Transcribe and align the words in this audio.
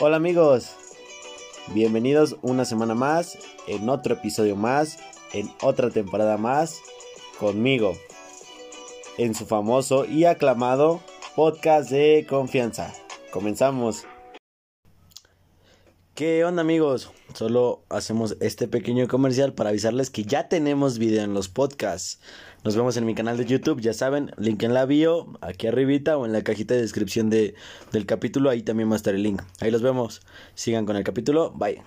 Hola 0.00 0.16
amigos, 0.16 0.74
bienvenidos 1.68 2.36
una 2.42 2.64
semana 2.64 2.96
más, 2.96 3.38
en 3.68 3.88
otro 3.88 4.14
episodio 4.14 4.56
más, 4.56 4.98
en 5.32 5.48
otra 5.62 5.88
temporada 5.88 6.36
más, 6.36 6.80
conmigo, 7.38 7.94
en 9.18 9.36
su 9.36 9.46
famoso 9.46 10.04
y 10.04 10.24
aclamado 10.24 11.00
podcast 11.36 11.90
de 11.90 12.26
confianza. 12.28 12.92
Comenzamos. 13.30 14.04
¿Qué 16.14 16.44
onda 16.44 16.62
amigos? 16.62 17.10
Solo 17.34 17.82
hacemos 17.88 18.36
este 18.38 18.68
pequeño 18.68 19.08
comercial 19.08 19.52
para 19.52 19.70
avisarles 19.70 20.10
que 20.10 20.22
ya 20.22 20.48
tenemos 20.48 21.00
video 21.00 21.24
en 21.24 21.34
los 21.34 21.48
podcasts. 21.48 22.20
Nos 22.62 22.76
vemos 22.76 22.96
en 22.96 23.04
mi 23.04 23.16
canal 23.16 23.36
de 23.36 23.46
YouTube, 23.46 23.80
ya 23.80 23.92
saben, 23.92 24.30
link 24.36 24.62
en 24.62 24.74
la 24.74 24.86
bio, 24.86 25.36
aquí 25.40 25.66
arribita 25.66 26.16
o 26.16 26.24
en 26.24 26.32
la 26.32 26.44
cajita 26.44 26.74
de 26.74 26.82
descripción 26.82 27.30
de, 27.30 27.56
del 27.90 28.06
capítulo, 28.06 28.48
ahí 28.48 28.62
también 28.62 28.88
va 28.90 28.92
a 28.92 28.96
estar 28.98 29.12
el 29.12 29.24
link. 29.24 29.42
Ahí 29.58 29.72
los 29.72 29.82
vemos. 29.82 30.22
Sigan 30.54 30.86
con 30.86 30.94
el 30.94 31.02
capítulo, 31.02 31.50
bye. 31.50 31.82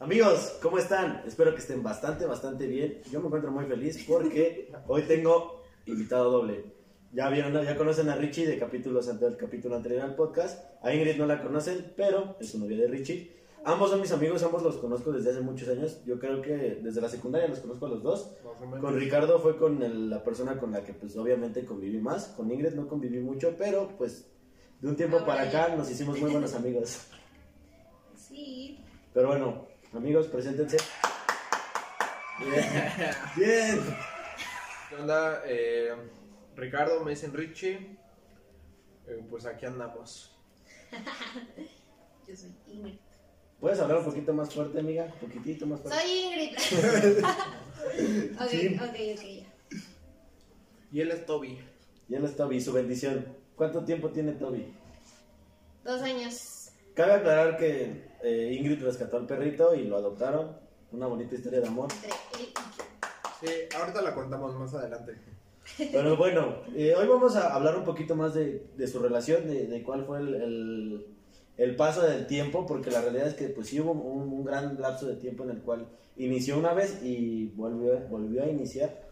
Amigos, 0.00 0.58
¿cómo 0.60 0.78
están? 0.78 1.22
Espero 1.28 1.54
que 1.54 1.60
estén 1.60 1.80
bastante, 1.80 2.26
bastante 2.26 2.66
bien. 2.66 3.02
Yo 3.12 3.20
me 3.20 3.26
encuentro 3.26 3.52
muy 3.52 3.66
feliz 3.66 4.04
porque 4.04 4.72
hoy 4.88 5.02
tengo 5.02 5.62
invitado 5.86 6.28
doble. 6.28 6.64
Ya 7.14 7.28
vieron, 7.28 7.52
¿no? 7.52 7.62
ya 7.62 7.76
conocen 7.76 8.08
a 8.08 8.16
Richie 8.16 8.44
de 8.46 8.58
capítulos 8.58 9.06
del 9.20 9.36
capítulo 9.36 9.76
anterior 9.76 10.02
al 10.02 10.16
podcast. 10.16 10.64
A 10.82 10.92
Ingrid 10.92 11.16
no 11.16 11.26
la 11.26 11.40
conocen, 11.42 11.92
pero 11.96 12.36
es 12.40 12.50
su 12.50 12.58
novia 12.58 12.76
de 12.76 12.88
Richie. 12.88 13.30
Ambos 13.64 13.90
son 13.90 14.00
mis 14.00 14.10
amigos, 14.12 14.42
ambos 14.42 14.62
los 14.62 14.76
conozco 14.78 15.12
desde 15.12 15.30
hace 15.30 15.40
muchos 15.40 15.68
años. 15.68 16.04
Yo 16.04 16.18
creo 16.18 16.42
que 16.42 16.80
desde 16.82 17.00
la 17.00 17.08
secundaria 17.08 17.46
los 17.48 17.60
conozco 17.60 17.86
a 17.86 17.88
los 17.90 18.02
dos. 18.02 18.32
Con 18.80 18.96
Ricardo 18.98 19.38
fue 19.38 19.56
con 19.56 19.80
el- 19.82 20.10
la 20.10 20.22
persona 20.24 20.58
con 20.58 20.72
la 20.72 20.82
que 20.84 20.92
pues 20.92 21.16
obviamente 21.16 21.64
conviví 21.64 21.98
más. 21.98 22.26
Con 22.36 22.50
Ingrid 22.50 22.74
no 22.74 22.88
conviví 22.88 23.20
mucho, 23.20 23.54
pero 23.56 23.88
pues 23.96 24.26
de 24.80 24.88
un 24.88 24.96
tiempo 24.96 25.24
para 25.24 25.42
acá 25.42 25.74
nos 25.76 25.88
hicimos 25.90 26.20
muy 26.20 26.30
buenos 26.32 26.52
amigos. 26.54 27.06
Sí. 28.16 28.80
Pero 29.14 29.28
bueno, 29.28 29.66
amigos, 29.94 30.26
preséntense. 30.26 30.76
Bien. 32.40 32.64
Bien. 33.36 33.80
¿Qué 34.90 34.96
onda? 34.96 35.42
Eh, 35.46 35.92
Ricardo, 36.56 37.02
me 37.04 37.10
dicen 37.10 37.32
Richie. 37.32 37.98
Eh, 39.06 39.24
pues 39.28 39.46
aquí 39.46 39.66
andamos. 39.66 40.36
Yo 42.28 42.36
soy 42.36 42.54
Ingrid. 42.66 42.94
¿Puedes 43.60 43.78
hablar 43.80 43.98
un 43.98 44.04
poquito 44.04 44.32
más 44.32 44.52
fuerte, 44.52 44.78
amiga? 44.80 45.04
Un 45.20 45.28
poquitito 45.28 45.66
más 45.66 45.80
fuerte. 45.80 45.98
Soy 46.00 46.10
Ingrid. 46.10 46.56
ok, 48.40 48.48
Sí. 48.50 48.76
ok, 48.76 49.18
ok, 49.18 49.24
ya. 49.24 49.78
Y 50.92 51.00
él 51.00 51.10
es 51.10 51.26
Toby. 51.26 51.58
Y 52.08 52.14
él 52.14 52.24
es 52.24 52.36
Toby, 52.36 52.60
su 52.60 52.72
bendición. 52.72 53.26
¿Cuánto 53.56 53.84
tiempo 53.84 54.10
tiene 54.10 54.32
Toby? 54.32 54.74
Dos 55.84 56.02
años. 56.02 56.70
Cabe 56.94 57.14
aclarar 57.14 57.56
que 57.56 58.08
eh, 58.22 58.56
Ingrid 58.58 58.82
rescató 58.82 59.16
al 59.16 59.26
perrito 59.26 59.74
y 59.74 59.84
lo 59.84 59.96
adoptaron. 59.96 60.56
Una 60.92 61.06
bonita 61.06 61.34
historia 61.34 61.60
de 61.60 61.66
amor. 61.66 61.88
Entre 61.92 62.08
él 62.10 62.16
y 62.40 62.52
yo. 62.54 62.62
Sí, 63.40 63.76
ahorita 63.76 64.00
la 64.02 64.14
contamos 64.14 64.54
más 64.54 64.72
adelante. 64.74 65.16
Pero 65.78 66.16
bueno, 66.16 66.56
eh, 66.74 66.94
hoy 66.94 67.06
vamos 67.08 67.36
a 67.36 67.54
hablar 67.54 67.76
un 67.76 67.84
poquito 67.84 68.14
más 68.14 68.34
de, 68.34 68.66
de 68.76 68.86
su 68.86 68.98
relación, 68.98 69.46
de, 69.48 69.66
de 69.66 69.82
cuál 69.82 70.04
fue 70.04 70.18
el, 70.20 70.34
el- 70.34 71.06
el 71.56 71.76
paso 71.76 72.02
del 72.02 72.26
tiempo, 72.26 72.66
porque 72.66 72.90
la 72.90 73.00
realidad 73.00 73.28
es 73.28 73.34
que 73.34 73.46
pues 73.48 73.68
sí 73.68 73.80
hubo 73.80 73.92
un, 73.92 74.28
un 74.32 74.44
gran 74.44 74.80
lapso 74.80 75.06
de 75.06 75.14
tiempo 75.14 75.44
en 75.44 75.50
el 75.50 75.58
cual 75.58 75.86
inició 76.16 76.58
una 76.58 76.74
vez 76.74 76.98
y 77.02 77.46
volvió, 77.54 77.96
volvió 78.10 78.42
a 78.42 78.48
iniciar. 78.48 79.02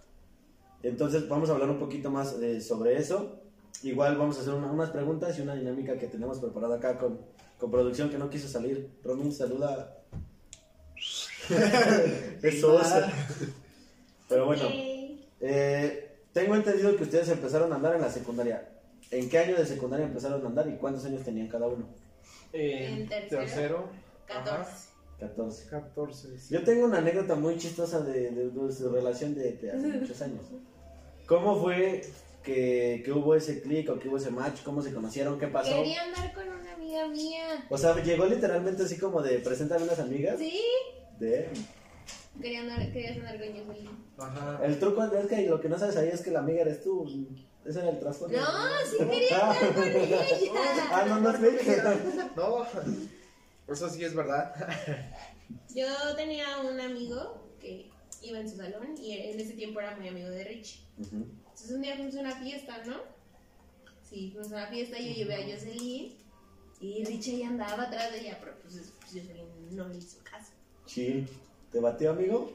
Entonces 0.83 1.29
vamos 1.29 1.49
a 1.51 1.53
hablar 1.53 1.71
un 1.71 1.79
poquito 1.79 2.11
más 2.11 2.33
eh, 2.43 2.61
sobre 2.61 2.97
eso. 2.99 3.39
Igual 3.85 4.17
vamos 4.19 4.39
a 4.39 4.41
hacer 4.41 4.55
una- 4.55 4.73
unas 4.73 4.91
preguntas 4.91 5.39
y 5.39 5.43
una 5.43 5.55
dinámica 5.55 5.97
que 5.99 6.09
tenemos 6.09 6.41
preparada 6.41 6.77
acá 6.77 6.99
con, 6.99 7.21
con 7.59 7.71
producción 7.71 8.11
que 8.11 8.19
no 8.19 8.29
quiso 8.29 8.49
salir. 8.49 8.91
Romín, 9.05 9.33
saluda. 9.33 9.99
Eso. 12.43 12.79
Pero 14.29 14.47
bueno. 14.47 14.65
Eh, 15.41 16.09
tengo 16.33 16.55
entendido 16.57 16.97
que 16.97 17.03
ustedes 17.05 17.29
empezaron 17.29 17.73
a 17.73 17.77
andar 17.77 17.95
en 17.95 18.01
la 18.03 18.11
secundaria. 18.11 18.69
¿En 19.11 19.29
qué 19.29 19.39
año 19.39 19.57
de 19.57 19.67
secundaria 19.67 20.07
empezaron 20.07 20.45
a 20.45 20.49
andar 20.49 20.69
y 20.69 20.77
cuántos 20.77 21.05
años 21.05 21.23
tenían 21.23 21.49
cada 21.49 21.67
uno? 21.67 21.87
En 22.53 23.09
tercero. 23.09 23.89
14. 24.27 24.89
14. 25.21 25.69
14. 25.69 26.39
sí. 26.39 26.55
Yo 26.55 26.65
tengo 26.65 26.87
una 26.87 26.99
anécdota 26.99 27.35
muy 27.35 27.57
chistosa 27.59 28.01
de, 28.01 28.31
de- 28.31 28.51
de 28.51 28.73
su 28.73 28.91
relación 28.91 29.35
de, 29.35 29.53
de 29.53 29.71
hace 29.73 29.87
muchos 29.89 30.21
años. 30.23 30.47
¿Cómo 31.27 31.61
fue 31.61 32.03
que, 32.43 33.03
que 33.05 33.13
hubo 33.13 33.35
ese 33.35 33.61
clic 33.63 33.89
o 33.91 33.99
que 33.99 34.09
hubo 34.09 34.17
ese 34.17 34.31
match? 34.31 34.63
¿Cómo 34.65 34.83
se 34.83 34.93
conocieron? 34.93 35.39
¿Qué 35.39 35.47
pasó? 35.49 35.71
Quería 35.75 36.03
andar 36.03 36.33
con 36.35 36.49
una 36.49 36.73
amiga 36.75 37.07
mía. 37.09 37.65
O 37.69 37.79
sea, 37.79 38.03
llegó 38.03 38.27
literalmente 38.27 38.83
así 38.83 38.99
como 38.99 39.23
de 39.23 39.39
presentarme 39.39 39.85
unas 39.85 40.01
amigas. 40.01 40.39
Sí. 40.39 40.61
De... 41.19 41.49
Quería 42.41 42.61
andar, 42.61 42.93
querías 42.93 43.17
andar 43.19 43.39
con 43.39 43.49
Jocelyn. 43.49 43.91
Ajá. 44.19 44.61
El 44.65 44.79
truco 44.79 45.05
es 45.05 45.27
que 45.27 45.47
lo 45.47 45.61
que 45.61 45.69
no 45.69 45.79
sabes 45.79 45.97
ahí 45.97 46.09
es 46.09 46.23
que 46.23 46.31
la 46.31 46.41
amiga 46.41 46.63
eres 46.63 46.83
tú. 46.83 47.29
Ese 47.65 47.79
era 47.81 47.91
el 47.91 47.99
trasfondo. 48.01 48.37
No, 48.39 48.47
sí 48.91 48.97
quería 48.99 49.51
andar 49.51 49.75
con 49.75 49.85
ella. 49.89 50.27
Ah, 50.91 51.05
no, 51.07 51.21
no 51.21 51.31
es. 51.31 52.37
No, 52.37 52.67
eso 53.69 53.89
sí 53.89 54.05
es 54.05 54.15
verdad. 54.15 54.55
Yo 55.75 55.87
tenía 56.17 56.59
un 56.61 56.81
amigo 56.81 57.43
que 57.61 57.91
iba 58.23 58.39
en 58.39 58.49
su 58.51 58.57
salón 58.57 58.97
y 58.99 59.13
en 59.13 59.39
ese 59.39 59.53
tiempo 59.53 59.81
era 59.81 59.97
muy 59.97 60.09
amigo 60.09 60.31
de 60.31 60.45
Richie. 60.45 60.81
Ujú. 60.99 61.17
Entonces 61.17 61.71
un 61.71 61.83
día 61.83 61.95
fuimos 61.97 62.17
a 62.17 62.21
una 62.21 62.37
fiesta, 62.37 62.85
¿no? 62.85 62.97
Sí, 64.09 64.31
fuimos 64.33 64.53
a 64.53 64.57
una 64.57 64.67
fiesta 64.67 64.99
y 64.99 65.11
yo 65.11 65.15
llevé 65.15 65.35
a 65.37 65.47
Jocelyn 65.55 66.17
y 66.81 67.05
Richie 67.05 67.39
ya 67.39 67.49
andaba 67.49 67.85
atrás 67.85 68.11
de 68.13 68.21
ella, 68.21 68.39
pero 68.41 68.57
pues, 68.63 68.75
pues 68.99 69.13
Jocelyn 69.13 69.77
no 69.77 69.89
le 69.89 69.99
hizo 69.99 70.19
caso. 70.25 70.53
Chill. 70.87 71.29
¿Te 71.73 71.81
batió, 71.81 72.11
amigo? 72.11 72.53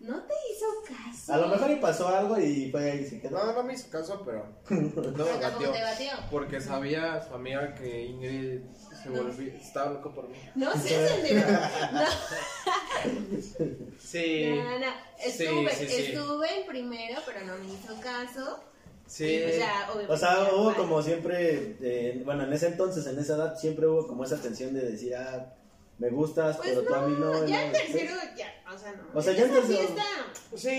No 0.00 0.20
te 0.22 0.34
hizo 0.52 0.66
caso. 0.86 1.32
A 1.32 1.36
lo 1.38 1.48
mejor 1.48 1.70
y 1.70 1.76
pasó 1.76 2.08
algo 2.08 2.38
y 2.38 2.70
fue 2.70 2.90
ahí 2.90 3.00
y 3.00 3.06
se 3.06 3.20
quedó. 3.20 3.38
No, 3.42 3.52
no 3.54 3.62
me 3.62 3.72
hizo 3.74 3.88
caso, 3.90 4.22
pero 4.24 4.46
no 4.70 5.24
me 5.24 5.32
batió. 5.40 5.70
te 5.70 5.82
batió. 5.82 6.10
Porque 6.30 6.60
sabía 6.60 7.22
su 7.26 7.34
amiga 7.34 7.74
que 7.74 8.04
Ingrid 8.06 8.60
se 9.02 9.08
No. 9.10 9.22
volvía, 9.22 9.54
estaba 9.54 9.92
loco 9.92 10.14
por 10.14 10.28
mí. 10.28 10.36
No 10.54 10.72
seas 10.74 11.10
entendido. 11.12 11.50
No, 11.92 12.00
Sí, 13.98 14.46
no, 14.56 14.78
no. 14.78 14.86
Estuve, 15.24 15.70
Sí, 15.70 15.86
sí, 15.86 15.88
sí. 15.88 16.02
estuve 16.12 16.60
en 16.60 16.66
primero, 16.66 17.20
pero 17.24 17.44
no 17.46 17.56
me 17.58 17.72
hizo 17.72 17.98
caso. 18.02 18.60
sí. 19.06 19.40
Pues 19.42 19.58
ya, 19.58 19.86
obviamente. 19.90 20.12
O 20.12 20.16
sea, 20.16 20.34
ya, 20.48 20.54
hubo 20.54 20.64
vale. 20.66 20.76
como 20.76 21.02
siempre, 21.02 21.76
eh, 21.80 22.22
bueno, 22.24 22.44
en 22.44 22.52
ese 22.52 22.66
entonces, 22.68 23.06
en 23.06 23.18
esa 23.18 23.36
edad, 23.36 23.56
siempre 23.58 23.86
hubo 23.86 24.06
como 24.06 24.24
esa 24.24 24.36
tensión 24.40 24.74
de 24.74 24.82
decir, 24.90 25.14
ah, 25.16 25.54
me 25.98 26.10
gustas, 26.10 26.56
Pues 26.56 26.70
pero 26.70 26.82
tú 26.82 26.94
a 26.94 27.06
mí 27.06 27.16
no. 27.18 27.26
no, 27.32 27.46
ya 27.46 27.60
no, 27.60 27.66
en 27.66 27.72
tercero, 27.72 28.14
ya, 28.36 28.52
o 28.72 28.78
sea, 28.78 28.92
no. 28.92 29.02
O 29.18 29.22
sea, 29.22 29.32
ya 29.32 29.44
en 29.44 29.50
tercero- 29.52 29.78
fiesta, 29.78 30.02
Sí, 30.56 30.70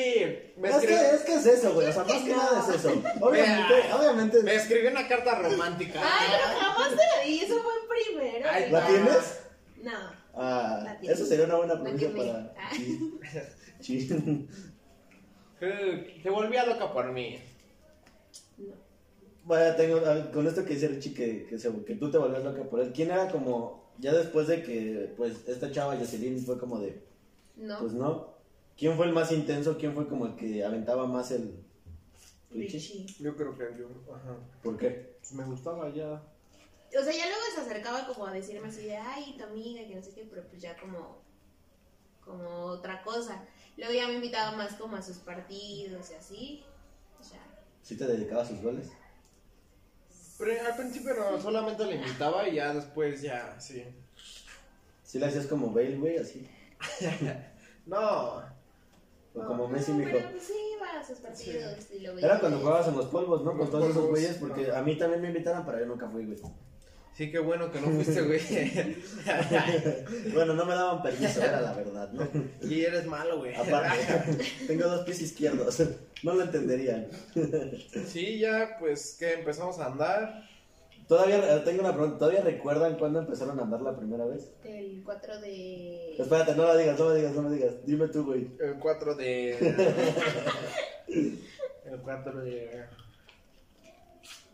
me 0.57 0.69
Es 0.69 0.75
que, 0.77 0.81
escribió, 0.85 0.97
es 1.15 1.21
que 1.21 1.33
es 1.35 1.45
eso, 1.45 1.73
güey, 1.73 1.87
o 1.87 1.91
sea, 1.93 2.03
más 2.03 2.21
que 2.21 2.29
nada 2.35 2.59
es 2.69 2.75
eso. 2.75 2.89
Obviamente, 3.21 3.73
Mira. 3.83 3.95
obviamente. 3.97 4.43
me 4.43 4.55
escribió 4.55 4.91
una 4.91 5.07
carta 5.07 5.35
romántica. 5.39 6.01
Ay, 6.03 6.27
pero 6.31 6.59
jamás 6.59 6.89
te 6.89 6.95
la 6.95 7.23
di, 7.25 7.39
eso 7.39 7.61
fue 7.61 7.73
en 7.73 8.13
primero. 8.15 8.49
Ay, 8.49 8.71
¿La 8.71 8.87
tienes? 8.87 9.39
No. 9.83 9.91
Ah, 10.33 10.81
La 10.83 10.99
tienes. 10.99 11.17
eso 11.19 11.27
sería 11.27 11.45
una 11.45 11.55
buena 11.55 11.73
pronuncia 11.81 12.07
quemé. 12.09 12.25
para. 12.31 12.53
Ah. 12.57 12.71
Sí. 13.81 14.07
Sí. 14.07 14.47
Que 15.59 16.19
Se 16.23 16.29
volvía 16.29 16.65
loca 16.65 16.91
por 16.91 17.11
mí. 17.11 17.39
No. 18.57 18.73
Bueno, 19.43 19.75
tengo, 19.75 20.01
con 20.33 20.47
esto 20.47 20.65
que 20.65 20.73
dice 20.73 20.87
Richie 20.87 21.13
que, 21.13 21.45
que, 21.47 21.59
se- 21.59 21.83
que 21.85 21.95
tú 21.95 22.09
te 22.11 22.17
volvías 22.17 22.43
loca 22.43 22.63
por 22.63 22.79
él. 22.79 22.91
¿Quién 22.93 23.11
era 23.11 23.29
como, 23.29 23.84
ya 23.99 24.13
después 24.13 24.47
de 24.47 24.63
que, 24.63 25.13
pues, 25.17 25.47
esta 25.47 25.71
chava 25.71 25.97
Jocelyn 25.97 26.39
fue 26.45 26.59
como 26.59 26.79
de, 26.79 27.01
No. 27.55 27.79
pues 27.79 27.93
no? 27.93 28.33
¿Quién 28.77 28.95
fue 28.97 29.05
el 29.05 29.13
más 29.13 29.31
intenso? 29.31 29.77
¿Quién 29.77 29.93
fue 29.93 30.07
como 30.07 30.25
el 30.27 30.35
que 30.35 30.63
aventaba 30.65 31.07
más 31.07 31.31
el 31.31 31.63
Richie? 32.51 33.05
Yo 33.19 33.35
creo 33.35 33.57
que 33.57 33.63
yo, 33.77 33.87
ajá. 34.13 34.35
¿Por 34.61 34.77
qué? 34.77 35.15
Pues 35.19 35.33
me 35.33 35.45
gustaba 35.45 35.89
ya. 35.93 36.21
O 36.97 37.03
sea, 37.03 37.11
ya 37.13 37.25
luego 37.27 37.41
se 37.53 37.61
acercaba 37.61 38.05
como 38.07 38.25
a 38.25 38.31
decirme 38.33 38.67
así 38.67 38.83
de, 38.85 38.95
ay, 38.97 39.35
tu 39.37 39.43
amiga, 39.45 39.85
que 39.87 39.95
no 39.95 40.01
sé 40.03 40.11
qué, 40.13 40.25
pero 40.29 40.43
pues 40.47 40.61
ya 40.61 40.77
como, 40.77 41.17
como 42.23 42.47
otra 42.65 43.01
cosa. 43.03 43.43
Luego 43.77 43.93
ya 43.93 44.07
me 44.07 44.15
invitaba 44.15 44.55
más 44.55 44.73
como 44.75 44.95
a 44.95 45.01
sus 45.01 45.17
partidos 45.17 46.11
y 46.11 46.13
así. 46.13 46.63
O 47.19 47.23
sea, 47.23 47.39
¿Sí 47.81 47.97
te 47.97 48.05
dedicaba 48.07 48.41
a 48.43 48.45
sus 48.47 48.61
goles? 48.61 48.87
Pero 50.37 50.51
al 50.65 50.75
principio 50.75 51.13
no, 51.15 51.39
solamente 51.41 51.85
le 51.85 51.95
invitaba 51.95 52.47
y 52.47 52.55
ya 52.55 52.73
después 52.73 53.21
ya, 53.21 53.59
sí. 53.59 53.83
¿Sí 55.03 55.19
le 55.19 55.27
hacías 55.27 55.47
como 55.47 55.71
Bale, 55.71 55.97
güey, 55.97 56.17
así? 56.17 56.47
No, 57.85 58.37
O 58.37 58.43
No. 59.35 59.45
como 59.47 59.67
Messi, 59.67 59.91
no, 59.91 59.99
mijo. 59.99 60.11
pero 60.13 60.31
pues 60.31 60.43
sí 60.43 60.53
iba 60.75 60.99
a 60.99 61.03
sus 61.05 61.19
partidos 61.19 61.91
y 61.91 61.99
lo 61.99 62.15
veía. 62.15 62.25
Era 62.27 62.39
cuando 62.39 62.59
jugabas 62.59 62.87
en 62.87 62.97
los 62.97 63.05
polvos, 63.07 63.43
¿no? 63.43 63.51
Con 63.51 63.59
Los 63.59 63.69
todos 63.71 63.89
esos 63.91 64.07
güeyes, 64.07 64.37
porque 64.37 64.71
a 64.71 64.81
mí 64.81 64.97
también 64.97 65.21
me 65.21 65.27
invitaron, 65.27 65.65
pero 65.65 65.79
yo 65.79 65.85
nunca 65.85 66.09
fui, 66.09 66.25
güey. 66.25 66.37
Sí, 67.15 67.31
qué 67.31 67.39
bueno 67.39 67.71
que 67.71 67.79
no 67.81 67.87
fuiste, 67.87 68.21
güey. 68.21 68.39
Bueno, 70.33 70.53
no 70.53 70.65
me 70.65 70.75
daban 70.75 71.01
permiso, 71.01 71.41
era 71.41 71.61
la 71.61 71.73
verdad, 71.73 72.11
¿no? 72.11 72.27
y 72.61 72.81
eres 72.81 73.05
malo, 73.05 73.39
güey. 73.39 73.55
Aparte, 73.55 73.97
tengo 74.67 74.87
dos 74.87 75.05
pies 75.05 75.21
izquierdos, 75.21 75.81
no 76.23 76.33
lo 76.33 76.43
entenderían. 76.43 77.07
Sí, 78.07 78.39
ya 78.39 78.77
pues 78.79 79.15
que 79.19 79.33
empezamos 79.33 79.79
a 79.79 79.87
andar. 79.87 80.45
Todavía 81.07 81.55
eh, 81.55 81.61
tengo 81.63 81.81
una 81.81 81.93
pregunta. 81.93 82.17
¿Todavía 82.17 82.41
recuerdan 82.41 82.97
cuándo 82.97 83.19
empezaron 83.19 83.59
a 83.59 83.63
andar 83.63 83.81
la 83.81 83.95
primera 83.95 84.25
vez? 84.25 84.51
El 84.63 85.03
4 85.03 85.39
de. 85.39 86.15
Espérate, 86.17 86.55
no 86.55 86.63
la 86.63 86.75
digas, 86.75 86.99
no 86.99 87.09
la 87.09 87.15
digas, 87.15 87.35
no 87.35 87.43
la 87.43 87.51
digas. 87.51 87.75
Dime 87.85 88.07
tú, 88.07 88.25
güey. 88.25 88.49
El 88.59 88.79
4 88.79 89.15
de. 89.15 89.57
el 91.07 92.01
4 92.03 92.41
de. 92.41 92.85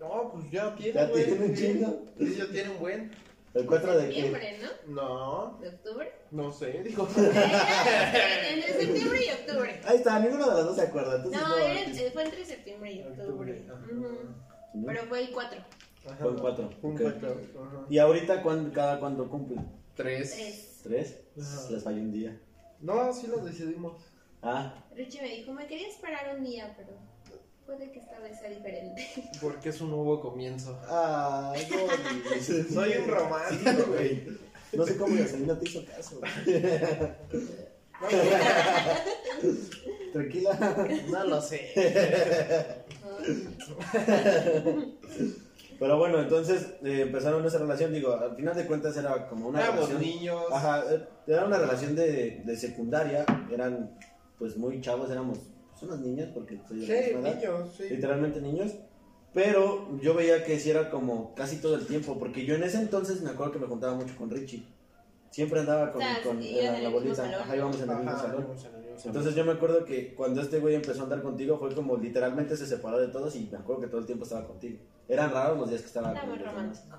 No, 0.01 0.31
pues 0.31 0.49
ya 0.51 0.75
tiene. 0.75 0.93
¿Ya 0.93 1.05
güey, 1.07 1.25
tiene 1.25 1.45
un 1.45 1.55
chingo? 1.55 2.03
Sí, 2.17 2.35
ya 2.35 2.47
tiene 2.51 2.69
un 2.71 2.79
buen. 2.79 3.11
¿El 3.53 3.65
4 3.67 3.97
de 3.97 4.07
qué? 4.07 4.13
septiembre, 4.13 4.57
¿no? 4.87 4.93
No, 4.93 5.59
¿De 5.59 5.67
octubre? 5.69 6.11
no 6.31 6.51
sé, 6.51 6.81
dijo. 6.83 7.07
entre 7.15 8.73
septiembre 8.79 9.19
y 9.25 9.29
octubre. 9.29 9.81
Ahí 9.85 9.97
está, 9.97 10.19
ninguno 10.19 10.49
de 10.49 10.55
los 10.55 10.65
dos 10.67 10.75
se 10.77 10.81
acuerda. 10.83 11.17
Entonces, 11.17 11.41
No, 11.41 11.57
era- 11.57 11.81
eh, 11.81 12.09
fue 12.13 12.23
entre 12.23 12.45
septiembre 12.45 12.91
y 12.93 13.03
octubre. 13.03 13.65
Pero 14.85 15.03
fue 15.03 15.21
el 15.21 15.31
4. 15.31 15.59
Ajá. 16.05 16.15
Fue 16.15 16.29
un 16.31 16.37
cuatro, 16.39 16.69
Fue 16.81 16.89
un 16.89 16.95
ok. 16.95 17.01
cuatro, 17.03 17.41
ajá. 17.61 17.85
¿Y 17.89 17.97
ahorita 17.99 18.41
cuándo, 18.41 18.73
cada 18.73 18.99
cuándo 18.99 19.29
cumplen? 19.29 19.69
Tres. 19.95 20.31
3. 20.31 20.79
¿Tres? 20.83 21.19
Ajá. 21.39 21.69
Les 21.69 21.83
falló 21.83 22.01
un 22.01 22.11
día. 22.11 22.39
No, 22.79 23.13
sí 23.13 23.27
lo 23.27 23.37
decidimos. 23.37 24.01
Ah, 24.41 24.73
Richie 24.95 25.21
me 25.21 25.27
dijo, 25.29 25.51
me 25.53 25.67
quería 25.67 25.87
esperar 25.89 26.35
un 26.35 26.43
día, 26.43 26.73
pero 26.75 26.93
puede 27.65 27.91
que 27.91 27.99
esta 27.99 28.19
vez 28.19 28.39
sea 28.39 28.49
diferente. 28.49 29.07
Porque 29.41 29.69
es 29.69 29.79
un 29.81 29.89
nuevo 29.91 30.19
comienzo. 30.21 30.79
ah, 30.87 31.53
no, 31.69 32.73
Soy 32.73 32.93
un 32.97 33.07
romántico, 33.07 33.83
güey. 33.89 34.23
No 34.73 34.85
sé 34.85 34.97
cómo 34.97 35.15
Gasolina 35.15 35.57
te 35.59 35.69
hizo 35.69 35.85
caso. 35.85 36.19
Tranquila. 40.13 40.87
No 41.09 41.23
lo 41.25 41.41
sé. 41.41 41.71
Pero 45.79 45.97
bueno, 45.97 46.19
entonces 46.21 46.67
eh, 46.83 47.01
empezaron 47.01 47.43
esa 47.45 47.57
relación. 47.57 47.91
Digo, 47.91 48.13
al 48.13 48.35
final 48.35 48.55
de 48.55 48.67
cuentas 48.67 48.95
era 48.97 49.27
como 49.27 49.47
una 49.49 49.61
Éramos 49.61 49.89
relación. 49.89 50.01
niños. 50.01 50.43
Ajá, 50.51 50.83
eh, 50.91 51.03
era 51.27 51.45
una 51.45 51.57
relación 51.57 51.95
de, 51.95 52.41
de 52.45 52.55
secundaria. 52.55 53.25
Eran 53.51 53.97
pues 54.37 54.57
muy 54.57 54.79
chavos, 54.81 55.09
éramos 55.09 55.39
pues, 55.81 55.91
unos 55.91 55.99
niños 56.05 56.29
porque 56.33 56.59
soy 56.67 56.79
de 56.79 56.87
la 56.87 57.03
Sí, 57.03 57.09
edad. 57.11 57.35
niños, 57.35 57.69
sí. 57.77 57.83
literalmente 57.89 58.41
niños. 58.41 58.71
Pero 59.33 59.97
yo 60.01 60.13
veía 60.13 60.43
que 60.43 60.59
sí 60.59 60.69
era 60.69 60.89
como 60.89 61.33
casi 61.35 61.57
todo 61.61 61.75
el 61.75 61.85
tiempo, 61.87 62.17
porque 62.19 62.45
yo 62.45 62.55
en 62.55 62.63
ese 62.63 62.79
entonces 62.79 63.21
me 63.21 63.29
acuerdo 63.29 63.53
que 63.53 63.59
me 63.59 63.67
juntaba 63.67 63.95
mucho 63.95 64.15
con 64.17 64.29
Richie. 64.29 64.65
Siempre 65.29 65.61
andaba 65.61 65.93
con, 65.93 66.01
O 66.01 66.05
sea, 66.05 66.21
con 66.21 66.39
la, 66.41 66.79
la 66.81 66.89
bolita. 66.89 67.23
Ajá, 67.39 67.55
íbamos 67.55 67.79
en 67.81 67.89
el 67.89 67.95
mismo 67.97 68.17
salón. 68.17 68.47
Entonces 69.05 69.33
yo 69.33 69.45
me 69.45 69.53
acuerdo 69.53 69.85
que 69.85 70.13
cuando 70.13 70.41
este 70.41 70.59
güey 70.59 70.75
empezó 70.75 70.99
a 70.99 71.03
andar 71.05 71.21
contigo 71.21 71.57
fue 71.57 71.73
como 71.73 71.95
literalmente 71.95 72.57
se 72.57 72.65
separó 72.67 72.99
de 72.99 73.07
todos 73.07 73.33
y 73.37 73.47
me 73.49 73.57
acuerdo 73.57 73.81
que 73.83 73.87
todo 73.87 74.01
el 74.01 74.05
tiempo 74.05 74.25
estaba 74.25 74.45
contigo. 74.45 74.79
Eran 75.07 75.31
raros 75.31 75.57
los 75.57 75.69
días 75.69 75.81
que 75.81 75.87
estaba 75.87 76.11
Era 76.11 76.19
con 76.21 76.29
muy 76.31 76.39
los 76.39 76.47
demás. 76.53 76.83
romántico. 76.89 76.97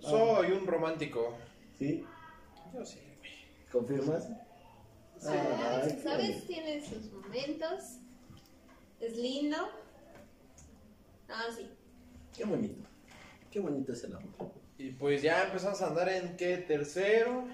Soy 0.00 0.52
un 0.52 0.66
romántico. 0.66 1.34
¿Sí? 1.76 2.04
Yo 2.72 2.84
sí, 2.84 3.00
güey. 3.18 3.32
¿Confirmas? 3.72 4.28
¿Sabes? 5.18 6.46
Tiene 6.46 6.84
sus 6.84 7.12
momentos. 7.12 7.98
Es 9.00 9.16
lindo. 9.16 9.56
Ah, 11.28 11.44
sí. 11.56 11.68
Qué 12.36 12.44
bonito. 12.44 12.88
Qué 13.50 13.60
bonito 13.60 13.92
es 13.92 14.04
el 14.04 14.14
amor. 14.16 14.52
Y 14.78 14.90
pues 14.92 15.22
ya 15.22 15.44
empezamos 15.44 15.80
a 15.82 15.88
andar 15.88 16.08
en 16.08 16.36
qué, 16.36 16.58
tercero. 16.58 17.44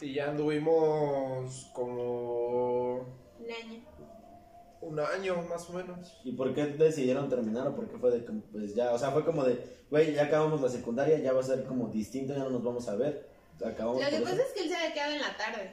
Y 0.00 0.14
ya 0.14 0.30
anduvimos 0.30 1.70
como 1.72 2.96
Un 3.38 3.50
año. 3.50 3.82
un 4.82 5.00
año 5.00 5.42
más 5.48 5.68
o 5.70 5.72
menos. 5.74 6.20
¿Y 6.24 6.32
por 6.32 6.52
qué 6.54 6.66
decidieron 6.66 7.28
terminar 7.28 7.66
o 7.68 7.74
por 7.74 7.88
qué 7.88 7.96
fue 7.98 8.10
de 8.10 8.24
como, 8.24 8.40
pues 8.52 8.74
ya, 8.74 8.92
o 8.92 8.98
sea, 8.98 9.10
fue 9.12 9.24
como 9.24 9.44
de, 9.44 9.64
güey, 9.90 10.12
ya 10.12 10.24
acabamos 10.24 10.60
la 10.60 10.68
secundaria, 10.68 11.18
ya 11.18 11.32
va 11.32 11.40
a 11.40 11.44
ser 11.44 11.64
como 11.64 11.88
distinto, 11.88 12.34
ya 12.34 12.40
no 12.40 12.50
nos 12.50 12.62
vamos 12.62 12.88
a 12.88 12.96
ver. 12.96 13.33
Acabamos 13.64 14.02
Lo 14.02 14.10
que 14.10 14.20
pasa 14.20 14.42
es 14.42 14.52
que 14.52 14.60
él 14.62 14.68
se 14.68 14.76
había 14.76 14.92
quedado 14.94 15.12
en 15.14 15.20
la 15.20 15.36
tarde. 15.36 15.72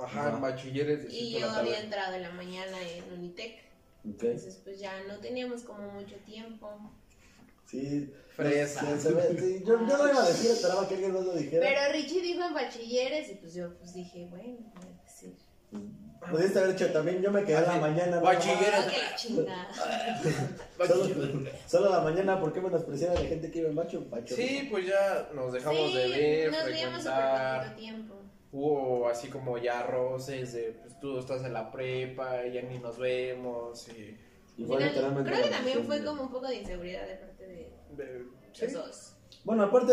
Ajá, 0.00 0.30
en 0.30 0.40
bachilleres. 0.40 1.04
de 1.06 1.12
Y 1.12 1.32
yo 1.32 1.46
tarde. 1.46 1.60
había 1.60 1.80
entrado 1.80 2.14
en 2.14 2.22
la 2.22 2.30
mañana 2.32 2.76
en 2.80 3.12
Unitec. 3.12 3.58
Ok. 4.04 4.22
Entonces, 4.24 4.60
pues 4.64 4.78
ya 4.80 5.02
no 5.04 5.18
teníamos 5.18 5.62
como 5.62 5.90
mucho 5.92 6.16
tiempo. 6.24 6.68
Sí. 7.66 8.12
Fresa. 8.34 8.80
Se- 8.80 9.00
se 9.00 9.12
ve- 9.12 9.36
sí, 9.38 9.62
yo, 9.66 9.86
yo 9.86 9.96
lo 9.96 10.08
iba 10.08 10.22
a 10.24 10.28
decir, 10.28 10.50
esperaba 10.50 10.88
que 10.88 10.94
alguien 10.94 11.12
más 11.12 11.24
lo 11.24 11.34
dijera. 11.34 11.66
Pero 11.66 11.92
Richie 11.92 12.22
dijo 12.22 12.44
en 12.44 12.54
bachilleres 12.54 13.30
y 13.30 13.34
pues 13.34 13.54
yo 13.54 13.74
pues 13.78 13.92
dije, 13.94 14.26
bueno, 14.30 14.58
voy 14.74 14.84
a 14.98 15.02
decir. 15.04 15.36
Pudiste 16.30 16.58
haber 16.60 16.70
hecho 16.76 16.92
también, 16.92 17.20
yo 17.20 17.30
me 17.32 17.42
quedé 17.44 17.56
en 17.58 17.62
la 17.64 17.70
Así, 17.72 17.80
mañana. 17.80 18.22
Ah. 19.48 20.86
Solo, 20.86 21.04
solo 21.66 21.90
la 21.90 22.00
mañana, 22.00 22.40
¿por 22.40 22.52
qué 22.52 22.60
menospreciar 22.60 23.10
a 23.16 23.20
la 23.20 23.26
gente 23.26 23.50
que 23.50 23.58
iba 23.60 23.68
en 23.68 23.74
bacho? 23.74 24.04
Bacho. 24.10 24.34
Sí, 24.36 24.68
pues 24.70 24.86
ya 24.86 25.28
nos 25.34 25.52
dejamos 25.52 25.90
sí, 25.90 25.96
de 25.96 26.08
ver, 26.08 26.52
nos 26.52 26.64
veíamos 26.64 26.98
súper 27.02 27.12
frecuentar. 27.14 27.58
poquito 27.64 27.76
tiempo. 27.80 28.14
Hubo 28.52 29.08
así 29.08 29.28
como 29.28 29.58
ya 29.58 29.82
roces 29.82 30.52
de, 30.52 30.78
pues 30.82 31.00
tú 31.00 31.18
estás 31.18 31.42
en 31.44 31.52
la 31.54 31.72
prepa, 31.72 32.46
ya 32.46 32.62
ni 32.62 32.78
nos 32.78 32.98
vemos. 32.98 33.88
Y, 33.88 34.16
Y 34.58 34.64
fue 34.64 34.76
Final- 34.76 34.90
literalmente 34.90 35.30
creo 35.30 35.42
que 35.44 35.50
la 35.50 35.56
también 35.56 35.84
fue 35.86 36.04
como 36.04 36.22
un 36.24 36.30
poco 36.30 36.46
de 36.46 36.56
inseguridad 36.56 37.06
de 37.06 37.14
parte 37.16 37.46
de 37.46 37.72
de- 37.96 38.24
sí. 38.52 38.64
los 38.66 38.72
dos. 38.74 39.16
Bueno, 39.44 39.62
aparte, 39.64 39.92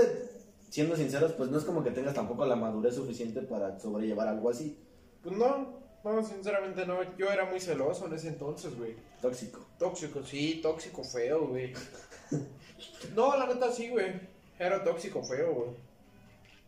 siendo 0.70 0.96
sinceros, 0.96 1.32
pues 1.34 1.50
no 1.50 1.58
es 1.58 1.64
como 1.64 1.84
que 1.84 1.92
tengas 1.92 2.14
tampoco 2.14 2.46
la 2.46 2.56
madurez 2.58 2.96
suficiente 2.96 3.42
para 3.42 3.80
sobrellevar 3.80 4.28
algo 4.28 4.50
así. 4.50 4.78
Pues 5.24 5.36
no, 5.36 5.80
no, 6.04 6.24
sinceramente 6.24 6.86
no. 6.86 7.00
Yo 7.18 7.30
era 7.32 7.46
muy 7.46 7.60
celoso 7.60 8.08
en 8.08 8.14
ese 8.14 8.30
entonces, 8.30 8.76
güey. 8.78 8.96
Tóxico. 9.22 9.66
Tóxico, 9.78 10.24
sí, 10.24 10.60
tóxico 10.64 11.04
feo, 11.04 11.48
güey. 11.48 11.74
No, 13.16 13.36
la 13.38 13.48
neta 13.48 13.72
sí, 13.72 13.90
güey. 13.90 14.14
Era 14.58 14.84
tóxico 14.84 15.24
feo, 15.24 15.54
güey. 15.54 15.70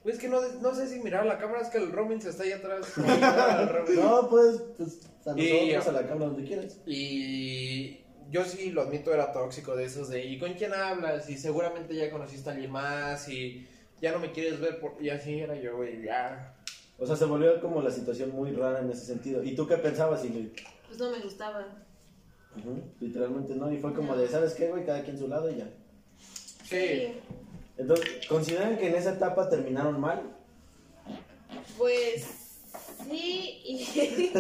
Güey, 0.04 0.16
es 0.16 0.20
que 0.22 0.28
no, 0.28 0.42
no 0.62 0.74
sé 0.74 0.88
si 0.88 1.00
mirar 1.00 1.26
la 1.26 1.38
cámara, 1.38 1.62
es 1.62 1.70
que 1.70 1.78
el 1.78 1.92
Robin 1.92 2.20
se 2.22 2.30
está 2.30 2.44
ahí 2.44 2.52
atrás. 2.54 2.86
No, 3.96 4.30
pues, 4.30 4.62
pues 4.78 5.00
a 5.28 5.40
Y- 5.40 5.74
nosotros, 5.74 5.88
a 5.96 6.02
la 6.02 6.08
cámara 6.08 6.26
donde 6.32 6.48
quieras. 6.48 6.78
Y 6.88 8.00
yo 8.32 8.44
sí 8.46 8.72
lo 8.72 8.82
admito, 8.82 9.14
era 9.14 9.32
tóxico 9.32 9.76
de 9.76 9.86
esos 9.86 10.10
de, 10.10 10.26
¿y 10.26 10.40
con 10.40 10.54
quién 10.56 10.74
hablas? 10.74 11.30
Y 11.30 11.38
seguramente 11.38 11.96
ya 11.96 12.10
conociste 12.10 12.50
a 12.50 12.54
alguien 12.54 12.72
más 12.72 13.30
y 13.30 13.68
ya 14.02 14.12
no 14.12 14.20
me 14.20 14.32
quieres 14.32 14.60
ver. 14.60 14.80
Por... 14.80 14.96
Y 15.00 15.10
así 15.10 15.40
era 15.40 15.56
yo, 15.56 15.78
güey, 15.78 16.02
ya. 16.04 16.56
O 17.02 17.06
sea, 17.08 17.16
se 17.16 17.26
volvió 17.26 17.60
como 17.60 17.82
la 17.82 17.90
situación 17.90 18.30
muy 18.30 18.52
rara 18.52 18.80
en 18.80 18.92
ese 18.92 19.08
sentido. 19.08 19.44
¿Y 19.44 19.56
tú 19.56 19.66
qué 19.66 19.78
pensabas, 19.78 20.24
Ingrid? 20.24 20.50
Pues 20.88 21.00
no 21.00 21.10
me 21.10 21.20
gustaba. 21.20 21.66
Literalmente 23.00 23.56
no, 23.56 23.74
y 23.74 23.80
fue 23.80 23.96
como 23.96 24.16
de, 24.16 24.28
¿sabes 24.28 24.54
qué, 24.54 24.70
güey? 24.70 24.86
Cada 24.86 25.02
quien 25.02 25.18
su 25.18 25.28
lado 25.28 25.50
y 25.50 25.56
ya. 25.56 25.68
Sí. 26.64 27.14
Entonces, 27.76 28.28
¿consideran 28.28 28.78
que 28.78 28.90
en 28.90 28.96
esa 28.96 29.14
etapa 29.14 29.50
terminaron 29.50 30.00
mal? 30.00 30.22
Pues 31.76 32.24
sí, 33.10 33.64
y 33.66 33.84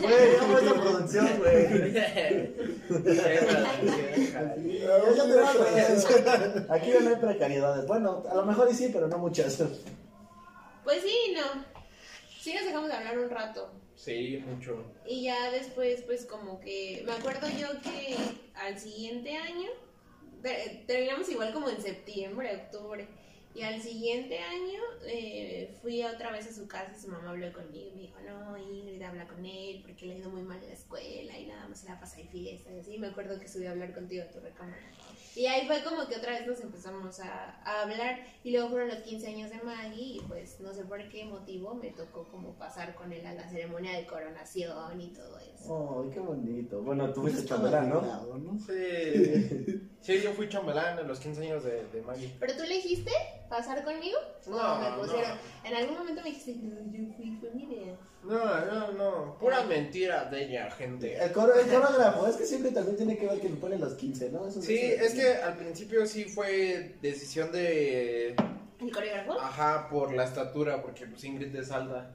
Güey, 0.00 0.32
ya 0.32 0.42
fue 0.42 0.62
esa 0.62 0.74
producción, 0.74 1.26
güey. 1.38 1.66
Aquí 6.70 6.92
no 7.02 7.08
hay 7.08 7.16
precariedades. 7.16 7.84
Bueno, 7.88 8.22
a 8.30 8.34
lo 8.36 8.46
mejor 8.46 8.68
y 8.70 8.74
sí, 8.74 8.90
pero 8.92 9.08
no 9.08 9.18
muchas. 9.18 9.60
Pues 10.84 11.02
sí, 11.02 11.34
no. 11.34 11.64
Sí 12.40 12.54
nos 12.54 12.64
dejamos 12.64 12.88
de 12.88 12.94
hablar 12.94 13.18
un 13.18 13.30
rato. 13.30 13.70
Sí, 13.96 14.42
mucho. 14.46 14.82
Y 15.06 15.24
ya 15.24 15.50
después, 15.50 16.02
pues 16.02 16.24
como 16.24 16.58
que, 16.60 17.02
me 17.04 17.12
acuerdo 17.12 17.48
yo 17.50 17.68
que 17.82 18.16
al 18.54 18.78
siguiente 18.78 19.36
año, 19.36 19.68
te- 20.42 20.84
terminamos 20.86 21.28
igual 21.28 21.52
como 21.52 21.68
en 21.68 21.82
septiembre, 21.82 22.56
octubre, 22.56 23.06
y 23.54 23.62
al 23.62 23.82
siguiente 23.82 24.38
año 24.38 24.80
eh, 25.04 25.76
fui 25.82 26.02
otra 26.04 26.30
vez 26.30 26.46
a 26.46 26.52
su 26.54 26.66
casa 26.68 26.94
y 26.96 27.00
su 27.00 27.08
mamá 27.08 27.30
habló 27.30 27.52
conmigo 27.52 27.88
y 27.92 27.96
me 27.96 28.02
dijo, 28.02 28.20
no, 28.20 28.56
Ingrid, 28.56 29.02
habla 29.02 29.26
con 29.26 29.44
él 29.44 29.82
porque 29.84 30.06
le 30.06 30.14
ha 30.14 30.18
ido 30.18 30.30
muy 30.30 30.42
mal 30.42 30.62
en 30.62 30.68
la 30.68 30.74
escuela 30.74 31.36
y 31.36 31.46
nada 31.46 31.66
más 31.68 31.80
se 31.80 31.88
la 31.88 31.98
pasa 31.98 32.20
en 32.20 32.28
fiesta 32.28 32.70
y 32.72 32.78
así. 32.78 32.96
Me 32.96 33.08
acuerdo 33.08 33.38
que 33.40 33.48
subí 33.48 33.66
a 33.66 33.72
hablar 33.72 33.92
contigo 33.92 34.22
a 34.22 34.30
tu 34.30 34.38
recámara. 34.40 34.80
Y 35.36 35.46
ahí 35.46 35.66
fue 35.66 35.82
como 35.84 36.06
que 36.08 36.16
otra 36.16 36.32
vez 36.32 36.46
nos 36.46 36.60
empezamos 36.60 37.20
a, 37.20 37.60
a 37.64 37.82
hablar 37.82 38.20
y 38.42 38.50
luego 38.52 38.70
fueron 38.70 38.88
los 38.88 38.98
15 38.98 39.26
años 39.28 39.50
de 39.50 39.60
Maggie 39.62 40.16
y 40.16 40.20
pues 40.26 40.60
no 40.60 40.74
sé 40.74 40.84
por 40.84 41.08
qué 41.08 41.24
motivo 41.24 41.74
me 41.74 41.90
tocó 41.90 42.24
como 42.28 42.54
pasar 42.54 42.94
con 42.94 43.12
él 43.12 43.24
a 43.26 43.34
la 43.34 43.48
ceremonia 43.48 43.96
de 43.96 44.06
coronación 44.06 45.00
y 45.00 45.08
todo 45.08 45.38
eso. 45.38 46.02
Ay, 46.04 46.10
qué 46.12 46.20
bonito. 46.20 46.82
Bueno, 46.82 47.12
tú 47.12 47.22
fuiste 47.22 47.44
chambelán, 47.44 47.88
¿no? 47.88 48.58
Sí. 48.66 49.86
Sí, 50.00 50.18
yo 50.22 50.32
fui 50.32 50.48
chambelán 50.48 50.98
en 50.98 51.06
los 51.06 51.20
15 51.20 51.42
años 51.42 51.62
de, 51.62 51.86
de 51.88 52.00
Maggie. 52.00 52.34
¿Pero 52.40 52.56
tú 52.56 52.62
le 52.62 52.76
dijiste 52.76 53.10
pasar 53.50 53.84
conmigo? 53.84 54.18
¿O 54.46 54.50
No, 54.50 54.78
me 54.80 54.96
pusieron? 54.96 55.30
no. 55.30 55.68
En 55.68 55.74
algún 55.74 55.98
momento 55.98 56.22
me 56.22 56.30
dijiste, 56.30 56.54
no, 56.62 56.76
yo 56.90 57.12
fui, 57.16 57.36
fue 57.38 57.50
mi 57.50 57.64
idea. 57.64 57.96
No, 58.22 58.64
no, 58.66 58.92
no. 58.92 59.38
Pura 59.38 59.62
mentira 59.64 60.24
de 60.26 60.44
ella, 60.44 60.70
gente. 60.70 61.22
El, 61.22 61.32
coro, 61.32 61.54
el 61.54 61.66
coreógrafo, 61.66 62.26
es 62.26 62.36
que 62.36 62.46
siempre 62.46 62.70
también 62.70 62.96
tiene 62.96 63.18
que 63.18 63.26
ver 63.26 63.40
que 63.40 63.48
me 63.48 63.56
pone 63.56 63.78
los 63.78 63.94
15, 63.94 64.30
¿no? 64.30 64.46
Eso 64.46 64.62
Sí, 64.62 64.78
es 64.78 65.14
que 65.14 65.34
al 65.34 65.56
principio 65.56 66.06
sí 66.06 66.24
fue 66.24 66.96
decisión 67.02 67.50
de... 67.52 68.36
¿El 68.78 68.92
coreógrafo? 68.92 69.38
Ajá, 69.40 69.88
por 69.90 70.14
la 70.14 70.24
estatura, 70.24 70.80
porque 70.80 71.06
pues 71.06 71.22
Ingrid 71.24 71.54
es 71.56 71.70
alta. 71.70 72.10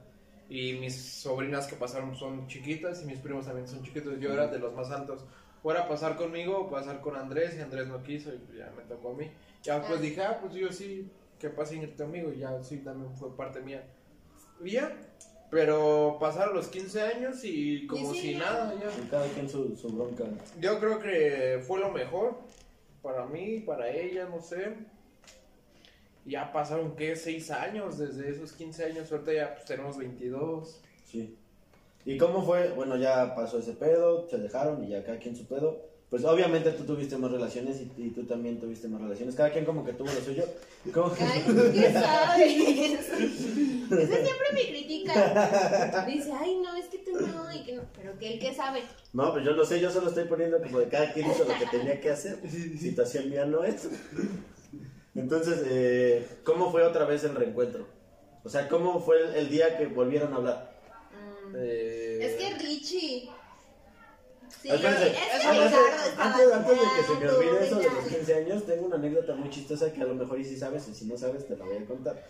Y 0.48 0.74
mis 0.74 0.94
sobrinas 0.96 1.66
que 1.66 1.76
pasaron 1.76 2.14
son 2.16 2.46
chiquitas 2.46 3.02
y 3.02 3.06
mis 3.06 3.18
primos 3.18 3.46
también 3.46 3.66
son 3.68 3.82
chiquitos. 3.84 4.18
Yo 4.20 4.32
era 4.32 4.46
de 4.46 4.58
los 4.60 4.72
más 4.74 4.90
altos. 4.90 5.24
fuera 5.60 5.88
pasar 5.88 6.16
conmigo 6.16 6.56
o 6.58 6.70
pasar 6.70 7.00
con 7.00 7.16
Andrés 7.16 7.56
y 7.56 7.60
Andrés 7.60 7.88
no 7.88 8.00
quiso 8.04 8.30
y 8.32 8.56
ya 8.56 8.72
me 8.76 8.84
tocó 8.84 9.10
a 9.10 9.14
mí. 9.14 9.28
Ya 9.64 9.82
pues 9.82 10.00
dije, 10.00 10.22
ah, 10.22 10.38
pues 10.40 10.54
yo 10.54 10.70
sí, 10.70 11.10
que 11.38 11.50
pase 11.50 11.76
Ingrid 11.76 11.96
conmigo 11.96 12.32
y 12.32 12.38
ya 12.38 12.62
sí 12.62 12.78
también 12.78 13.14
fue 13.14 13.36
parte 13.36 13.60
mía. 13.60 13.84
Ya, 14.64 14.96
pero 15.50 16.16
pasaron 16.18 16.54
los 16.54 16.68
15 16.68 17.00
años 17.02 17.40
y 17.44 17.86
como 17.86 18.12
Y 18.12 18.16
sí, 18.16 18.20
si 18.20 18.32
ya. 18.32 18.38
nada, 18.38 18.74
ya. 18.74 18.90
Y 19.02 19.06
cada 19.08 19.26
quien 19.28 19.48
su, 19.48 19.76
su 19.76 19.88
bronca. 19.88 20.24
Yo 20.60 20.80
creo 20.80 20.98
que 20.98 21.62
fue 21.66 21.78
lo 21.78 21.90
mejor 21.90 22.38
para 23.02 23.26
mí, 23.26 23.60
para 23.60 23.90
ella, 23.90 24.28
no 24.28 24.40
sé. 24.40 24.74
Ya 26.24 26.52
pasaron, 26.52 26.96
¿qué? 26.96 27.14
6 27.14 27.50
años 27.52 27.98
desde 27.98 28.30
esos 28.30 28.52
15 28.52 28.84
años. 28.84 29.12
Ahorita 29.12 29.32
ya 29.32 29.54
pues, 29.54 29.66
tenemos 29.66 29.96
22. 29.96 30.80
Sí. 31.04 31.38
¿Y 32.04 32.18
cómo 32.18 32.44
fue? 32.44 32.70
Bueno, 32.70 32.96
ya 32.96 33.34
pasó 33.34 33.58
ese 33.58 33.72
pedo, 33.72 34.28
se 34.28 34.38
dejaron 34.38 34.82
y 34.82 34.88
ya 34.88 35.04
cada 35.04 35.18
quien 35.18 35.36
su 35.36 35.46
pedo. 35.46 35.85
Pues 36.10 36.24
obviamente 36.24 36.70
tú 36.70 36.84
tuviste 36.84 37.16
más 37.16 37.32
relaciones 37.32 37.80
y, 37.80 37.90
y 38.00 38.10
tú 38.10 38.24
también 38.24 38.60
tuviste 38.60 38.86
más 38.86 39.00
relaciones. 39.00 39.34
Cada 39.34 39.50
quien 39.50 39.64
como 39.64 39.84
que 39.84 39.92
tuvo 39.92 40.06
lo 40.06 40.20
suyo. 40.20 40.44
¿Cómo 40.94 41.12
que- 41.12 41.24
Ay, 41.24 41.42
¿qué 41.74 41.92
sabes? 41.94 42.52
Ese 43.90 44.06
siempre 44.24 44.52
me 44.54 44.68
critica. 44.68 46.04
Dice, 46.06 46.30
ay, 46.32 46.58
no, 46.62 46.76
es 46.76 46.86
que 46.86 46.98
tú 46.98 47.10
no, 47.20 47.52
y 47.52 47.64
que 47.64 47.72
no. 47.74 47.82
Pero 47.96 48.16
que 48.18 48.34
él 48.34 48.38
que 48.38 48.54
sabe. 48.54 48.82
No, 49.12 49.32
pues 49.32 49.44
yo 49.44 49.50
lo 49.52 49.64
sé, 49.66 49.80
yo 49.80 49.90
solo 49.90 50.08
estoy 50.08 50.24
poniendo 50.24 50.62
como 50.62 50.78
de 50.78 50.88
cada 50.88 51.12
quien 51.12 51.28
hizo 51.30 51.44
lo 51.44 51.54
que 51.58 51.66
tenía 51.66 52.00
que 52.00 52.10
hacer. 52.10 52.38
Situación 52.78 53.28
mía 53.28 53.44
no 53.44 53.64
es. 53.64 53.88
Entonces, 55.14 55.62
eh, 55.66 56.26
¿cómo 56.44 56.70
fue 56.70 56.82
otra 56.84 57.04
vez 57.04 57.24
el 57.24 57.34
reencuentro? 57.34 57.86
O 58.44 58.48
sea, 58.48 58.68
¿cómo 58.68 59.00
fue 59.00 59.20
el, 59.22 59.34
el 59.34 59.48
día 59.50 59.76
que 59.76 59.86
volvieron 59.86 60.32
a 60.34 60.36
hablar? 60.36 60.76
Mm, 61.50 61.54
Eh, 61.56 62.18
Es 62.22 62.34
que 62.34 62.54
Richie. 62.62 63.30
Sí, 64.66 64.72
es 64.72 65.44
antes, 65.44 65.72
antes, 66.18 66.52
antes 66.52 66.76
de 66.76 66.86
que 66.96 67.02
se 67.06 67.14
me 67.20 67.28
olvide 67.30 67.66
eso 67.66 67.76
de 67.78 67.90
los 67.90 68.04
15 68.06 68.34
años, 68.34 68.66
tengo 68.66 68.86
una 68.86 68.96
anécdota 68.96 69.34
muy 69.34 69.50
chistosa 69.50 69.92
que 69.92 70.02
a 70.02 70.06
lo 70.06 70.14
mejor 70.14 70.40
y 70.40 70.44
si 70.44 70.56
sabes, 70.56 70.88
y 70.88 70.94
si 70.94 71.04
no 71.06 71.16
sabes, 71.16 71.46
te 71.46 71.56
la 71.56 71.64
voy 71.64 71.76
a 71.76 71.84
contar. 71.86 72.22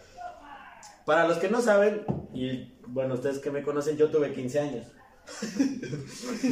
Para 1.06 1.26
los 1.28 1.38
que 1.38 1.48
no 1.48 1.62
saben, 1.62 2.04
y 2.34 2.74
bueno, 2.88 3.14
ustedes 3.14 3.38
que 3.38 3.50
me 3.50 3.62
conocen, 3.62 3.96
yo 3.96 4.10
tuve 4.10 4.32
15 4.32 4.60
años. 4.60 4.86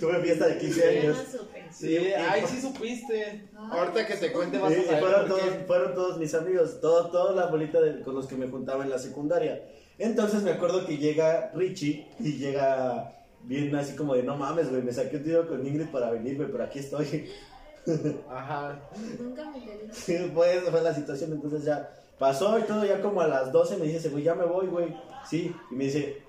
tuve 0.00 0.20
fiesta 0.22 0.46
de 0.48 0.58
15 0.58 0.80
Yo 1.02 1.10
años. 1.10 1.18
Sí, 1.72 1.96
ay, 1.98 2.42
sí 2.48 2.60
supiste. 2.60 3.48
Ahorita 3.56 4.06
que 4.06 4.16
te 4.16 4.32
cuente 4.32 4.58
vas 4.58 4.72
Sí, 4.72 4.80
a 4.80 4.84
saber 4.84 5.00
fueron, 5.00 5.28
todos, 5.28 5.42
qué. 5.42 5.64
fueron 5.66 5.94
todos 5.94 6.18
mis 6.18 6.34
amigos, 6.34 6.80
todo, 6.80 7.10
toda 7.10 7.32
la 7.34 7.46
bolita 7.46 7.80
de- 7.80 8.00
con 8.02 8.14
los 8.14 8.26
que 8.26 8.36
me 8.36 8.48
juntaba 8.48 8.84
en 8.84 8.90
la 8.90 8.98
secundaria. 8.98 9.62
Entonces 9.98 10.42
me 10.42 10.52
acuerdo 10.52 10.86
que 10.86 10.96
llega 10.96 11.52
Richie 11.54 12.06
y 12.18 12.32
llega 12.38 13.12
bien 13.44 13.74
así 13.74 13.96
como 13.96 14.14
de 14.14 14.22
no 14.22 14.36
mames, 14.36 14.70
güey, 14.70 14.82
me 14.82 14.92
saqué 14.92 15.16
un 15.16 15.24
tiro 15.24 15.48
con 15.48 15.66
Ingrid 15.66 15.88
para 15.88 16.10
venir, 16.10 16.36
güey, 16.36 16.50
pero 16.50 16.64
aquí 16.64 16.78
estoy. 16.80 17.30
Ajá. 18.30 18.78
Nunca 19.18 19.50
me 19.50 19.58
enteré. 19.58 19.88
Sí, 19.92 20.30
pues 20.34 20.62
esa 20.62 20.70
fue 20.70 20.82
la 20.82 20.94
situación, 20.94 21.32
entonces 21.32 21.64
ya 21.64 21.90
pasó 22.18 22.58
y 22.58 22.62
todo, 22.62 22.84
ya 22.84 23.00
como 23.00 23.20
a 23.22 23.28
las 23.28 23.50
12 23.52 23.76
me 23.78 23.86
dice 23.86 23.96
ese 23.98 24.08
güey, 24.10 24.24
ya 24.24 24.34
me 24.34 24.44
voy, 24.44 24.66
güey. 24.66 24.94
Sí, 25.28 25.54
y 25.70 25.74
me 25.74 25.84
dice, 25.84 26.22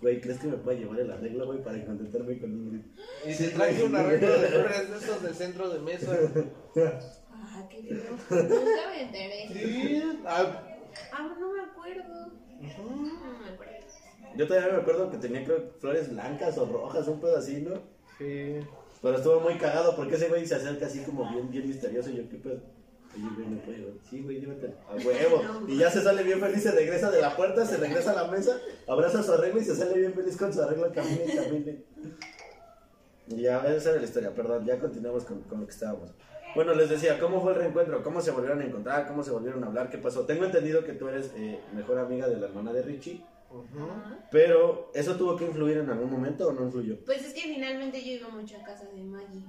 güey, 0.00 0.20
¿crees 0.20 0.38
que 0.38 0.46
me 0.46 0.56
puede 0.56 0.78
llevar 0.78 1.00
el 1.00 1.10
arreglo, 1.10 1.46
güey, 1.46 1.62
para 1.62 1.84
contentarme 1.84 2.38
con 2.38 2.52
Ingrid? 2.52 2.80
Y 3.26 3.32
se 3.34 3.48
traje 3.48 3.82
un 3.82 3.94
arreglo 3.96 4.32
de 4.40 4.48
flores 4.48 4.90
de 4.90 4.96
estos 4.96 5.22
de 5.22 5.34
centro 5.34 5.68
de 5.68 5.78
mesa. 5.80 6.16
Ah, 7.34 7.68
qué 7.68 7.82
feo. 7.82 8.12
Nunca 8.42 8.88
me 8.90 9.02
enteré. 9.02 9.48
Sí. 9.52 10.02
Ah, 10.24 10.62
Ah, 11.10 11.34
no 11.40 11.52
me 11.52 11.60
acuerdo. 11.62 12.26
ujú. 12.60 13.06
No 13.06 13.38
me 13.40 13.48
acuerdo. 13.48 13.81
Yo 14.36 14.46
todavía 14.46 14.72
me 14.72 14.80
acuerdo 14.80 15.10
que 15.10 15.18
tenía 15.18 15.44
creo, 15.44 15.70
flores 15.78 16.10
blancas 16.10 16.56
o 16.58 16.66
rojas, 16.66 17.06
un 17.08 17.20
pedo 17.20 17.36
así, 17.36 17.60
¿no? 17.60 17.74
Sí. 18.18 18.60
Pero 19.02 19.16
estuvo 19.16 19.40
muy 19.40 19.58
cagado 19.58 19.96
porque 19.96 20.14
ese 20.14 20.28
güey 20.28 20.46
se 20.46 20.54
acerca 20.54 20.86
así 20.86 21.00
como 21.00 21.28
bien, 21.30 21.50
bien 21.50 21.66
misterioso 21.66 22.10
y 22.10 22.16
yo, 22.16 22.28
¿qué 22.28 22.36
pedo? 22.36 22.60
Oye, 23.14 23.28
güey, 23.34 23.46
¿me 23.46 23.56
puedo? 23.58 23.92
Sí, 24.08 24.22
güey, 24.22 24.40
llévatelo. 24.40 24.74
A 24.88 24.94
huevo. 24.94 25.42
No, 25.42 25.68
y 25.68 25.76
ya 25.76 25.90
se 25.90 26.00
sale 26.00 26.22
bien 26.22 26.40
feliz, 26.40 26.62
se 26.62 26.70
regresa 26.70 27.10
de 27.10 27.20
la 27.20 27.36
puerta, 27.36 27.66
se 27.66 27.76
regresa 27.76 28.12
a 28.12 28.24
la 28.24 28.30
mesa, 28.30 28.58
abraza 28.88 29.22
su 29.22 29.32
arreglo 29.32 29.60
y 29.60 29.64
se 29.64 29.74
sale 29.74 29.98
bien 29.98 30.14
feliz 30.14 30.36
con 30.36 30.52
su 30.52 30.62
arreglo, 30.62 30.90
camine 30.92 31.24
camine. 31.34 31.82
Y 33.28 33.42
ya, 33.42 33.58
esa 33.66 33.90
era 33.90 34.00
la 34.00 34.06
historia, 34.06 34.34
perdón, 34.34 34.64
ya 34.64 34.78
continuamos 34.78 35.24
con, 35.24 35.42
con 35.42 35.60
lo 35.60 35.66
que 35.66 35.72
estábamos. 35.72 36.10
Bueno, 36.54 36.74
les 36.74 36.90
decía, 36.90 37.18
¿cómo 37.18 37.40
fue 37.40 37.52
el 37.52 37.58
reencuentro? 37.58 38.02
¿Cómo 38.02 38.20
se 38.20 38.30
volvieron 38.30 38.60
a 38.60 38.64
encontrar? 38.64 39.08
¿Cómo 39.08 39.22
se 39.22 39.30
volvieron 39.30 39.64
a 39.64 39.68
hablar? 39.68 39.90
¿Qué 39.90 39.98
pasó? 39.98 40.26
Tengo 40.26 40.44
entendido 40.44 40.84
que 40.84 40.92
tú 40.92 41.08
eres 41.08 41.30
eh, 41.34 41.60
mejor 41.74 41.98
amiga 41.98 42.28
de 42.28 42.36
la 42.36 42.46
hermana 42.46 42.72
de 42.72 42.82
Richie, 42.82 43.24
Pero 44.30 44.90
¿eso 44.94 45.16
tuvo 45.16 45.36
que 45.36 45.44
influir 45.44 45.78
en 45.78 45.90
algún 45.90 46.10
momento 46.10 46.48
o 46.48 46.52
no 46.52 46.64
influyó? 46.64 47.04
Pues 47.04 47.24
es 47.24 47.34
que 47.34 47.42
finalmente 47.42 48.02
yo 48.02 48.12
iba 48.12 48.28
mucho 48.28 48.56
a 48.56 48.62
casa 48.62 48.84
de 48.86 49.02
Maggie. 49.02 49.44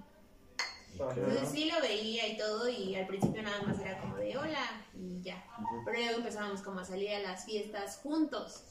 Entonces 0.93 1.49
sí 1.49 1.71
lo 1.71 1.81
veía 1.81 2.27
y 2.27 2.37
todo 2.37 2.69
y 2.69 2.95
al 2.95 3.07
principio 3.07 3.41
nada 3.41 3.63
más 3.63 3.79
era 3.79 3.99
como 3.99 4.15
de 4.17 4.37
hola 4.37 4.85
y 4.93 5.21
ya. 5.21 5.43
Pero 5.85 5.97
luego 5.97 6.17
empezábamos 6.17 6.61
como 6.61 6.81
a 6.81 6.85
salir 6.85 7.09
a 7.11 7.19
las 7.19 7.45
fiestas 7.45 7.97
juntos. 7.97 8.63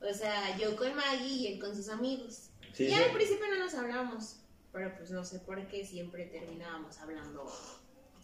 O 0.00 0.14
sea, 0.14 0.56
yo 0.58 0.76
con 0.76 0.94
Maggie 0.94 1.34
y 1.34 1.46
él 1.48 1.60
con 1.60 1.74
sus 1.74 1.88
amigos. 1.88 2.50
Sí, 2.72 2.84
y 2.84 2.88
sí. 2.88 2.94
al 2.94 3.10
principio 3.12 3.46
no 3.50 3.64
nos 3.64 3.74
hablábamos, 3.74 4.40
pero 4.72 4.94
pues 4.96 5.10
no 5.10 5.24
sé 5.24 5.40
por 5.40 5.66
qué 5.66 5.84
siempre 5.84 6.26
terminábamos 6.26 6.98
hablando 6.98 7.44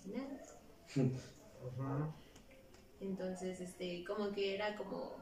nada. 0.07 0.45
Entonces, 3.01 3.61
este, 3.61 4.05
como 4.05 4.33
que 4.33 4.55
era 4.55 4.77
como, 4.77 5.17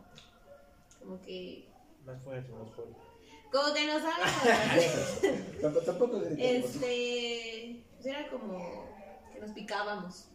como 1.00 1.20
que, 1.20 1.68
Más 2.04 2.22
fuerte, 2.22 2.52
más 2.52 2.70
fuerte. 2.74 2.94
como 3.52 3.74
que 3.74 3.86
nos 3.86 4.02
hablábamos. 4.02 5.84
Tampoco, 5.86 6.20
gritemos. 6.20 6.64
este, 6.74 7.84
pues 7.96 8.06
era 8.06 8.28
como 8.30 8.86
que 9.32 9.40
nos 9.40 9.50
picábamos. 9.52 10.28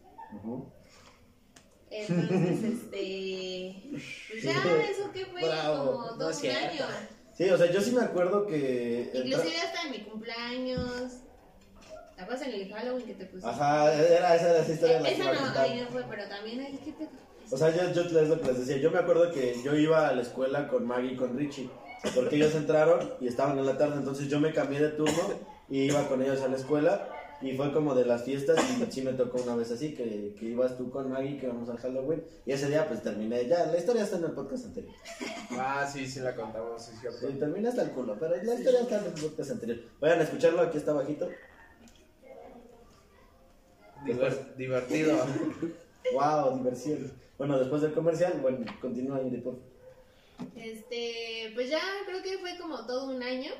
Entonces, 1.90 2.62
este, 2.64 3.82
pues 4.30 4.42
ya 4.42 4.52
eso 4.90 5.12
que 5.12 5.26
fue 5.26 5.42
Bravo, 5.44 5.92
como 5.92 6.06
no 6.06 6.18
todo 6.18 6.30
es 6.30 6.36
un 6.36 6.42
cierto. 6.42 6.84
año. 6.84 6.96
Sí, 7.36 7.50
o 7.50 7.58
sea, 7.58 7.70
yo 7.70 7.80
sí 7.80 7.90
me 7.92 8.02
acuerdo 8.02 8.46
que... 8.46 9.10
Inclusive 9.12 9.56
hasta 9.60 9.82
en 9.82 9.90
mi 9.90 9.98
cumpleaños. 10.00 11.12
¿Te 12.14 12.22
acuerdas 12.22 12.46
en 12.46 12.54
el 12.54 12.72
Halloween 12.72 13.06
que 13.06 13.14
te 13.14 13.26
pusiste? 13.26 13.50
Ajá, 13.50 13.92
era 13.92 14.36
esa 14.36 14.50
era 14.50 14.58
esa 14.60 14.72
historia 14.72 15.00
la 15.00 15.08
que 15.08 15.14
Esa 15.14 15.32
no, 15.32 15.58
ahí 15.60 15.80
no 15.80 15.88
fue, 15.88 16.04
pero 16.08 16.28
también 16.28 16.60
ahí 16.60 16.76
que 16.84 16.92
te 16.92 17.08
O 17.50 17.56
sea, 17.56 17.70
yo, 17.70 17.92
yo 17.92 18.20
es 18.20 18.28
lo 18.28 18.40
que 18.40 18.48
les 18.48 18.58
decía. 18.66 18.78
Yo 18.78 18.90
me 18.90 18.98
acuerdo 18.98 19.30
que 19.30 19.56
yo 19.62 19.74
iba 19.76 20.08
a 20.08 20.12
la 20.14 20.22
escuela 20.22 20.68
con 20.68 20.86
Maggie 20.86 21.12
y 21.12 21.16
con 21.16 21.36
Richie. 21.36 21.70
Porque 22.14 22.36
ellos 22.36 22.54
entraron 22.54 23.12
y 23.20 23.28
estaban 23.28 23.58
en 23.58 23.66
la 23.66 23.78
tarde. 23.78 23.96
Entonces 23.96 24.28
yo 24.28 24.40
me 24.40 24.52
cambié 24.52 24.80
de 24.80 24.90
turno 24.90 25.22
y 25.70 25.82
iba 25.84 26.06
con 26.08 26.22
ellos 26.22 26.40
a 26.42 26.48
la 26.48 26.56
escuela. 26.56 27.08
Y 27.42 27.56
fue 27.56 27.72
como 27.72 27.94
de 27.94 28.04
las 28.06 28.24
fiestas. 28.24 28.58
Y 28.80 28.90
sí 28.92 29.02
me 29.02 29.12
tocó 29.12 29.42
una 29.42 29.54
vez 29.54 29.70
así: 29.70 29.94
que, 29.94 30.34
que 30.38 30.46
ibas 30.46 30.76
tú 30.76 30.90
con 30.90 31.10
Maggie, 31.10 31.38
que 31.38 31.46
vamos 31.48 31.68
al 31.68 31.78
Halloween. 31.78 32.24
Y 32.46 32.52
ese 32.52 32.68
día, 32.68 32.86
pues 32.88 33.02
terminé. 33.02 33.46
Ya, 33.46 33.66
la 33.66 33.76
historia 33.78 34.02
está 34.04 34.16
en 34.16 34.24
el 34.24 34.32
podcast 34.32 34.66
anterior. 34.66 34.92
Ah, 35.52 35.86
sí, 35.90 36.06
sí 36.06 36.20
la 36.20 36.34
contamos, 36.34 36.82
sí, 36.82 36.92
cierto. 37.00 37.18
Sí, 37.26 37.34
termina 37.38 37.68
hasta 37.68 37.82
el 37.82 37.90
culo. 37.90 38.16
Pero 38.18 38.36
la 38.42 38.54
historia 38.54 38.80
está 38.80 38.98
en 38.98 39.04
el 39.06 39.12
podcast 39.12 39.50
anterior. 39.50 39.78
Vayan 40.00 40.20
a 40.20 40.22
escucharlo, 40.22 40.62
aquí 40.62 40.78
está 40.78 40.92
bajito. 40.92 41.28
Diver- 44.04 44.54
divertido. 44.56 45.16
Wow, 46.12 46.58
diversión. 46.58 47.12
Bueno, 47.38 47.58
después 47.58 47.82
del 47.82 47.94
comercial, 47.94 48.38
bueno, 48.40 48.64
continúa 48.80 49.22
Ingrid, 49.22 49.42
por. 49.42 49.58
Este, 50.56 51.50
pues 51.54 51.70
ya 51.70 51.80
creo 52.06 52.22
que 52.22 52.38
fue 52.38 52.58
como 52.58 52.86
todo 52.86 53.08
un 53.08 53.22
año. 53.22 53.50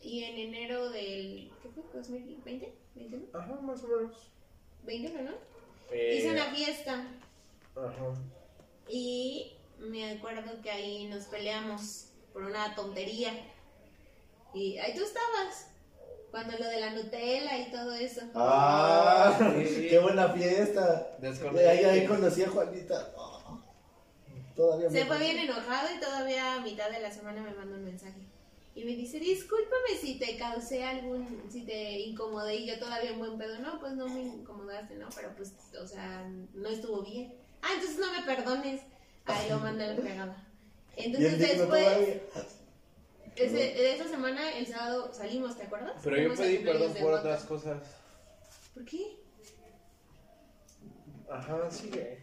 Y 0.00 0.22
en 0.24 0.36
enero 0.36 0.90
del, 0.90 1.50
¿qué 1.62 1.68
fue? 1.70 1.82
¿2020? 2.00 2.72
¿21? 2.96 3.24
Ajá, 3.32 3.54
más 3.62 3.82
o 3.84 3.88
menos. 3.88 4.30
¿21, 4.86 5.22
no? 5.22 5.32
Eh, 5.90 6.16
Hice 6.18 6.30
una 6.30 6.44
fiesta. 6.54 7.06
Ajá. 7.74 8.14
Y 8.88 9.52
me 9.78 10.12
acuerdo 10.12 10.60
que 10.62 10.70
ahí 10.70 11.06
nos 11.06 11.24
peleamos 11.24 12.10
por 12.32 12.42
una 12.42 12.74
tontería. 12.74 13.32
Y 14.52 14.76
ahí 14.78 14.94
tú 14.94 15.02
estabas. 15.02 15.73
Cuando 16.34 16.58
lo 16.58 16.68
de 16.68 16.80
la 16.80 16.90
Nutella 16.90 17.58
y 17.60 17.70
todo 17.70 17.94
eso. 17.94 18.22
¡Ah! 18.34 19.38
Sí. 19.64 19.86
¡Qué 19.90 20.00
buena 20.00 20.30
fiesta! 20.30 21.14
Desconecté. 21.20 21.68
Ahí, 21.68 21.84
ahí 21.84 22.06
conocí 22.08 22.42
a 22.42 22.48
Juanita. 22.48 23.12
Oh, 23.16 23.60
todavía 24.56 24.90
Se 24.90 24.98
me- 24.98 25.06
fue 25.06 25.18
bien 25.20 25.38
enojado 25.38 25.94
y 25.96 26.00
todavía 26.00 26.54
a 26.54 26.60
mitad 26.60 26.90
de 26.90 26.98
la 26.98 27.12
semana 27.12 27.40
me 27.40 27.54
mandó 27.54 27.76
un 27.76 27.84
mensaje. 27.84 28.26
Y 28.74 28.84
me 28.84 28.96
dice, 28.96 29.20
discúlpame 29.20 29.96
si 30.00 30.18
te 30.18 30.36
causé 30.36 30.82
algún, 30.82 31.44
si 31.52 31.62
te 31.62 32.00
incomodé 32.00 32.56
y 32.56 32.66
yo 32.66 32.80
todavía 32.80 33.10
en 33.10 33.20
buen 33.20 33.38
pedo. 33.38 33.60
No, 33.60 33.78
pues 33.78 33.92
no 33.92 34.08
me 34.08 34.22
incomodaste, 34.22 34.96
¿no? 34.96 35.10
Pero 35.14 35.36
pues, 35.36 35.52
o 35.80 35.86
sea, 35.86 36.28
no 36.52 36.68
estuvo 36.68 37.02
bien. 37.04 37.32
Ah, 37.62 37.68
entonces 37.76 38.00
no 38.00 38.12
me 38.12 38.22
perdones. 38.22 38.80
Ahí 39.26 39.48
lo 39.48 39.60
mandé 39.60 39.84
a 39.84 39.86
la. 39.86 39.94
Bien 39.94 40.34
Entonces 40.96 41.38
después, 41.38 41.84
todavía. 41.84 42.20
Ese, 43.36 43.56
de 43.56 43.94
esa 43.94 44.08
semana, 44.08 44.56
el 44.56 44.66
sábado 44.66 45.12
salimos, 45.12 45.56
¿te 45.56 45.64
acuerdas? 45.64 46.00
Pero 46.02 46.16
yo 46.16 46.30
al 46.30 46.36
pedí 46.36 46.54
cumpleaños 46.56 46.64
perdón 46.80 46.94
de 46.94 47.00
por 47.00 47.10
Mota. 47.10 47.20
otras 47.22 47.44
cosas. 47.44 47.82
¿Por 48.74 48.84
qué? 48.84 49.16
Ajá, 51.30 51.70
sigue. 51.70 52.22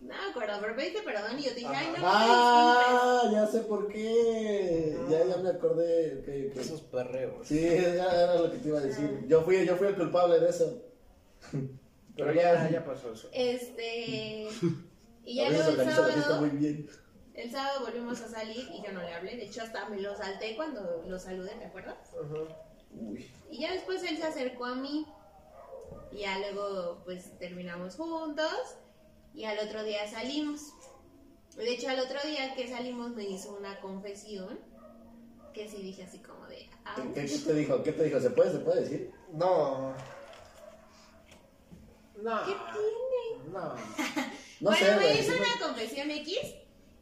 No 0.00 0.08
me 0.16 0.30
acuerdo, 0.30 0.54
pero 0.60 0.76
pediste 0.76 1.02
perdón 1.02 1.38
y 1.38 1.42
yo 1.42 1.50
te 1.50 1.56
dije, 1.60 1.68
ay, 1.74 1.86
no, 1.88 1.92
me 1.92 1.98
Ah, 2.02 3.22
ya 3.32 3.46
sé 3.46 3.60
por 3.60 3.86
qué. 3.88 4.96
Ya, 5.10 5.24
ya 5.24 5.36
me 5.36 5.50
acordé. 5.50 6.18
ok, 6.20 6.50
ok. 6.52 6.60
Esos 6.60 6.80
perreos. 6.82 7.46
Sí, 7.46 7.60
ya 7.60 8.06
era 8.24 8.36
lo 8.36 8.50
que 8.50 8.58
te 8.58 8.68
iba 8.68 8.78
a 8.78 8.82
decir. 8.82 9.24
Yo 9.28 9.42
fui, 9.42 9.64
yo 9.64 9.76
fui 9.76 9.88
el 9.88 9.96
culpable 9.96 10.40
de 10.40 10.48
eso. 10.50 10.82
Pero 12.16 12.32
ya, 12.32 12.68
ya 12.70 12.84
pasó 12.84 13.12
eso. 13.12 13.28
Este. 13.32 14.48
Y 15.24 15.40
a 15.40 15.44
ya 15.44 15.50
veces 15.50 15.66
luego 15.66 15.70
el 15.70 15.78
organizo 15.80 16.00
la 16.02 16.06
fiesta 16.08 16.22
sábado, 16.22 16.40
muy 16.46 16.50
bien. 16.58 16.88
El 17.40 17.50
sábado 17.50 17.80
volvimos 17.86 18.20
a 18.20 18.28
salir 18.28 18.68
y 18.72 18.82
yo 18.82 18.92
no 18.92 19.02
le 19.02 19.12
hablé. 19.14 19.36
De 19.36 19.44
hecho, 19.44 19.62
hasta 19.62 19.88
me 19.88 20.00
lo 20.00 20.16
salté 20.16 20.56
cuando 20.56 21.02
lo 21.06 21.18
saludé, 21.18 21.50
¿te 21.54 21.66
acuerdas? 21.66 21.96
Ajá. 22.10 22.56
Uy. 22.92 23.30
Y 23.50 23.60
ya 23.60 23.72
después 23.72 24.02
él 24.04 24.16
se 24.18 24.24
acercó 24.24 24.64
a 24.66 24.74
mí. 24.74 25.06
Y 26.12 26.18
ya 26.20 26.38
luego, 26.38 27.02
pues 27.04 27.38
terminamos 27.38 27.96
juntos. 27.96 28.76
Y 29.34 29.44
al 29.44 29.58
otro 29.60 29.82
día 29.84 30.08
salimos. 30.10 30.60
De 31.56 31.70
hecho, 31.72 31.88
al 31.88 32.00
otro 32.00 32.18
día 32.24 32.54
que 32.54 32.68
salimos 32.68 33.10
me 33.12 33.24
hizo 33.24 33.52
una 33.52 33.80
confesión. 33.80 34.58
Que 35.54 35.68
sí 35.68 35.78
dije 35.82 36.04
así 36.04 36.18
como 36.20 36.46
de. 36.46 36.68
"Ah, 36.84 36.94
¿Qué, 37.14 37.22
te 37.26 37.54
dijo? 37.54 37.82
¿Qué 37.82 37.92
te 37.92 38.04
dijo? 38.04 38.20
¿Se 38.20 38.30
puede, 38.30 38.52
se 38.52 38.58
puede 38.60 38.82
decir? 38.82 39.12
No. 39.32 39.94
No. 42.22 42.44
¿Qué 42.44 42.52
tiene? 42.72 43.50
No. 43.52 43.74
No 44.60 44.70
bueno, 44.70 44.86
sé, 44.86 44.96
me 44.96 45.14
hizo 45.20 45.32
me- 45.32 45.38
una 45.38 45.66
confesión 45.66 46.10
X. 46.10 46.38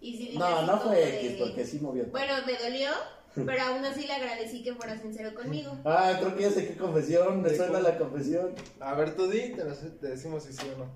Y 0.00 0.12
sí 0.16 0.18
dije 0.26 0.38
No, 0.38 0.44
así 0.46 0.66
no 0.66 0.78
como 0.78 0.92
fue 0.92 0.96
de- 1.06 1.26
X, 1.26 1.36
porque 1.40 1.64
sí 1.64 1.78
movió. 1.80 2.06
Bueno, 2.10 2.34
me 2.46 2.56
dolió, 2.56 2.90
pero 3.34 3.62
aún 3.62 3.84
así 3.84 4.06
le 4.06 4.12
agradecí 4.12 4.62
que 4.62 4.74
fuera 4.74 4.96
sincero 5.00 5.34
conmigo. 5.34 5.76
Ah, 5.84 6.16
creo 6.20 6.36
que 6.36 6.42
ya 6.42 6.50
sé 6.50 6.68
qué 6.68 6.76
confesión. 6.76 7.42
Me 7.42 7.50
¿De 7.50 7.56
suena 7.56 7.72
cuál? 7.72 7.82
la 7.84 7.98
confesión. 7.98 8.54
A 8.80 8.94
ver, 8.94 9.14
tú 9.16 9.28
di, 9.28 9.52
te, 9.54 9.64
nos- 9.64 9.80
te 10.00 10.08
decimos 10.08 10.44
si 10.44 10.52
sí 10.52 10.66
o 10.74 10.78
no. 10.78 10.90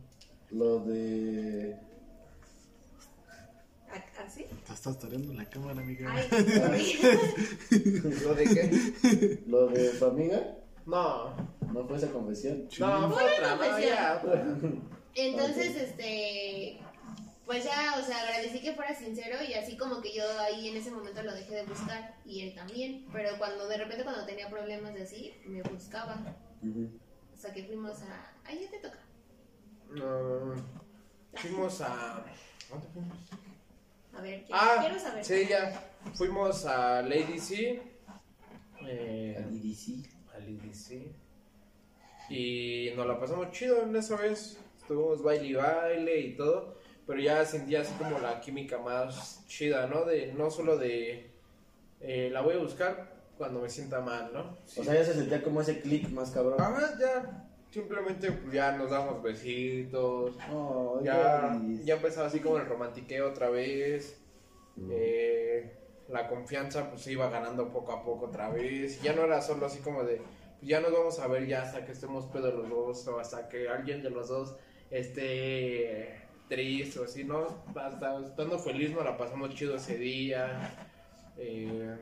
Lo 0.50 0.80
de. 0.80 1.76
¿A- 3.90 4.22
¿Así? 4.24 4.44
Te 4.66 4.72
estás 4.72 4.98
tareando 4.98 5.32
la 5.34 5.44
cámara, 5.50 5.80
amiga. 5.80 6.10
Ay. 6.70 6.98
¿Lo 8.22 8.34
de 8.34 8.44
qué? 8.44 9.42
Lo 9.46 9.66
de 9.68 9.92
su 9.98 10.04
amiga. 10.06 10.56
No. 10.86 11.34
No 11.72 11.86
fue 11.86 11.96
esa 11.96 12.08
confesión. 12.10 12.68
No, 12.78 13.10
fue 13.12 13.22
Fue 13.22 13.52
otra, 13.52 13.80
ya. 13.80 14.22
Entonces, 15.14 15.76
este, 15.76 16.78
pues 17.46 17.64
ya, 17.64 17.96
o 17.98 18.02
sea, 18.04 18.20
agradecí 18.22 18.60
que 18.60 18.72
fuera 18.74 18.94
sincero 18.94 19.36
y 19.46 19.54
así 19.54 19.76
como 19.76 20.00
que 20.00 20.14
yo 20.14 20.22
ahí 20.40 20.68
en 20.68 20.76
ese 20.76 20.90
momento 20.90 21.22
lo 21.22 21.34
dejé 21.34 21.56
de 21.56 21.64
buscar 21.64 22.14
y 22.24 22.42
él 22.42 22.54
también, 22.54 23.06
pero 23.12 23.36
cuando 23.38 23.66
de 23.68 23.76
repente 23.78 24.04
cuando 24.04 24.24
tenía 24.24 24.48
problemas 24.48 24.94
de 24.94 25.02
así, 25.02 25.34
me 25.44 25.62
buscaba, 25.62 26.20
Ujú. 26.62 26.88
hasta 27.34 27.52
que 27.52 27.64
fuimos 27.64 28.00
a, 28.02 28.32
ay, 28.44 28.60
ya 28.64 28.70
te 28.70 28.78
toca. 28.78 28.98
No. 29.90 30.54
Fuimos 31.34 31.80
a. 31.80 32.24
¿Dónde 32.70 32.88
fuimos? 32.88 33.18
A 34.14 34.20
ver, 34.22 34.44
quiero, 34.44 34.60
Ah, 34.60 34.76
quiero 34.80 34.98
saber. 34.98 35.24
sí, 35.24 35.46
ya. 35.48 35.90
Fuimos 36.14 36.64
a 36.66 37.02
Lady 37.02 37.38
C. 37.38 37.82
Eh, 38.86 39.36
Al 39.38 39.54
EDC. 39.54 40.06
a 40.34 40.38
Lady 40.38 40.74
C. 40.74 41.12
Y 42.28 42.90
nos 42.96 43.06
la 43.06 43.18
pasamos 43.18 43.50
chido 43.52 43.82
en 43.82 43.94
esa 43.96 44.16
vez. 44.16 44.58
Estuvimos 44.78 45.22
baile 45.22 45.46
y 45.46 45.54
baile 45.54 46.20
y 46.20 46.36
todo. 46.36 46.78
Pero 47.06 47.20
ya 47.20 47.44
sentía 47.44 47.80
así 47.80 47.92
como 47.94 48.18
la 48.18 48.40
química 48.40 48.78
más 48.78 49.44
chida, 49.46 49.86
¿no? 49.86 50.04
De, 50.04 50.32
no 50.32 50.50
solo 50.50 50.76
de. 50.78 51.30
eh, 52.00 52.30
la 52.32 52.40
voy 52.40 52.54
a 52.54 52.58
buscar 52.58 53.12
cuando 53.36 53.60
me 53.60 53.68
sienta 53.68 54.00
mal, 54.00 54.30
¿no? 54.32 54.56
Sí. 54.66 54.80
O 54.80 54.84
sea, 54.84 54.94
ya 54.94 55.04
se 55.04 55.14
sentía 55.14 55.42
como 55.42 55.60
ese 55.60 55.80
click 55.80 56.08
más 56.10 56.30
cabrón. 56.30 56.56
Ah, 56.60 56.94
ya. 57.00 57.48
Simplemente 57.70 58.30
pues, 58.30 58.52
ya 58.52 58.76
nos 58.76 58.90
damos 58.90 59.22
besitos. 59.22 60.36
Oh, 60.52 61.00
Ya, 61.02 61.58
ya 61.84 61.94
empezaba 61.94 62.26
así 62.26 62.40
como 62.40 62.58
el 62.58 62.66
romantiqueo 62.66 63.30
otra 63.30 63.48
vez. 63.50 64.18
Eh, 64.90 65.72
la 66.08 66.28
confianza 66.28 66.90
pues 66.90 67.02
se 67.02 67.12
iba 67.12 67.28
ganando 67.30 67.72
poco 67.72 67.92
a 67.92 68.04
poco 68.04 68.26
otra 68.26 68.50
vez. 68.50 69.00
Ya 69.02 69.14
no 69.14 69.24
era 69.24 69.40
solo 69.40 69.66
así 69.66 69.78
como 69.80 70.04
de, 70.04 70.16
pues 70.58 70.68
ya 70.68 70.80
nos 70.80 70.92
vamos 70.92 71.18
a 71.18 71.26
ver 71.26 71.46
ya 71.46 71.62
hasta 71.62 71.84
que 71.84 71.92
estemos 71.92 72.26
pedos 72.26 72.54
los 72.54 72.68
dos 72.68 73.08
o 73.08 73.18
hasta 73.18 73.48
que 73.48 73.68
alguien 73.68 74.02
de 74.02 74.10
los 74.10 74.28
dos 74.28 74.54
esté 74.90 76.20
triste 76.52 77.00
o 77.00 77.04
así, 77.04 77.24
¿no? 77.24 77.46
Hasta 77.74 78.20
estando 78.20 78.58
feliz 78.58 78.90
nos 78.92 79.04
la 79.04 79.16
pasamos 79.16 79.54
chido 79.54 79.76
ese 79.76 79.96
día. 79.96 80.74
Eh, 81.38 81.96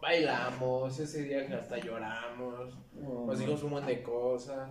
bailamos, 0.00 0.98
ese 0.98 1.22
día 1.22 1.48
hasta 1.58 1.78
lloramos. 1.78 2.74
Oh. 3.02 3.24
Nos 3.26 3.38
dijimos 3.38 3.62
un 3.62 3.70
montón 3.70 3.88
de 3.88 4.02
cosas. 4.02 4.70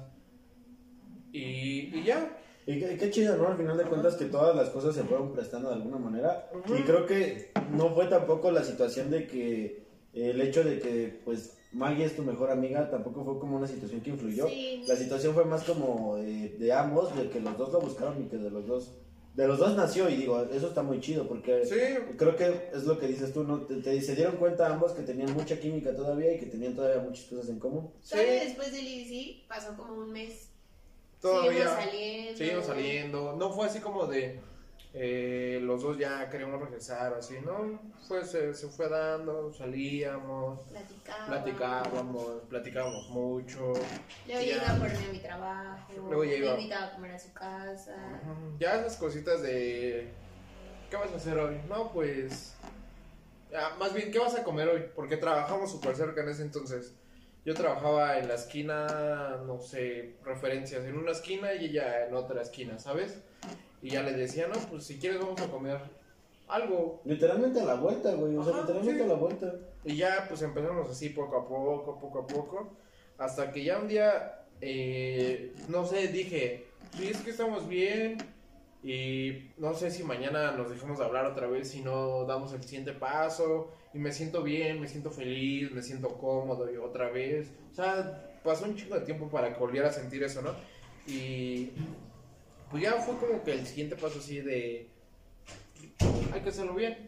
Y, 1.32 1.98
y 1.98 2.04
ya, 2.04 2.38
Y 2.68 2.80
qué, 2.80 2.96
qué 2.98 3.10
chido, 3.10 3.36
¿no? 3.38 3.48
Al 3.48 3.58
final 3.58 3.78
de 3.78 3.86
cuentas 3.86 4.16
que 4.16 4.26
todas 4.26 4.56
las 4.56 4.70
cosas 4.70 4.94
se 4.94 5.04
fueron 5.04 5.34
prestando 5.34 5.70
de 5.70 5.76
alguna 5.76 5.98
manera. 5.98 6.50
Y 6.68 6.84
creo 6.84 7.06
que 7.06 7.52
no 7.72 7.90
fue 7.96 8.06
tampoco 8.06 8.52
la 8.52 8.64
situación 8.64 9.10
de 9.10 9.26
que 9.26 9.84
el 10.14 10.40
hecho 10.40 10.64
de 10.64 10.80
que 10.80 11.20
pues 11.26 11.58
Maggie 11.74 12.06
es 12.06 12.16
tu 12.16 12.22
mejor 12.24 12.52
amiga 12.52 12.90
tampoco 12.90 13.24
fue 13.26 13.40
como 13.40 13.58
una 13.58 13.68
situación 13.68 14.02
que 14.02 14.12
influyó. 14.12 14.48
Sí. 14.48 14.84
La 14.88 14.96
situación 14.96 15.34
fue 15.34 15.46
más 15.46 15.64
como 15.64 16.16
de 16.18 16.72
ambos, 16.74 17.16
de 17.18 17.30
que 17.30 17.40
los 17.40 17.58
dos 17.58 17.72
lo 17.74 17.82
buscaron 17.82 18.24
y 18.24 18.28
que 18.30 18.38
de 18.38 18.50
los 18.50 18.66
dos 18.68 18.94
de 19.36 19.48
los 19.48 19.58
dos 19.58 19.76
nació 19.76 20.08
y 20.10 20.16
digo, 20.16 20.44
eso 20.54 20.68
está 20.68 20.84
muy 20.84 21.00
chido 21.00 21.28
porque 21.28 21.66
sí, 21.66 21.74
creo 22.18 22.36
que 22.36 22.70
es 22.72 22.84
lo 22.84 23.00
que 23.00 23.08
dices 23.08 23.34
tú, 23.34 23.44
¿no? 23.44 23.62
Te, 23.62 23.78
te- 23.78 24.00
se 24.00 24.16
dieron 24.16 24.36
cuenta 24.38 24.72
ambos 24.72 24.92
que 24.92 25.02
tenían 25.02 25.34
mucha 25.34 25.60
química 25.60 25.96
todavía 25.96 26.36
y 26.36 26.40
que 26.40 26.46
tenían 26.46 26.76
todavía 26.76 27.02
muchas 27.02 27.26
cosas 27.26 27.50
en 27.50 27.58
común. 27.58 27.90
Sí. 28.04 28.16
después 28.18 28.72
del 28.72 28.88
IBC 28.88 29.48
pasó 29.48 29.76
como 29.76 29.96
un 29.96 30.12
mes. 30.12 30.50
todavía. 31.20 31.52
Seguimos 31.52 31.74
saliendo. 31.74 32.38
Seguimos 32.38 32.66
saliendo. 32.68 33.36
No 33.36 33.52
fue 33.52 33.66
así 33.66 33.80
como 33.80 34.06
de 34.06 34.40
eh, 34.96 35.60
los 35.64 35.82
dos 35.82 35.98
ya 35.98 36.30
queríamos 36.30 36.62
regresar, 36.62 37.14
así, 37.16 37.38
¿no? 37.44 37.82
Fue, 38.08 38.24
se, 38.24 38.54
se 38.54 38.68
fue 38.68 38.88
dando, 38.90 39.52
salíamos, 39.52 40.60
Platicábamos. 40.68 41.28
platicábamos, 41.28 42.26
platicábamos 42.50 43.10
mucho. 43.10 43.74
Luego 43.74 43.82
Ya. 44.28 44.40
llega 44.42 44.76
por 44.78 44.90
mí 44.90 45.06
a 45.10 45.12
mi 45.12 45.20
trabajo. 45.20 45.94
Luego 46.10 46.24
iba- 46.26 46.54
Me 46.56 46.62
invitaba 46.62 46.86
a 46.88 46.92
comer 46.94 47.12
a 47.12 47.20
su 47.20 47.34
casa. 47.34 47.96
Ya 48.60 48.76
esas 48.76 48.98
cositas 48.98 49.42
de. 49.42 50.12
¿Qué 50.92 50.96
vas 50.98 51.12
a 51.12 51.16
hacer 51.16 51.40
hoy? 51.40 51.58
No, 51.68 51.92
pues. 51.92 52.56
más 53.80 53.94
bien, 53.96 54.12
¿qué 54.12 54.20
vas 54.20 54.36
a 54.36 54.44
comer 54.44 54.68
hoy? 54.70 54.84
Porque 54.96 55.18
trabajamos 55.18 55.72
súper 55.72 55.96
cerca 55.96 56.22
en 56.22 56.30
ese 56.30 56.44
entonces. 56.44 56.94
Yo 57.46 57.54
trabajaba 57.56 58.20
en 58.20 58.28
la 58.28 58.36
esquina, 58.36 59.42
no 59.46 59.60
sé, 59.60 60.16
referencias, 60.24 60.86
en 60.86 60.98
una 60.98 61.12
esquina 61.12 61.54
y 61.54 61.66
ella 61.66 62.06
en 62.08 62.14
otra 62.16 62.42
esquina, 62.42 62.78
¿sabes? 62.80 63.22
Y 63.84 63.90
ya 63.90 64.02
le 64.02 64.14
decía, 64.14 64.48
no, 64.48 64.56
pues 64.70 64.86
si 64.86 64.98
quieres 64.98 65.20
vamos 65.20 65.40
a 65.42 65.52
comer 65.52 65.78
algo. 66.48 67.02
Literalmente 67.04 67.60
a 67.60 67.66
la 67.66 67.76
vuelta, 67.76 68.14
güey, 68.16 68.36
o 68.38 68.44
sea, 68.44 68.54
Ajá, 68.54 68.62
literalmente 68.62 69.04
sí. 69.04 69.10
a 69.10 69.14
la 69.14 69.20
vuelta. 69.20 69.56
Y 69.84 69.98
ya 69.98 70.26
pues 70.30 70.42
empezamos 70.42 70.90
así 70.90 71.10
poco 71.10 71.38
a 71.38 71.48
poco, 71.48 72.00
poco 72.00 72.20
a 72.20 72.28
poco, 72.28 72.74
hasta 73.18 73.52
que 73.52 73.64
ya 73.64 73.80
un 73.80 73.90
día, 73.90 74.46
eh, 74.62 75.54
no 75.68 75.86
sé, 75.86 76.08
dije, 76.08 76.68
sí, 76.98 77.10
es 77.10 77.18
que 77.18 77.32
estamos 77.32 77.68
bien 77.68 78.18
y 78.84 79.52
no 79.58 79.74
sé 79.74 79.92
si 79.92 80.04
mañana 80.04 80.54
nos 80.54 80.70
dejamos 80.70 81.00
de 81.00 81.06
hablar 81.06 81.26
otra 81.26 81.48
vez, 81.48 81.70
si 81.70 81.82
no 81.82 82.24
damos 82.26 82.54
el 82.54 82.64
siguiente 82.64 82.94
paso 82.94 83.72
y 83.94 84.00
me 84.00 84.14
siento 84.14 84.44
bien, 84.44 84.80
me 84.80 84.88
siento 84.88 85.12
feliz, 85.12 85.72
me 85.72 85.82
siento 85.82 86.08
cómodo 86.18 86.72
y 86.72 86.78
otra 86.78 87.10
vez. 87.10 87.52
O 87.72 87.76
sea, 87.76 88.32
pasó 88.44 88.64
un 88.64 88.78
chingo 88.78 88.96
de 88.96 89.06
tiempo 89.06 89.28
para 89.30 89.54
que 89.54 89.60
volviera 89.60 89.90
a 89.90 89.92
sentir 89.92 90.24
eso, 90.24 90.42
¿no? 90.42 90.52
Y 91.06 91.72
pues 92.74 92.86
ya 92.86 92.94
fue 92.94 93.16
como 93.18 93.44
que 93.44 93.52
el 93.52 93.68
siguiente 93.68 93.96
paso 93.96 94.18
así 94.18 94.42
de, 94.42 94.88
hay 96.34 96.42
que 96.42 96.50
hacerlo 96.50 96.74
bien. 96.74 97.08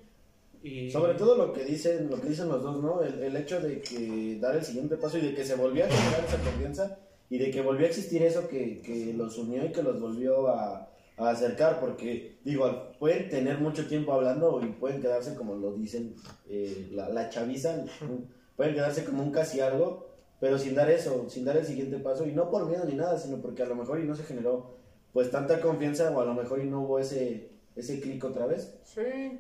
Y... 0.62 0.92
Sobre 0.92 1.16
todo 1.16 1.36
lo 1.36 1.54
que 1.54 1.66
dicen, 1.66 2.08
lo 2.08 2.22
que 2.22 2.30
dicen 2.30 2.50
los 2.50 2.62
dos, 2.62 2.84
¿no? 2.84 3.02
El, 3.02 3.24
el 3.24 3.36
hecho 3.36 3.60
de 3.60 3.82
que 3.82 4.38
dar 4.40 4.56
el 4.56 4.64
siguiente 4.64 4.96
paso 4.96 5.18
y 5.18 5.22
de 5.22 5.34
que 5.34 5.44
se 5.44 5.56
volvió 5.56 5.86
a 5.86 5.90
generar 5.90 6.24
esa 6.24 6.38
confianza 6.38 7.00
y 7.32 7.40
de 7.40 7.50
que 7.50 7.64
volvió 7.64 7.88
a 7.88 7.90
existir 7.90 8.22
eso 8.22 8.48
que, 8.48 8.80
que 8.84 9.12
los 9.18 9.40
unió 9.40 9.66
y 9.66 9.72
que 9.72 9.82
los 9.82 10.00
volvió 10.00 10.50
a, 10.50 10.88
a 11.18 11.30
acercar, 11.30 11.80
porque 11.80 12.38
digo, 12.44 12.92
pueden 13.00 13.28
tener 13.30 13.58
mucho 13.58 13.88
tiempo 13.88 14.14
hablando 14.14 14.62
y 14.64 14.68
pueden 14.68 15.02
quedarse 15.02 15.34
como 15.34 15.56
lo 15.56 15.74
dicen 15.74 16.14
eh, 16.48 16.90
la, 16.92 17.10
la 17.10 17.32
chaviza, 17.32 17.86
pueden 18.56 18.76
quedarse 18.76 19.04
como 19.04 19.24
un 19.24 19.32
casi 19.32 19.62
algo, 19.62 20.12
pero 20.40 20.60
sin 20.60 20.76
dar 20.76 20.92
eso, 20.92 21.28
sin 21.28 21.44
dar 21.44 21.58
el 21.58 21.66
siguiente 21.66 21.98
paso 21.98 22.28
y 22.28 22.34
no 22.34 22.52
por 22.52 22.68
miedo 22.68 22.86
ni 22.86 22.94
nada, 22.94 23.18
sino 23.18 23.42
porque 23.42 23.64
a 23.64 23.66
lo 23.66 23.76
mejor 23.76 24.00
y 24.00 24.04
no 24.04 24.16
se 24.16 24.26
generó 24.26 24.85
pues 25.16 25.32
tanta 25.32 25.62
confianza 25.62 26.12
o 26.12 26.20
a 26.20 26.26
lo 26.26 26.34
mejor 26.34 26.60
y 26.60 26.66
no 26.66 26.82
hubo 26.82 27.00
ese, 27.00 27.50
ese 27.74 28.02
clic 28.02 28.22
otra 28.26 28.48
vez. 28.48 28.78
Sí. 28.84 29.40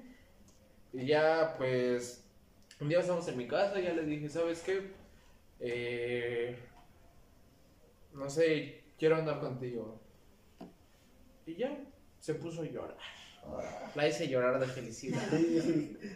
Y 0.94 1.06
ya, 1.06 1.54
pues, 1.58 2.24
un 2.80 2.88
día 2.88 3.02
estamos 3.02 3.28
en 3.28 3.38
mi 3.38 3.46
casa 3.46 3.78
y 3.78 3.84
ya 3.84 3.92
le 3.92 4.06
dije, 4.06 4.30
¿sabes 4.30 4.62
qué? 4.62 4.94
Eh, 5.60 6.58
no 8.14 8.30
sé, 8.30 8.84
quiero 8.98 9.18
andar 9.18 9.42
contigo. 9.42 10.00
Y 11.46 11.58
ya, 11.58 11.78
se 12.20 12.36
puso 12.36 12.62
a 12.62 12.66
llorar. 12.66 12.96
La 13.96 14.08
hice 14.08 14.30
llorar 14.30 14.58
de 14.62 14.68
felicidad. 14.68 15.28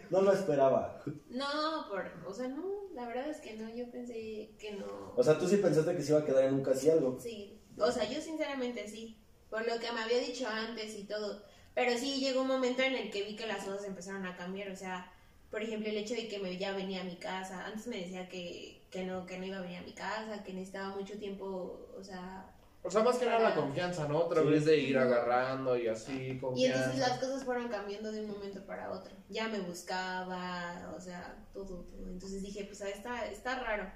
no 0.08 0.22
lo 0.22 0.32
esperaba. 0.32 1.02
No, 1.28 1.86
por, 1.90 2.10
o 2.26 2.32
sea, 2.32 2.48
no, 2.48 2.88
la 2.94 3.06
verdad 3.06 3.28
es 3.28 3.42
que 3.42 3.58
no, 3.58 3.68
yo 3.68 3.90
pensé 3.90 4.54
que 4.58 4.72
no. 4.78 5.12
O 5.14 5.22
sea, 5.22 5.38
tú 5.38 5.46
sí 5.46 5.58
pensaste 5.58 5.94
que 5.94 6.02
se 6.02 6.12
iba 6.12 6.22
a 6.22 6.24
quedar 6.24 6.44
en 6.44 6.54
un 6.54 6.62
casi 6.62 6.88
algo. 6.88 7.18
Sí, 7.20 7.60
o 7.76 7.92
sea, 7.92 8.10
yo 8.10 8.22
sinceramente 8.22 8.88
sí, 8.88 9.19
por 9.50 9.66
lo 9.66 9.78
que 9.80 9.92
me 9.92 10.00
había 10.00 10.18
dicho 10.18 10.48
antes 10.48 10.94
y 10.96 11.04
todo, 11.04 11.42
Pero 11.74 11.96
sí 11.96 12.18
llegó 12.20 12.42
un 12.42 12.48
momento 12.48 12.82
en 12.82 12.94
el 12.94 13.10
que 13.10 13.22
vi 13.22 13.36
que 13.36 13.46
las 13.46 13.64
cosas 13.64 13.84
empezaron 13.84 14.26
a 14.26 14.36
cambiar. 14.36 14.70
O 14.70 14.76
sea, 14.76 15.12
por 15.50 15.62
ejemplo, 15.62 15.88
el 15.88 15.98
hecho 15.98 16.14
de 16.14 16.28
que 16.28 16.38
me 16.38 16.56
ya 16.56 16.72
venía 16.72 17.00
a 17.02 17.04
mi 17.04 17.16
casa. 17.16 17.64
Antes 17.66 17.86
me 17.86 17.96
decía 17.98 18.28
que, 18.28 18.82
que 18.90 19.04
no, 19.04 19.24
que 19.26 19.38
no 19.38 19.46
iba 19.46 19.58
a 19.58 19.62
venir 19.62 19.78
a 19.78 19.82
mi 19.82 19.92
casa, 19.92 20.42
que 20.44 20.52
necesitaba 20.52 20.94
mucho 20.96 21.16
tiempo, 21.18 21.88
o 21.96 22.02
sea. 22.02 22.46
O 22.82 22.90
sea, 22.90 23.02
más 23.02 23.18
que 23.18 23.26
nada 23.26 23.40
la 23.50 23.54
confianza, 23.54 24.08
¿no? 24.08 24.18
Otra 24.18 24.42
Sí. 24.42 24.48
vez 24.48 24.64
de 24.64 24.78
ir 24.78 24.96
agarrando 24.98 25.76
y 25.76 25.86
así, 25.86 26.40
Y 26.56 26.64
entonces 26.64 26.98
las 26.98 27.18
cosas 27.18 27.44
fueron 27.44 27.68
cambiando 27.68 28.10
de 28.10 28.22
un 28.22 28.30
momento 28.30 28.64
para 28.66 28.90
otro. 28.90 29.14
Ya 29.28 29.48
me 29.48 29.60
buscaba, 29.60 30.92
o 30.96 31.00
sea, 31.00 31.36
todo, 31.52 31.84
todo. 31.84 32.08
Entonces 32.08 32.42
dije, 32.42 32.64
pues 32.64 32.80
ah, 32.82 32.88
está, 32.88 33.26
está 33.26 33.60
raro. 33.60 33.90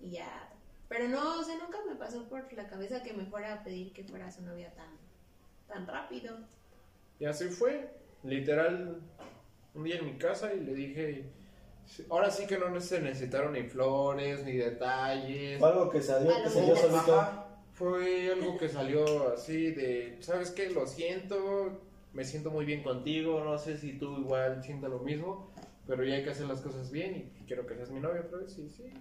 Y 0.00 0.10
ya. 0.10 0.50
Pero 0.94 1.08
no, 1.08 1.40
o 1.40 1.42
sea, 1.42 1.56
nunca 1.56 1.78
me 1.88 1.96
pasó 1.96 2.28
por 2.28 2.52
la 2.52 2.68
cabeza 2.68 3.02
que 3.02 3.12
me 3.12 3.26
fuera 3.26 3.52
a 3.54 3.64
pedir 3.64 3.92
que 3.92 4.04
fuera 4.04 4.30
su 4.30 4.42
novia 4.42 4.72
tan, 4.74 4.96
tan 5.66 5.88
rápido. 5.88 6.38
Y 7.18 7.24
así 7.24 7.46
fue, 7.48 7.90
literal, 8.22 9.00
un 9.74 9.82
día 9.82 9.96
en 9.96 10.04
mi 10.04 10.16
casa 10.18 10.54
y 10.54 10.60
le 10.60 10.72
dije, 10.72 11.24
"Sí, 11.84 12.06
ahora 12.08 12.30
sí 12.30 12.46
que 12.46 12.58
no 12.58 12.80
se 12.80 13.00
necesitaron 13.00 13.54
ni 13.54 13.64
flores, 13.64 14.44
ni 14.44 14.52
detalles. 14.52 15.58
Fue 15.58 15.68
algo 15.68 15.90
que 15.90 15.98
A 15.98 16.02
que 16.02 16.42
lo 16.44 16.48
se 16.48 16.60
dio 16.62 16.74
mejor. 16.74 16.90
solito. 16.90 17.20
Ajá, 17.20 17.46
fue 17.72 18.30
algo 18.30 18.56
que 18.56 18.68
salió 18.68 19.32
así 19.34 19.72
de, 19.72 20.18
¿sabes 20.20 20.52
qué? 20.52 20.70
Lo 20.70 20.86
siento, 20.86 21.80
me 22.12 22.24
siento 22.24 22.52
muy 22.52 22.66
bien 22.66 22.84
contigo, 22.84 23.42
no 23.42 23.58
sé 23.58 23.78
si 23.78 23.98
tú 23.98 24.16
igual 24.18 24.62
sientas 24.62 24.90
lo 24.90 25.00
mismo, 25.00 25.50
pero 25.88 26.04
ya 26.04 26.14
hay 26.14 26.22
que 26.22 26.30
hacer 26.30 26.46
las 26.46 26.60
cosas 26.60 26.92
bien 26.92 27.32
y 27.40 27.44
quiero 27.46 27.66
que 27.66 27.74
seas 27.74 27.90
mi 27.90 27.98
novia 27.98 28.20
otra 28.20 28.38
vez 28.38 28.56
y 28.58 28.70
sí. 28.70 28.92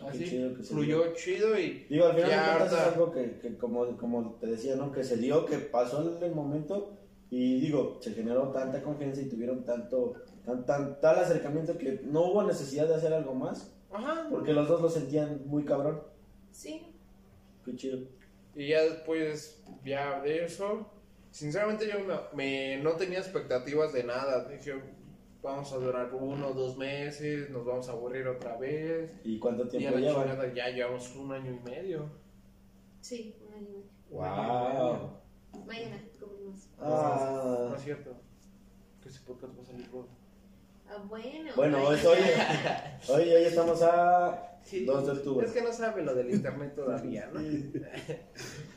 Qué 0.00 0.08
Así, 0.08 0.24
chido 0.24 0.54
que 0.56 0.62
se 0.64 0.74
fluyó 0.74 1.12
chido 1.14 1.58
y 1.58 1.86
Digo, 1.88 2.06
al 2.06 2.14
final 2.14 2.30
Ya 2.30 2.52
de 2.52 2.58
cuentas 2.58 2.72
es 2.80 2.92
algo 2.94 3.12
que, 3.12 3.38
que 3.38 3.56
como, 3.56 3.96
como 3.96 4.34
te 4.40 4.46
decía, 4.46 4.76
¿no? 4.76 4.90
Que 4.92 5.04
se 5.04 5.16
dio, 5.16 5.46
que 5.46 5.58
pasó 5.58 6.16
en 6.16 6.22
el 6.22 6.34
momento 6.34 6.98
y 7.30 7.60
digo, 7.60 7.98
se 8.02 8.12
generó 8.12 8.48
tanta 8.52 8.82
confianza 8.82 9.20
y 9.22 9.28
tuvieron 9.28 9.64
tanto, 9.64 10.14
tan, 10.44 10.66
tan, 10.66 11.00
tal 11.00 11.18
acercamiento 11.18 11.78
que 11.78 12.00
no 12.04 12.26
hubo 12.26 12.42
necesidad 12.42 12.86
de 12.88 12.94
hacer 12.96 13.12
algo 13.14 13.34
más, 13.34 13.72
Ajá. 13.90 14.26
porque 14.30 14.52
los 14.52 14.68
dos 14.68 14.82
lo 14.82 14.90
sentían 14.90 15.42
muy 15.46 15.64
cabrón. 15.64 16.02
Sí. 16.50 16.82
Qué 17.64 17.74
chido. 17.76 18.00
Y 18.54 18.68
ya 18.68 18.82
después, 18.82 19.62
ya 19.84 20.20
de 20.20 20.44
eso, 20.44 20.90
sinceramente 21.30 21.86
yo 21.90 22.00
me, 22.00 22.14
me- 22.76 22.82
no 22.82 22.92
tenía 22.96 23.18
expectativas 23.20 23.92
de 23.94 24.04
nada. 24.04 24.46
Dije, 24.48 24.74
vamos 25.42 25.72
a 25.72 25.76
durar 25.76 26.14
uno 26.14 26.48
o 26.48 26.54
dos 26.54 26.76
meses, 26.76 27.50
nos 27.50 27.64
vamos 27.64 27.88
a 27.88 27.92
aburrir 27.92 28.26
otra 28.26 28.56
vez. 28.56 29.10
¿Y 29.24 29.38
cuánto 29.38 29.64
Y 29.64 29.66
a 29.66 29.70
tiempo 29.70 29.98
la 29.98 30.00
llevan? 30.00 30.28
chingada 30.28 30.54
ya 30.54 30.68
llevamos 30.70 31.16
un 31.16 31.32
año 31.32 31.50
y 31.52 31.68
medio. 31.68 32.08
Sí, 33.00 33.36
un 33.48 33.54
año 33.54 33.62
y 33.62 33.72
medio. 33.72 33.84
Y. 34.10 34.14
Wow. 34.14 35.10
Mañana 35.66 36.02
cumplimos. 36.18 36.68
No 36.78 36.84
Ah, 36.86 37.74
es 37.76 37.82
cierto. 37.82 38.10
Que 39.02 39.08
ese 39.08 39.20
podcast 39.26 39.58
va 39.58 39.62
a 39.62 39.66
salir. 39.66 39.88
Ah, 40.88 41.02
bueno. 41.08 41.50
bueno, 41.56 41.78
hoy, 41.88 41.96
hoy, 43.08 43.22
hoy 43.30 43.44
estamos 43.44 43.80
a 43.82 44.48
Sí, 44.62 44.84
2 44.84 45.06
de 45.06 45.12
octubre. 45.12 45.46
Es 45.46 45.52
que 45.52 45.62
no 45.62 45.72
sabe 45.72 46.02
lo 46.02 46.14
del 46.14 46.30
internet 46.30 46.74
todavía, 46.76 47.28
¿no? 47.32 47.40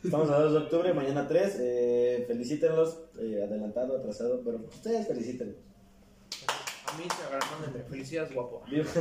Estamos 0.04 0.30
a 0.32 0.40
2 0.40 0.54
de 0.54 0.58
octubre, 0.60 0.94
mañana 0.94 1.28
3. 1.28 1.58
Eh, 1.60 2.26
felicítenlos, 2.28 3.04
eh, 3.20 3.44
adelantado, 3.44 3.96
atrasado, 3.98 4.42
pero 4.44 4.58
ustedes 4.66 5.08
felicítenlos. 5.08 5.58
De 7.74 7.84
felicidades, 7.84 8.34
guapo. 8.34 8.64
Los 8.70 8.96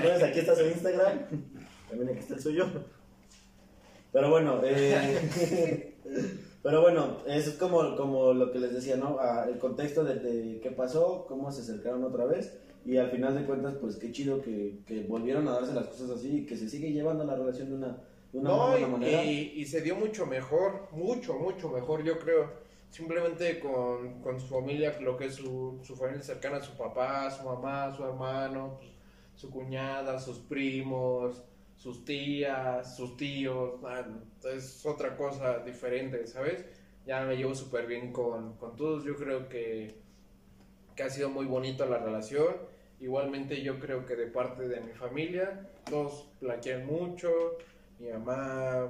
memes, 0.00 0.22
aquí 0.22 0.38
está 0.40 0.54
su 0.56 0.64
Instagram. 0.66 1.18
También 1.88 2.10
aquí 2.10 2.18
está 2.20 2.34
el 2.34 2.40
suyo. 2.40 2.66
Pero 4.12 4.30
bueno, 4.30 4.60
eh, 4.64 5.94
pero 6.62 6.80
bueno, 6.82 7.18
eso 7.26 7.50
es 7.50 7.56
como, 7.56 7.96
como 7.96 8.32
lo 8.32 8.52
que 8.52 8.58
les 8.60 8.72
decía, 8.72 8.96
¿no? 8.96 9.18
Ah, 9.20 9.46
el 9.48 9.58
contexto 9.58 10.04
de, 10.04 10.14
de 10.16 10.60
qué 10.60 10.70
pasó, 10.70 11.24
cómo 11.26 11.50
se 11.50 11.62
acercaron 11.62 12.04
otra 12.04 12.24
vez. 12.24 12.52
Y 12.86 12.96
al 12.98 13.10
final 13.10 13.34
de 13.34 13.44
cuentas, 13.44 13.74
pues 13.80 13.96
qué 13.96 14.12
chido 14.12 14.40
que, 14.42 14.78
que 14.86 15.02
volvieron 15.04 15.48
a 15.48 15.52
darse 15.52 15.72
las 15.74 15.86
cosas 15.88 16.10
así 16.10 16.38
y 16.38 16.46
que 16.46 16.56
se 16.56 16.68
sigue 16.68 16.92
llevando 16.92 17.24
la 17.24 17.34
relación 17.34 17.70
de 17.70 17.74
una, 17.76 17.96
de 18.32 18.38
una 18.38 18.50
No, 18.50 18.68
buena 18.70 18.86
y, 18.86 18.90
manera. 18.90 19.24
y- 19.24 19.52
y 19.56 19.64
se 19.66 19.80
dio 19.80 19.96
mucho 19.96 20.26
mejor, 20.26 20.88
mucho, 20.92 21.34
mucho 21.34 21.70
mejor, 21.70 22.04
yo 22.04 22.18
creo. 22.18 22.63
Simplemente 22.94 23.58
con, 23.58 24.20
con 24.20 24.38
su 24.38 24.46
familia, 24.46 24.96
lo 25.00 25.16
que 25.16 25.24
es 25.24 25.34
su, 25.34 25.80
su 25.82 25.96
familia 25.96 26.22
cercana, 26.22 26.60
su 26.60 26.76
papá, 26.76 27.28
su 27.28 27.42
mamá, 27.42 27.92
su 27.92 28.04
hermano, 28.04 28.76
pues, 28.78 28.92
su 29.34 29.50
cuñada, 29.50 30.20
sus 30.20 30.38
primos, 30.38 31.42
sus 31.74 32.04
tías, 32.04 32.96
sus 32.96 33.16
tíos. 33.16 33.80
Es 34.44 34.86
otra 34.86 35.16
cosa 35.16 35.58
diferente, 35.58 36.24
¿sabes? 36.28 36.64
Ya 37.04 37.24
me 37.24 37.36
llevo 37.36 37.56
súper 37.56 37.88
bien 37.88 38.12
con, 38.12 38.56
con 38.58 38.76
todos. 38.76 39.02
Yo 39.02 39.16
creo 39.16 39.48
que, 39.48 39.96
que 40.94 41.02
ha 41.02 41.10
sido 41.10 41.30
muy 41.30 41.46
bonita 41.46 41.86
la 41.86 41.98
relación. 41.98 42.54
Igualmente 43.00 43.60
yo 43.60 43.80
creo 43.80 44.06
que 44.06 44.14
de 44.14 44.28
parte 44.28 44.68
de 44.68 44.80
mi 44.80 44.92
familia, 44.92 45.68
todos 45.90 46.30
la 46.40 46.60
mucho 46.86 47.58
mi 47.98 48.10
mamá, 48.10 48.88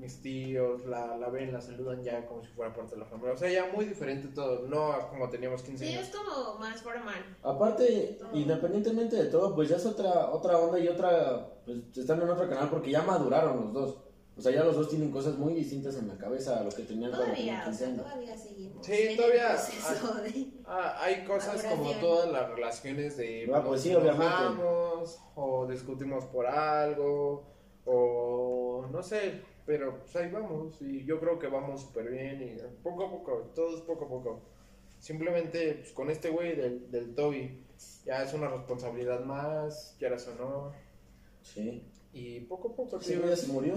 mis 0.00 0.20
tíos, 0.22 0.84
la, 0.86 1.16
la 1.16 1.28
ven, 1.28 1.52
la 1.52 1.60
saludan 1.60 2.02
ya 2.02 2.26
como 2.26 2.42
si 2.42 2.48
fuera 2.52 2.72
parte 2.74 2.94
de 2.94 3.00
la 3.00 3.06
familia. 3.06 3.34
O 3.34 3.36
sea, 3.36 3.50
ya 3.50 3.70
muy 3.74 3.84
diferente 3.84 4.28
todo, 4.34 4.66
no 4.66 5.08
como 5.10 5.28
teníamos 5.28 5.62
15 5.62 5.86
Sí, 5.86 5.92
años. 5.94 6.08
es 6.08 6.16
como 6.16 6.58
más 6.58 6.80
formal. 6.82 7.36
Aparte, 7.42 8.18
independientemente 8.32 9.16
de 9.16 9.26
todo, 9.26 9.54
pues 9.54 9.68
ya 9.68 9.76
es 9.76 9.86
otra, 9.86 10.30
otra 10.30 10.58
onda 10.58 10.78
y 10.78 10.88
otra, 10.88 11.48
pues 11.64 11.78
están 11.96 12.20
en 12.22 12.30
otro 12.30 12.48
canal 12.48 12.68
porque 12.70 12.90
ya 12.90 13.02
maduraron 13.02 13.60
los 13.60 13.72
dos. 13.72 13.98
O 14.38 14.42
sea, 14.42 14.52
ya 14.52 14.64
los 14.64 14.74
dos 14.74 14.88
tienen 14.88 15.10
cosas 15.10 15.36
muy 15.36 15.52
distintas 15.52 15.96
en 15.96 16.08
la 16.08 16.16
cabeza 16.16 16.58
a 16.60 16.62
lo 16.62 16.70
que 16.70 16.84
tenían 16.84 17.10
cuando 17.10 17.26
Todavía, 17.26 17.36
tenían 17.36 17.60
o 17.60 17.64
15 17.66 17.78
sea, 17.78 17.88
años. 17.88 18.02
todavía 18.06 18.38
seguimos. 18.38 18.86
Sí, 18.86 19.16
todavía- 19.16 20.94
hay 20.98 21.24
cosas 21.24 21.62
como 21.64 21.90
todas 22.00 22.32
las 22.32 22.48
relaciones 22.48 23.16
de 23.18 23.50
Ah, 23.52 23.62
pues 23.66 23.82
sí, 23.82 23.92
nos 23.92 24.02
obviamente. 24.02 24.62
o 25.34 25.66
discutimos 25.66 26.24
por 26.26 26.46
algo 26.46 27.44
o 27.84 28.86
no 28.90 29.02
sé, 29.02 29.42
pero 29.70 30.00
pues 30.00 30.16
ahí 30.16 30.28
vamos 30.32 30.82
y 30.82 31.04
yo 31.04 31.20
creo 31.20 31.38
que 31.38 31.46
vamos 31.46 31.82
súper 31.82 32.10
bien 32.10 32.42
y 32.42 32.56
poco 32.82 33.04
a 33.06 33.10
poco, 33.10 33.52
todo 33.54 33.76
es 33.76 33.82
poco 33.82 34.06
a 34.06 34.08
poco. 34.08 34.42
Simplemente 34.98 35.74
pues, 35.74 35.92
con 35.92 36.10
este 36.10 36.28
güey 36.28 36.56
del, 36.56 36.90
del 36.90 37.14
Toby 37.14 37.64
ya 38.04 38.24
es 38.24 38.34
una 38.34 38.48
responsabilidad 38.48 39.24
más, 39.24 39.94
quieras 39.96 40.26
o 40.26 40.34
no, 40.34 40.72
Sí. 41.42 41.84
y 42.12 42.40
poco 42.40 42.70
a 42.72 42.74
poco 42.74 43.00
Sí, 43.00 43.16
ya 43.24 43.36
se 43.36 43.46
murió. 43.46 43.76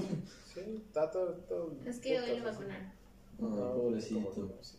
sí, 0.51 0.81
está 0.83 1.11
todo, 1.11 1.33
todo 1.47 1.71
Es 1.85 1.99
que 1.99 2.19
hoy 2.19 2.39
lo 2.39 2.45
vacunaron. 2.45 2.87
Ay, 2.87 2.95
pobrecito. 3.39 4.29
como- 4.31 4.63
sí. 4.63 4.77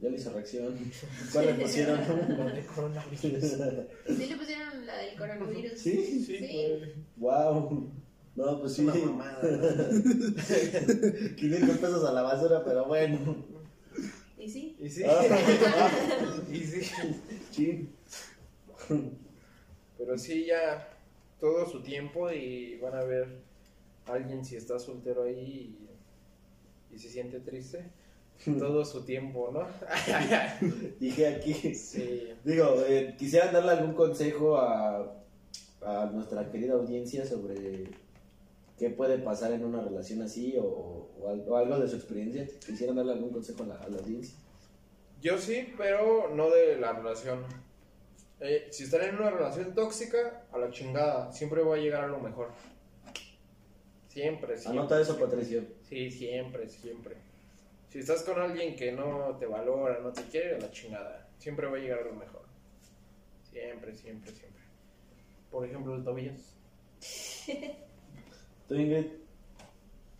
Ya 0.00 0.08
le 0.08 0.16
hizo 0.16 0.32
reacción. 0.32 0.78
¿Cuál 1.32 1.46
le 1.46 1.54
pusieron? 1.54 1.98
Lo 2.38 2.44
de 2.44 2.64
coronavirus. 2.66 3.20
Sí 3.20 4.26
le 4.28 4.36
pusieron 4.36 4.86
la 4.86 4.96
del 4.98 5.18
coronavirus. 5.18 5.78
Sí. 5.80 6.24
Sí, 6.24 6.36
Sí. 6.38 6.94
wow. 7.16 7.90
No, 8.34 8.60
pues 8.60 8.72
Es 8.72 8.76
sí. 8.78 8.82
una 8.82 8.94
mamada. 8.94 9.40
500 11.36 11.78
pesos 11.78 12.04
a 12.04 12.12
la 12.12 12.22
basura, 12.22 12.64
pero 12.64 12.86
bueno. 12.86 13.36
Y 14.38 14.48
sí. 14.48 14.76
Y 14.80 14.88
sí. 14.88 15.04
Ah, 15.06 15.90
y 16.50 16.58
sí. 16.60 16.80
sí. 17.50 17.88
Pero 19.98 20.18
sí, 20.18 20.46
ya 20.46 20.88
todo 21.38 21.68
su 21.68 21.82
tiempo 21.82 22.30
y 22.32 22.78
van 22.78 22.94
a 22.94 23.04
ver 23.04 23.42
a 24.06 24.12
alguien 24.14 24.44
si 24.44 24.56
está 24.56 24.78
soltero 24.78 25.24
ahí 25.24 25.76
y, 26.90 26.94
y 26.94 26.98
se 26.98 27.08
siente 27.08 27.40
triste. 27.40 27.90
Todo 28.58 28.84
su 28.84 29.04
tiempo, 29.04 29.50
¿no? 29.52 29.68
Dije 30.98 31.28
aquí. 31.28 31.54
sí. 31.76 32.30
Digo, 32.42 32.82
eh, 32.88 33.14
quisiera 33.16 33.52
darle 33.52 33.70
algún 33.72 33.94
consejo 33.94 34.56
a, 34.56 35.22
a 35.82 36.06
nuestra 36.12 36.50
querida 36.50 36.74
audiencia 36.74 37.24
sobre 37.24 37.84
qué 38.82 38.90
puede 38.90 39.18
pasar 39.18 39.52
en 39.52 39.64
una 39.64 39.80
relación 39.80 40.22
así 40.22 40.56
o, 40.58 40.64
o 40.64 41.12
o 41.22 41.56
algo 41.56 41.78
de 41.78 41.86
su 41.86 41.94
experiencia. 41.94 42.44
Quisiera 42.66 42.92
darle 42.92 43.12
algún 43.12 43.30
consejo 43.30 43.62
a 43.62 43.66
la, 43.66 43.74
a 43.76 43.88
la 43.88 43.98
audiencia. 43.98 44.36
Yo 45.20 45.38
sí, 45.38 45.72
pero 45.78 46.34
no 46.34 46.50
de 46.50 46.78
la 46.78 46.92
relación. 46.92 47.44
Eh, 48.40 48.66
si 48.72 48.82
están 48.82 49.02
en 49.02 49.14
una 49.14 49.30
relación 49.30 49.72
tóxica, 49.72 50.46
a 50.50 50.58
la 50.58 50.68
chingada. 50.72 51.32
Siempre 51.32 51.62
va 51.62 51.76
a 51.76 51.78
llegar 51.78 52.02
a 52.02 52.08
lo 52.08 52.18
mejor. 52.18 52.50
Siempre, 54.08 54.58
siempre. 54.58 54.80
Anota 54.80 55.00
eso, 55.00 55.16
Patricio. 55.16 55.62
Sí, 55.88 56.10
siempre, 56.10 56.68
siempre. 56.68 57.14
Si 57.88 58.00
estás 58.00 58.24
con 58.24 58.40
alguien 58.40 58.74
que 58.74 58.90
no 58.90 59.36
te 59.38 59.46
valora, 59.46 60.00
no 60.00 60.12
te 60.12 60.22
quiere, 60.24 60.56
a 60.56 60.58
la 60.58 60.72
chingada. 60.72 61.28
Siempre 61.38 61.68
va 61.68 61.76
a 61.76 61.80
llegar 61.80 62.00
a 62.00 62.06
lo 62.06 62.14
mejor. 62.14 62.42
Siempre, 63.48 63.94
siempre, 63.94 64.32
siempre. 64.32 64.62
Por 65.52 65.64
ejemplo, 65.64 65.94
el 65.94 66.02
Tobías. 66.02 66.56
¿Tú, 68.68 68.74
Ingrid? 68.74 69.06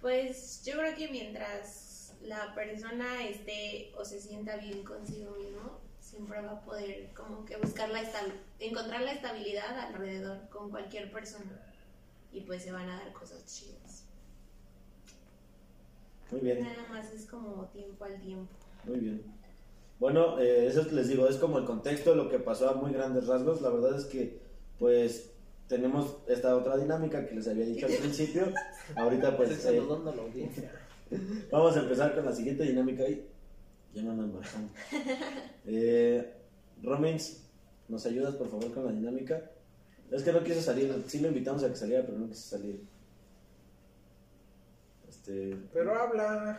Pues 0.00 0.64
yo 0.64 0.74
creo 0.78 0.94
que 0.96 1.08
mientras 1.08 2.14
la 2.22 2.54
persona 2.54 3.26
esté 3.26 3.92
o 3.96 4.04
se 4.04 4.20
sienta 4.20 4.56
bien 4.56 4.84
consigo 4.84 5.32
mismo, 5.36 5.78
siempre 6.00 6.40
va 6.40 6.52
a 6.52 6.60
poder 6.64 7.10
como 7.14 7.44
que 7.44 7.56
buscar 7.56 7.88
la 7.90 8.02
encontrar 8.58 9.00
la 9.02 9.12
estabilidad 9.12 9.78
alrededor 9.78 10.48
con 10.48 10.70
cualquier 10.70 11.10
persona. 11.12 11.60
Y 12.32 12.40
pues 12.40 12.62
se 12.62 12.72
van 12.72 12.88
a 12.88 12.98
dar 12.98 13.12
cosas 13.12 13.44
chidas. 13.46 14.04
Muy 16.30 16.40
bien, 16.40 16.60
Nada 16.62 16.86
más 16.88 17.12
es 17.12 17.26
como 17.26 17.66
tiempo 17.66 18.04
al 18.04 18.20
tiempo. 18.20 18.52
muy 18.84 18.98
bien. 18.98 19.22
Bueno, 20.00 20.40
eh, 20.40 20.66
eso 20.66 20.82
les 20.90 21.08
digo, 21.08 21.28
es 21.28 21.36
como 21.36 21.58
el 21.58 21.64
contexto 21.64 22.10
de 22.10 22.16
lo 22.16 22.28
que 22.28 22.40
pasó 22.40 22.68
a 22.68 22.74
muy 22.74 22.92
grandes 22.92 23.26
rasgos. 23.28 23.60
La 23.60 23.68
verdad 23.68 23.96
es 23.96 24.06
que, 24.06 24.40
pues, 24.78 25.31
tenemos 25.68 26.18
esta 26.28 26.56
otra 26.56 26.76
dinámica 26.76 27.26
que 27.26 27.34
les 27.34 27.48
había 27.48 27.64
dicho 27.64 27.86
al 27.86 27.92
principio. 27.92 28.52
Ahorita, 28.96 29.36
pues, 29.36 29.64
eh, 29.66 29.80
vamos 31.50 31.76
a 31.76 31.80
empezar 31.80 32.14
con 32.14 32.24
la 32.24 32.32
siguiente 32.32 32.64
dinámica 32.64 33.04
ahí. 33.04 33.28
Ya 33.94 34.02
no 34.02 34.14
nos 34.14 34.32
marcamos. 34.32 34.70
Eh, 35.64 36.32
Romins, 36.82 37.44
¿nos 37.88 38.04
ayudas 38.04 38.34
por 38.34 38.50
favor 38.50 38.72
con 38.72 38.84
la 38.84 38.92
dinámica? 38.92 39.40
Es 40.10 40.24
que 40.24 40.32
no 40.32 40.42
quiso 40.42 40.60
salir, 40.60 40.92
sí 41.06 41.20
lo 41.20 41.28
invitamos 41.28 41.62
a 41.62 41.68
que 41.68 41.76
saliera, 41.76 42.04
pero 42.04 42.18
no 42.18 42.28
quiso 42.28 42.56
salir. 42.56 42.82
Este. 45.08 45.56
Pero 45.72 45.94
habla. 45.94 46.58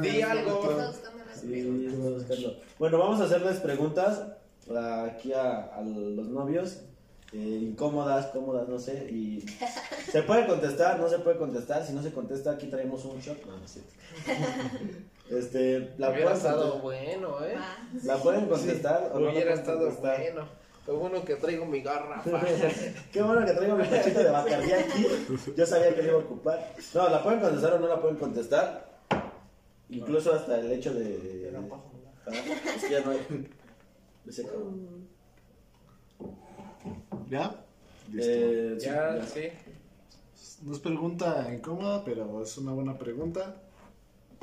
Di 0.00 0.22
algo. 0.22 0.70
Está 0.70 0.86
buscando 0.88 1.24
las 1.24 1.40
Sí. 1.40 2.56
Bueno, 2.78 2.98
vamos 2.98 3.20
a 3.20 3.24
hacerles 3.24 3.58
preguntas 3.58 4.22
aquí 4.70 5.32
a, 5.32 5.74
a 5.74 5.82
los 5.82 6.28
novios. 6.28 6.82
Eh, 7.34 7.58
incómodas, 7.62 8.26
cómodas, 8.26 8.68
no 8.68 8.78
sé. 8.78 9.08
Y 9.10 9.44
se 10.10 10.22
puede 10.22 10.46
contestar, 10.46 11.00
no 11.00 11.08
se 11.08 11.18
puede 11.18 11.36
contestar. 11.36 11.84
Si 11.84 11.92
no 11.92 12.00
se 12.00 12.12
contesta, 12.12 12.52
aquí 12.52 12.68
traemos 12.68 13.04
un 13.04 13.18
shot. 13.18 13.44
No, 13.44 13.56
no 13.58 13.64
es 13.64 13.72
cierto. 13.72 13.92
Este, 15.30 15.94
la 15.96 16.10
Hubiera 16.10 16.34
estado 16.34 16.80
bueno, 16.80 17.42
¿eh? 17.42 17.54
Va. 17.56 17.78
la 18.04 18.22
pueden 18.22 18.46
contestar 18.46 19.10
o 19.10 19.18
no 19.18 19.24
la 19.24 19.30
Hubiera 19.30 19.46
pueden 19.52 19.58
estado 19.58 19.78
contestar. 19.78 20.20
bueno. 20.20 20.48
Lo 20.86 20.96
bueno 20.98 21.24
que 21.24 21.36
traigo 21.36 21.64
mi 21.64 21.80
garrafa. 21.80 22.40
Qué 23.12 23.22
bueno 23.22 23.46
que 23.46 23.52
traigo 23.52 23.74
mi 23.74 23.88
cachito 23.88 24.22
de 24.22 24.30
Bacardí 24.30 24.72
aquí. 24.72 25.06
Yo 25.56 25.64
sabía 25.64 25.94
que 25.94 26.02
lo 26.02 26.08
iba 26.08 26.18
a 26.18 26.24
ocupar. 26.24 26.74
No, 26.92 27.08
la 27.08 27.22
pueden 27.22 27.40
contestar 27.40 27.72
o 27.72 27.78
no 27.78 27.88
la 27.88 28.00
pueden 28.02 28.18
contestar. 28.18 28.86
Incluso 29.88 30.34
hasta 30.34 30.60
el 30.60 30.70
hecho 30.70 30.92
de. 30.92 31.50
Ah, 32.26 32.30
es 32.76 32.84
que 32.84 32.90
ya 32.90 33.00
no 33.00 33.12
hay. 33.12 33.48
¿Ya? 37.34 37.64
Listo. 38.12 38.30
Eh, 38.32 38.76
sí, 38.78 38.86
ya, 38.86 39.16
ya. 39.16 39.26
sí. 39.26 39.48
No 40.62 40.72
es 40.72 40.78
pregunta 40.78 41.50
incómoda, 41.52 42.04
pero 42.04 42.40
es 42.42 42.56
una 42.58 42.72
buena 42.72 42.96
pregunta. 42.96 43.56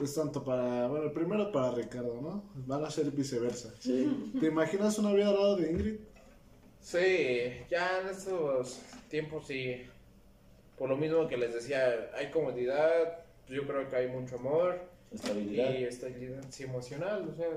Es 0.04 0.16
tanto 0.16 0.44
para, 0.44 0.88
bueno, 0.88 1.14
primero 1.14 1.52
para 1.54 1.72
Ricardo, 1.72 2.20
¿no? 2.22 2.44
Van 2.68 2.84
a 2.84 2.92
ser 2.92 3.10
viceversa. 3.12 3.74
Sí. 3.80 4.34
¿Te 4.40 4.48
imaginas 4.48 5.00
una 5.00 5.14
vida 5.14 5.30
al 5.30 5.36
lado 5.36 5.56
de 5.56 5.72
Ingrid? 5.72 5.96
Sí, 6.82 7.64
ya 7.70 8.02
en 8.02 8.10
estos 8.10 8.82
tiempos 9.10 9.48
sí. 9.48 9.84
Por 10.78 10.90
lo 10.90 10.98
mismo 10.98 11.30
que 11.30 11.38
les 11.38 11.54
decía, 11.54 12.10
hay 12.14 12.30
comodidad, 12.30 13.20
yo 13.48 13.66
creo 13.66 13.90
que 13.90 13.96
hay 13.96 14.08
mucho 14.10 14.36
amor 14.36 14.82
Estabilidad. 15.14 15.76
y 15.76 15.84
estabilidad 15.86 16.44
sí, 16.50 16.64
emocional. 16.64 17.30
O 17.32 17.36
sea, 17.36 17.48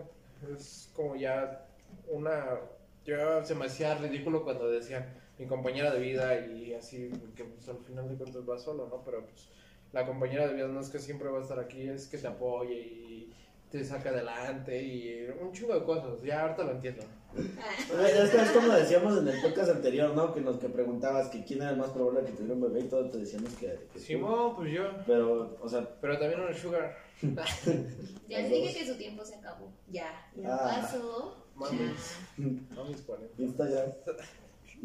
es 0.56 0.90
como 0.94 1.16
ya 1.16 1.66
una. 2.08 2.60
Yo 3.04 3.44
se 3.44 3.54
me 3.56 3.66
hacía 3.66 3.96
ridículo 3.96 4.44
cuando 4.44 4.70
decían 4.70 5.23
mi 5.38 5.46
compañera 5.46 5.92
de 5.92 6.00
vida 6.00 6.38
y 6.46 6.74
así, 6.74 7.10
que 7.36 7.44
pues 7.44 7.68
al 7.68 7.78
final 7.78 8.08
de 8.08 8.16
cuentas 8.16 8.42
va 8.48 8.58
solo, 8.58 8.88
¿no? 8.88 9.02
Pero 9.04 9.24
pues 9.26 9.48
la 9.92 10.06
compañera 10.06 10.46
de 10.48 10.54
vida 10.54 10.68
no 10.68 10.80
es 10.80 10.88
que 10.90 10.98
siempre 10.98 11.28
va 11.28 11.38
a 11.38 11.42
estar 11.42 11.58
aquí, 11.58 11.88
es 11.88 12.06
que 12.08 12.18
te 12.18 12.26
apoye 12.26 12.74
y 12.74 13.32
te 13.70 13.84
saca 13.84 14.10
adelante 14.10 14.80
y 14.80 15.26
un 15.40 15.52
chingo 15.52 15.74
de 15.74 15.84
cosas. 15.84 16.22
Ya 16.22 16.42
ahorita 16.42 16.62
lo 16.64 16.70
entiendo. 16.72 17.02
Es, 17.36 18.30
que 18.30 18.36
es 18.42 18.50
como 18.52 18.68
decíamos 18.72 19.18
en 19.18 19.26
el 19.26 19.42
podcast 19.42 19.70
anterior, 19.70 20.14
¿no? 20.14 20.32
Que 20.32 20.40
nos 20.40 20.58
que 20.58 20.68
preguntabas 20.68 21.28
que 21.28 21.42
quién 21.44 21.60
era 21.62 21.70
el 21.72 21.76
más 21.78 21.90
probable 21.90 22.24
que 22.24 22.30
tuviera 22.30 22.54
un 22.54 22.60
bebé 22.60 22.80
y 22.80 22.88
todo 22.88 23.10
te 23.10 23.18
decíamos 23.18 23.52
que. 23.54 23.76
que. 23.92 23.98
Simón, 23.98 24.54
pues 24.54 24.72
yo. 24.72 24.84
Pero, 25.04 25.56
o 25.60 25.68
sea, 25.68 25.88
Pero 26.00 26.16
también 26.18 26.40
un 26.40 26.54
sugar. 26.54 26.96
Ya 28.28 28.38
les 28.40 28.50
dije 28.50 28.78
que 28.78 28.86
su 28.86 28.96
tiempo 28.96 29.24
se 29.24 29.34
acabó. 29.36 29.72
Ya, 29.88 30.24
ya 30.36 30.54
Ah. 30.54 30.80
pasó. 30.80 31.44
Mami. 31.56 31.78
Ya. 31.78 32.46
No 32.76 32.84
mis 32.84 33.02
40. 33.02 33.42
Instagram. 33.42 33.92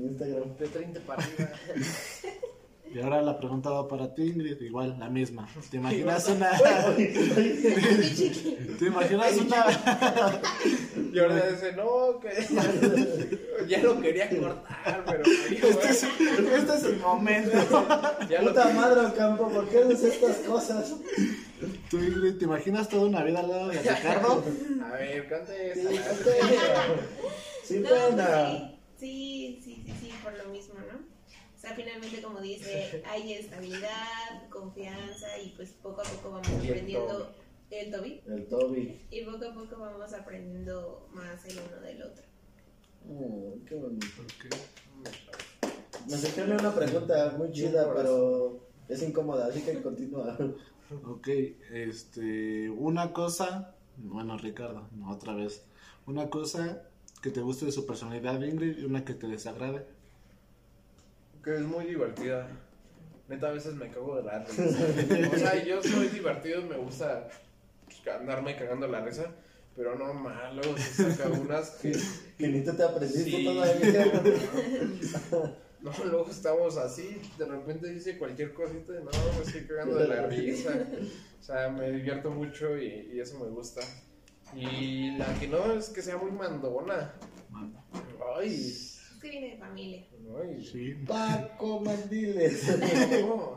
Instagram. 0.06 0.56
De 0.58 0.68
30 0.68 1.00
para 1.02 1.24
arriba. 1.24 1.52
Y 2.92 3.00
ahora 3.02 3.22
la 3.22 3.38
pregunta 3.38 3.70
va 3.70 3.88
para 3.88 4.16
ti, 4.16 4.24
Ingrid, 4.24 4.60
igual, 4.62 4.98
la 4.98 5.10
misma. 5.12 5.48
¿Te 5.70 5.78
imaginas 5.78 6.28
una... 6.36 6.50
¿Te 8.80 8.86
imaginas 8.86 9.38
una... 9.38 9.66
Y 11.14 11.20
ahora 11.20 11.50
dice, 11.52 11.74
no, 11.74 12.20
que 12.20 13.68
ya 13.68 13.80
lo 13.84 14.02
quería 14.02 14.28
cortar, 14.30 15.04
pero 15.06 15.24
Este 15.24 15.90
es, 15.90 16.04
este 16.04 16.74
es 16.78 16.84
el 16.84 16.98
momento. 16.98 17.86
ya 18.30 18.42
lo 18.42 18.50
Puta 18.50 18.70
madre, 18.74 19.02
Ocampo, 19.08 19.50
¿por 19.50 19.68
qué 19.70 19.80
haces 19.84 20.04
estas 20.04 20.38
cosas? 20.38 20.94
Tú, 21.92 21.98
Ingrid, 21.98 22.38
¿te 22.40 22.46
imaginas 22.46 22.90
toda 22.90 23.06
una 23.06 23.24
vida 23.24 23.40
al 23.42 23.50
lado 23.50 23.68
de 23.70 23.80
Ricardo? 23.80 24.44
A 24.84 24.92
ver, 24.98 25.28
cante 25.30 25.74
Sí, 25.76 25.82
esa. 25.96 26.26
Sin 27.64 27.84
No, 27.84 27.90
pena. 27.90 28.58
sí, 28.58 28.79
sí, 29.00 29.60
sí, 29.64 29.84
sí, 30.00 30.10
por 30.24 30.34
lo 30.38 30.46
mismo, 30.52 30.76
¿no? 30.76 30.98
O 30.98 31.62
sea, 31.62 31.74
finalmente, 31.76 32.22
como 32.22 32.40
dice, 32.42 33.04
hay 33.10 33.34
estabilidad, 33.34 34.48
confianza 34.50 35.40
y 35.44 35.50
pues 35.56 35.72
poco 35.72 36.02
a 36.02 36.04
poco 36.04 36.32
vamos 36.32 36.48
Y 36.64 36.68
aprendiendo 36.68 37.34
el 37.72 37.92
Toby 37.92 38.22
El 38.28 38.48
Toby. 38.48 39.00
y 39.12 39.22
poco 39.26 39.46
a 39.46 39.54
poco 39.54 39.78
vamos 39.80 40.14
aprendiendo 40.14 41.08
más 41.14 41.46
el 41.46 41.58
uno 41.60 41.82
del 41.82 42.02
otro. 42.04 42.24
Oh, 43.10 43.56
qué 43.66 43.76
bonito. 43.76 44.06
Me 46.10 46.18
surgió 46.18 46.46
una 46.46 46.74
pregunta 46.74 47.36
muy 47.38 47.52
chida, 47.52 47.94
pero 47.94 48.68
es 48.88 49.04
incómoda, 49.04 49.48
así 49.48 49.62
que 49.62 49.82
continúa. 49.82 50.38
Ok, 51.06 51.28
este, 51.72 52.68
una 52.72 53.14
cosa, 53.14 53.76
bueno 53.98 54.36
Ricardo, 54.40 54.90
no 54.96 55.12
otra 55.12 55.36
vez, 55.36 55.64
una 56.08 56.32
cosa 56.32 56.89
que 57.22 57.30
te 57.32 57.42
guste 57.42 57.66
de 57.66 57.72
su 57.72 57.86
personalidad 57.86 58.42
Ingrid 58.42 58.78
y 58.80 58.86
una 58.86 59.04
que 59.04 59.14
te 59.14 59.28
desagrade. 59.28 59.86
Que 61.44 61.56
es 61.56 61.62
muy 61.62 61.86
divertida. 61.86 62.48
Neta, 63.28 63.50
a 63.50 63.52
veces 63.52 63.76
me 63.76 63.90
cago 63.90 64.16
de 64.18 64.24
la 64.24 64.40
risa. 64.44 64.64
O 65.34 65.38
sea, 65.38 65.64
yo 65.64 65.82
soy 65.84 66.08
divertido 66.08 66.62
y 66.62 66.66
me 66.66 66.78
gusta 66.78 67.28
pues, 67.86 68.16
andarme 68.16 68.56
cagando 68.56 68.88
la 68.88 69.02
risa. 69.02 69.26
Pero 69.76 69.96
no 69.98 70.14
mal, 70.14 70.56
luego 70.58 70.78
se 70.78 71.14
saca 71.14 71.30
unas 71.30 71.70
que. 71.72 71.98
Que 72.38 72.48
ni 72.50 72.64
tú 72.66 72.74
te 72.76 72.84
aprendiste 72.84 73.30
Sí. 73.32 73.46
todavía. 73.46 74.12
No, 75.82 75.94
luego 76.04 76.30
estamos 76.30 76.76
así, 76.76 77.22
de 77.38 77.46
repente 77.46 77.88
dice 77.88 78.18
cualquier 78.18 78.54
cosita 78.54 78.92
y 79.00 79.02
no, 79.02 79.12
me 79.38 79.46
estoy 79.46 79.62
cagando 79.66 79.96
de 79.96 80.10
la 80.10 80.28
risa. 80.28 80.86
O 81.40 81.42
sea, 81.42 81.70
me 81.70 81.90
divierto 81.90 82.32
mucho 82.32 82.78
y, 82.78 83.12
y 83.14 83.20
eso 83.22 83.40
me 83.40 83.50
gusta. 83.50 83.80
Y 84.56 85.12
la 85.18 85.34
que 85.40 85.48
no 85.48 85.72
es 85.74 85.90
que 85.90 86.02
sea 86.02 86.18
muy 86.18 86.32
mandona. 86.32 87.14
Ay, 88.38 88.54
Es 88.56 89.02
que 89.22 89.30
viene 89.30 89.52
de 89.52 89.58
familia. 89.58 90.06
ay. 90.42 90.66
Sí. 90.66 90.94
Paco 91.08 91.80
Mandiles. 91.82 92.64
No, 93.22 93.56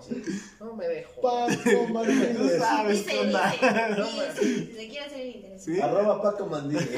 no 0.60 0.74
me 0.76 0.88
dejo. 0.88 1.20
Paco 1.20 1.52
Tú 1.64 1.88
Mandiles. 1.92 2.58
sabes 2.58 2.98
Dice, 2.98 3.10
qué 3.10 3.20
onda. 3.20 3.52
dice, 3.52 4.66
se 4.76 4.88
quiere 4.88 5.00
hacer 5.06 5.20
el 5.20 5.36
interesante. 5.36 5.74
Sí. 5.74 5.80
Arroba 5.80 6.22
Paco 6.22 6.46
Mandiles. 6.46 6.88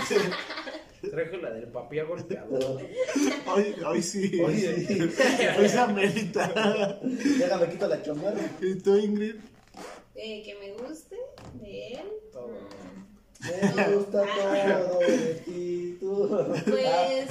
Traje 1.11 1.37
la 1.37 1.51
del 1.51 1.69
papi 1.69 2.01
golpeado. 2.01 2.79
Hoy, 3.47 3.75
hoy 3.87 4.03
sí. 4.03 4.41
Hoy 4.41 4.57
sí. 4.59 5.01
Hoy 5.59 5.69
se 5.69 5.79
amerita. 5.79 7.01
Déjame 7.03 7.69
quito 7.69 7.87
la 7.89 8.03
chamarra. 8.03 8.41
¿Y 8.63 8.75
tú, 8.77 8.97
Ingrid? 8.97 9.35
Eh, 10.15 10.43
que 10.43 10.55
me 10.55 10.73
guste 10.73 11.17
de 11.61 11.89
él. 11.95 12.07
Todo. 12.33 12.49
Me 13.77 13.95
gusta 13.95 14.23
todo 14.23 14.99
de 15.01 15.43
ti. 15.45 15.97
Tú. 16.01 16.29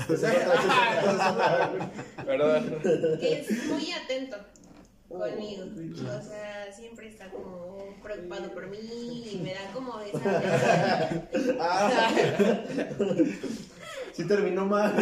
Pues 0.08 0.24
es 0.24 0.36
otra. 0.46 1.92
Perdón. 2.26 2.80
que 3.20 3.40
es 3.40 3.66
muy 3.66 3.92
atento 3.92 4.38
conmigo. 5.10 5.66
O 5.66 6.22
sea, 6.22 6.72
siempre 6.72 7.08
está 7.08 7.30
como 7.30 7.96
preocupado 8.02 8.52
por 8.54 8.68
mí 8.68 8.78
y 9.32 9.38
me 9.44 9.54
da 9.54 9.72
como 9.74 10.00
esa. 10.00 11.24
Ah. 11.60 12.12
Sí 14.14 14.28
terminó 14.28 14.66
mal. 14.66 14.94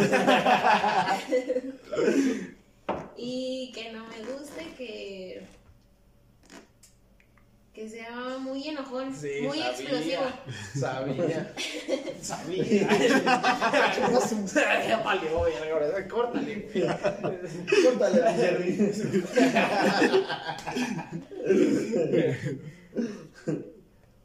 Y 3.16 3.70
que 3.74 3.92
no 3.92 4.06
me 4.06 4.18
guste 4.32 4.72
que. 4.76 5.42
Que 7.72 7.88
sea 7.88 8.36
muy 8.38 8.68
enojón, 8.68 9.14
Sí, 9.14 9.28
muy 9.42 9.58
sabía. 9.58 9.70
explosivo. 9.70 10.22
Sabía. 10.78 11.54
Sabía. 12.22 12.88
Ya 14.88 14.98
valió, 15.02 15.48
ya, 15.48 15.72
ahora, 15.72 16.08
Córtale. 16.08 16.68
Córtale, 17.84 18.22
mi 18.22 18.32
Jerry. 18.36 18.72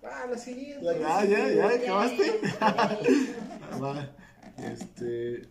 Ah, 0.04 0.26
la 0.30 0.38
siguiente. 0.38 0.86
Ah, 1.06 1.24
ya, 1.26 1.50
ya, 1.50 1.68
acabaste. 1.70 2.40
Va. 3.82 4.10
Este, 4.58 5.44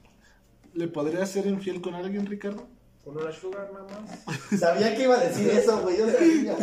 ¿le 0.74 0.88
podrías 0.88 1.30
ser 1.30 1.46
infiel 1.46 1.80
con 1.80 1.94
alguien, 1.94 2.26
Ricardo? 2.26 2.68
Con 3.06 3.16
una 3.22 3.30
sugar 3.30 3.70
nada 3.72 3.86
más. 3.86 4.40
Sabía 4.60 4.96
que 4.96 5.04
iba 5.04 5.14
a 5.14 5.20
decir 5.24 5.48
eso, 5.48 5.80
güey. 5.80 5.96
Yo 5.96 6.10
sabía. 6.10 6.56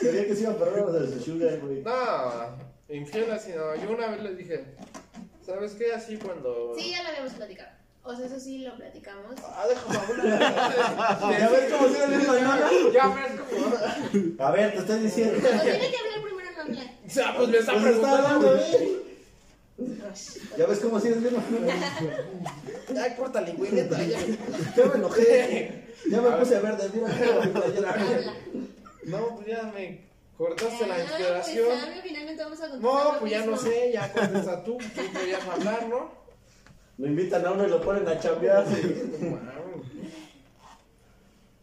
Sabía 0.00 0.26
que 0.28 0.34
se 0.36 0.42
iba 0.42 0.52
a 0.52 0.56
perder 0.56 0.84
de 0.86 1.12
su 1.12 1.20
sugar, 1.24 1.58
güey. 1.58 1.82
No, 1.82 2.94
Infiel 2.94 3.28
así, 3.32 3.50
no. 3.50 3.74
Yo 3.74 3.90
una 3.90 4.06
vez 4.06 4.22
le 4.22 4.36
dije, 4.36 4.64
¿sabes 5.44 5.72
qué? 5.72 5.92
Así 5.92 6.16
cuando. 6.16 6.72
Sí, 6.78 6.92
ya 6.92 7.02
lo 7.02 7.08
habíamos 7.08 7.32
platicado. 7.32 7.70
O 8.04 8.14
sea, 8.14 8.26
eso 8.26 8.38
sí 8.38 8.58
lo 8.60 8.76
platicamos. 8.76 9.34
Ah, 9.42 9.66
déjame 9.68 9.98
hablar. 10.22 11.20
¿Ya 11.40 11.48
ves 11.50 11.72
cómo 11.72 11.88
sigue 11.88 12.04
el 12.04 12.10
mismo 12.10 12.34
idioma? 12.36 12.60
Ya 12.94 13.08
ves 13.08 13.32
cómo. 13.50 14.46
A 14.46 14.50
ver, 14.52 14.72
te 14.74 14.78
estoy 14.78 14.98
diciendo. 15.00 15.34
Pero 15.42 15.60
tiene 15.62 15.78
que 15.90 15.96
hablar 15.96 16.22
primero, 16.22 16.50
no 16.56 16.62
hablar. 16.62 16.86
O 17.04 17.10
sea, 17.10 17.36
pues 17.36 17.48
me 17.48 17.58
está 17.58 17.72
Pues 17.72 17.84
está 17.86 18.18
hablando, 18.18 18.52
preguntando. 18.52 18.84
¿eh? 18.84 19.07
¿Ya 20.56 20.66
ves 20.66 20.80
cómo 20.80 20.98
el 20.98 21.04
mismo 21.20 21.28
idioma? 21.28 21.42
Ay, 23.00 23.14
córtale, 23.16 23.52
güey, 23.52 23.70
neta, 23.70 24.02
ya. 24.02 24.18
Ya 24.76 24.84
me 24.86 24.94
enojé. 24.94 25.84
Ya 26.10 26.20
me 26.20 26.30
puse 26.32 26.58
verde, 26.58 26.90
mira. 26.92 27.08
No, 29.04 29.36
pues 29.36 29.46
ya 29.46 29.62
me 29.74 30.00
cortaste 30.36 30.86
la 30.86 30.98
inspiración. 31.00 31.66
Pues, 31.68 32.02
finalmente 32.02 32.42
vamos 32.42 32.60
a 32.60 32.68
No, 32.68 33.16
pues 33.20 33.30
ya 33.30 33.46
no 33.46 33.56
sé, 33.56 33.92
ya 33.92 34.12
contesta 34.12 34.64
tú, 34.64 34.78
tú 34.78 35.12
podías 35.12 35.46
hablar, 35.46 35.86
¿no? 35.88 36.10
Lo 36.98 37.06
invitan 37.06 37.46
a 37.46 37.52
uno 37.52 37.64
y 37.64 37.70
lo 37.70 37.80
ponen 37.80 38.08
a 38.08 38.18
chambear. 38.18 38.64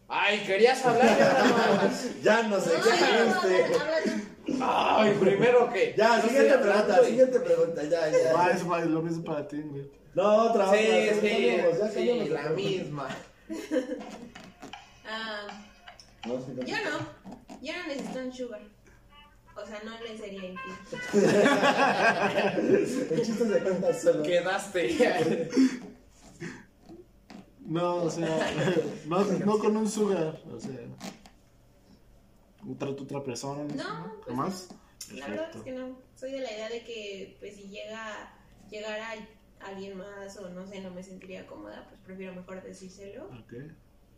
Ay, 0.08 0.38
querías 0.46 0.84
hablar 0.86 1.18
ya. 1.18 1.90
Ya 2.22 2.42
no 2.44 2.60
sé 2.60 2.70
No, 2.78 2.84
qué 2.84 4.25
Ay, 4.60 5.16
primero 5.20 5.70
que. 5.72 5.94
Ya, 5.96 6.20
siguiente 6.22 6.58
pregunta, 6.58 7.00
y- 7.02 7.06
siguiente 7.06 7.40
pregunta, 7.40 7.82
ya, 7.84 8.08
ya. 8.10 8.32
Ah, 8.36 8.56
va, 8.70 8.80
lo 8.84 9.02
mismo 9.02 9.24
para 9.24 9.46
ti, 9.48 9.60
güey. 9.60 9.90
No, 10.14 10.44
otra, 10.50 10.70
Sí, 10.72 10.86
otra. 10.86 11.20
sí, 11.20 11.28
cambiamos, 11.28 11.78
ya 11.78 11.88
sí, 11.88 11.94
cambiamos 11.94 12.28
la 12.30 12.50
misma. 12.50 13.08
Ah, 15.08 15.46
No, 16.26 16.40
sí, 16.40 16.52
no. 16.56 16.62
yo 16.64 16.74
no. 16.78 16.98
Yo 17.62 17.72
no 17.76 17.86
necesito 17.86 18.18
un 18.18 18.32
sugar. 18.32 18.60
O 19.56 19.64
sea, 19.66 19.80
no 19.84 19.92
le 20.00 20.18
sería 20.18 20.44
infiel. 20.44 20.76
El 23.10 23.22
chiste 23.24 23.48
se 23.48 23.60
cuenta 23.60 23.94
solo. 23.94 24.22
Quedaste. 24.24 25.48
No, 27.66 27.96
o 28.02 28.10
sea, 28.10 28.28
no, 29.06 29.24
no 29.24 29.58
con 29.58 29.76
un 29.76 29.88
sugar, 29.88 30.38
o 30.54 30.60
sea, 30.60 30.72
otra, 32.70 32.90
otra 32.90 33.22
persona, 33.22 33.64
no, 33.64 33.74
No, 33.74 34.20
pues 34.24 34.36
¿Más? 34.36 34.68
La 35.12 35.28
verdad 35.28 35.50
es 35.54 35.62
que 35.62 35.72
no. 35.72 35.98
Soy 36.16 36.32
de 36.32 36.40
la 36.40 36.52
idea 36.52 36.68
de 36.68 36.82
que, 36.82 37.36
pues, 37.38 37.56
si 37.56 37.68
llega 37.68 38.32
llegara 38.70 39.12
alguien 39.60 39.96
más 39.96 40.36
o 40.38 40.48
no 40.50 40.66
sé, 40.66 40.80
no 40.80 40.90
me 40.90 41.02
sentiría 41.02 41.46
cómoda, 41.46 41.86
pues 41.88 42.00
prefiero 42.02 42.34
mejor 42.34 42.62
decírselo 42.62 43.26
Ok. 43.26 43.52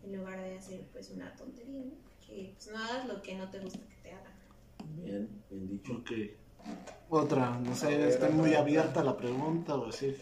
en 0.05 0.17
lugar 0.17 0.41
de 0.41 0.57
hacer, 0.57 0.87
pues, 0.93 1.11
una 1.11 1.35
tontería, 1.37 1.85
¿no? 1.85 1.93
Que, 2.27 2.53
pues, 2.55 2.69
no 2.69 2.79
hagas 2.79 3.07
lo 3.07 3.21
que 3.23 3.35
no 3.35 3.51
te 3.51 3.61
gusta 3.61 3.79
que 3.81 3.97
te 4.03 4.13
hagan. 4.13 4.33
Bien, 4.97 5.29
bien 5.51 5.69
dicho. 5.69 5.93
Ok. 5.95 6.11
Otra, 7.11 7.59
no 7.59 7.75
sé, 7.75 7.87
ver, 7.87 8.09
está 8.09 8.29
muy 8.31 8.55
abierta 8.55 9.03
la 9.03 9.17
pregunta 9.17 9.75
o 9.77 9.89
así. 9.89 10.17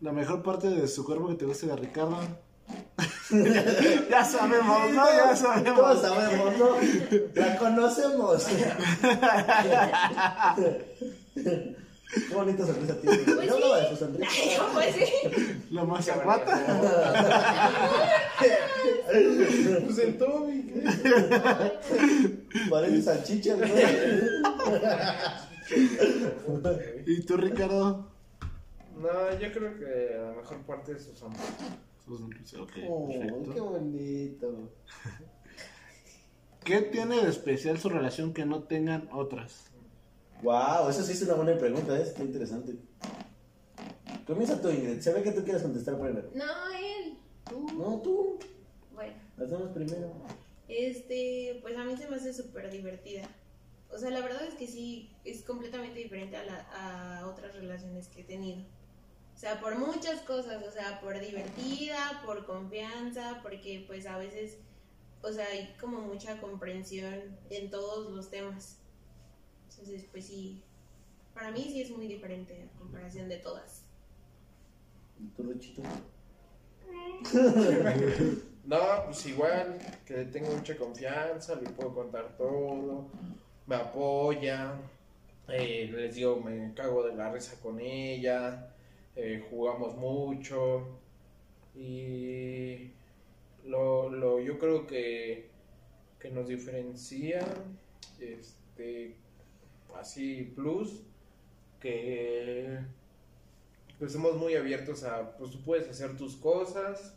La 0.00 0.12
mejor 0.12 0.42
parte 0.42 0.68
de 0.68 0.88
su 0.88 1.04
cuerpo 1.04 1.28
que 1.28 1.34
te 1.36 1.44
guste 1.44 1.66
de 1.66 1.76
Ricardo. 1.76 2.18
ya 4.10 4.24
sabemos, 4.24 4.90
¿no? 4.92 5.06
Ya 5.06 5.24
Todos 5.24 5.38
sabemos. 5.38 6.00
sabemos, 6.00 6.58
¿no? 6.58 6.68
La 7.34 7.56
conocemos. 7.56 8.46
Qué 11.34 12.34
bonita 12.34 12.66
sonrisa 12.66 12.94
tiene. 13.00 13.16
Pues 13.18 13.46
Yo 13.46 13.54
hablaba 13.54 13.78
de 13.78 13.84
sí. 13.84 13.90
su 13.90 13.96
sonrisa. 13.96 14.66
pues 14.74 14.94
sí. 14.94 15.06
La 15.70 15.84
más 15.84 16.04
zapata. 16.04 16.60
Pues 19.84 19.98
el 19.98 20.18
Toby. 20.18 20.82
Parece 22.70 23.02
salchicha, 23.02 23.56
¿no? 23.56 23.66
¿Y 27.06 27.20
tú, 27.22 27.36
Ricardo? 27.36 28.08
No, 28.96 29.38
yo 29.38 29.52
creo 29.52 29.78
que 29.78 30.16
la 30.18 30.32
mejor 30.36 30.58
parte 30.66 30.92
es 30.92 31.04
su 31.04 31.14
Oh, 32.88 33.08
qué 33.52 33.60
bonito. 33.60 34.70
¿Qué 36.64 36.80
tiene 36.82 37.22
de 37.22 37.28
especial 37.28 37.78
su 37.78 37.88
relación 37.88 38.32
que 38.32 38.44
no 38.46 38.62
tengan 38.64 39.08
otras? 39.12 39.66
Wow, 40.42 40.88
eso 40.90 41.02
sí 41.02 41.12
es 41.12 41.22
una 41.22 41.34
buena 41.34 41.56
pregunta, 41.58 41.96
¿eh? 41.98 42.02
está 42.02 42.22
interesante. 42.22 42.76
Comienza 44.26 44.60
tú, 44.60 44.68
Ingrid. 44.70 45.00
Se 45.00 45.12
ve 45.12 45.22
que 45.22 45.32
tú 45.32 45.42
quieres 45.44 45.62
contestar 45.62 45.98
primero. 46.00 46.30
No, 46.34 46.44
él. 46.78 47.16
Tú. 47.48 47.66
No, 47.76 48.00
tú. 48.00 48.38
Bueno. 48.94 49.14
Hacemos 49.36 49.70
primero. 49.70 50.12
Este, 50.68 51.58
pues 51.62 51.76
a 51.76 51.84
mí 51.84 51.96
se 51.96 52.08
me 52.08 52.16
hace 52.16 52.32
súper 52.32 52.70
divertida. 52.70 53.22
O 53.92 53.98
sea, 53.98 54.10
la 54.10 54.20
verdad 54.20 54.44
es 54.46 54.54
que 54.54 54.66
sí, 54.66 55.10
es 55.24 55.42
completamente 55.42 55.98
diferente 55.98 56.36
a, 56.36 56.44
la- 56.44 57.18
a 57.20 57.26
otras 57.26 57.54
relaciones 57.56 58.08
que 58.08 58.22
he 58.22 58.24
tenido. 58.24 58.62
O 59.42 59.44
sea, 59.44 59.60
por 59.60 59.76
muchas 59.76 60.20
cosas, 60.20 60.62
o 60.62 60.70
sea, 60.70 61.00
por 61.00 61.18
divertida, 61.18 62.22
por 62.24 62.46
confianza, 62.46 63.40
porque 63.42 63.82
pues 63.88 64.06
a 64.06 64.16
veces, 64.16 64.58
o 65.20 65.32
sea, 65.32 65.44
hay 65.46 65.74
como 65.80 66.00
mucha 66.00 66.40
comprensión 66.40 67.36
en 67.50 67.68
todos 67.68 68.12
los 68.12 68.30
temas. 68.30 68.78
Entonces, 69.68 70.04
pues 70.12 70.28
sí, 70.28 70.62
para 71.34 71.50
mí 71.50 71.64
sí 71.64 71.82
es 71.82 71.90
muy 71.90 72.06
diferente 72.06 72.70
a 72.72 72.78
comparación 72.78 73.28
de 73.28 73.38
todas. 73.38 73.82
¿Tú, 75.36 75.42
Richito? 75.42 75.82
No, 78.64 78.78
pues 79.06 79.26
igual, 79.26 79.76
que 80.06 80.18
le 80.18 80.24
tengo 80.26 80.52
mucha 80.54 80.76
confianza, 80.76 81.56
le 81.56 81.68
puedo 81.70 81.92
contar 81.92 82.36
todo, 82.36 83.08
me 83.66 83.74
apoya, 83.74 84.74
eh, 85.48 85.90
les 85.92 86.14
digo, 86.14 86.36
me 86.36 86.72
cago 86.72 87.02
de 87.02 87.16
la 87.16 87.32
risa 87.32 87.60
con 87.60 87.80
ella, 87.80 88.72
eh, 89.16 89.44
jugamos 89.50 89.96
mucho 89.96 90.98
y 91.74 92.92
lo, 93.64 94.10
lo, 94.10 94.40
yo 94.40 94.58
creo 94.58 94.86
que, 94.86 95.48
que 96.18 96.30
nos 96.30 96.48
diferencia, 96.48 97.40
este, 98.20 99.16
así, 99.96 100.52
plus, 100.54 101.02
que 101.80 102.78
pues 103.98 104.12
somos 104.12 104.36
muy 104.36 104.54
abiertos 104.56 105.04
a, 105.04 105.36
pues 105.36 105.50
tú 105.52 105.62
puedes 105.62 105.88
hacer 105.88 106.16
tus 106.16 106.36
cosas, 106.36 107.16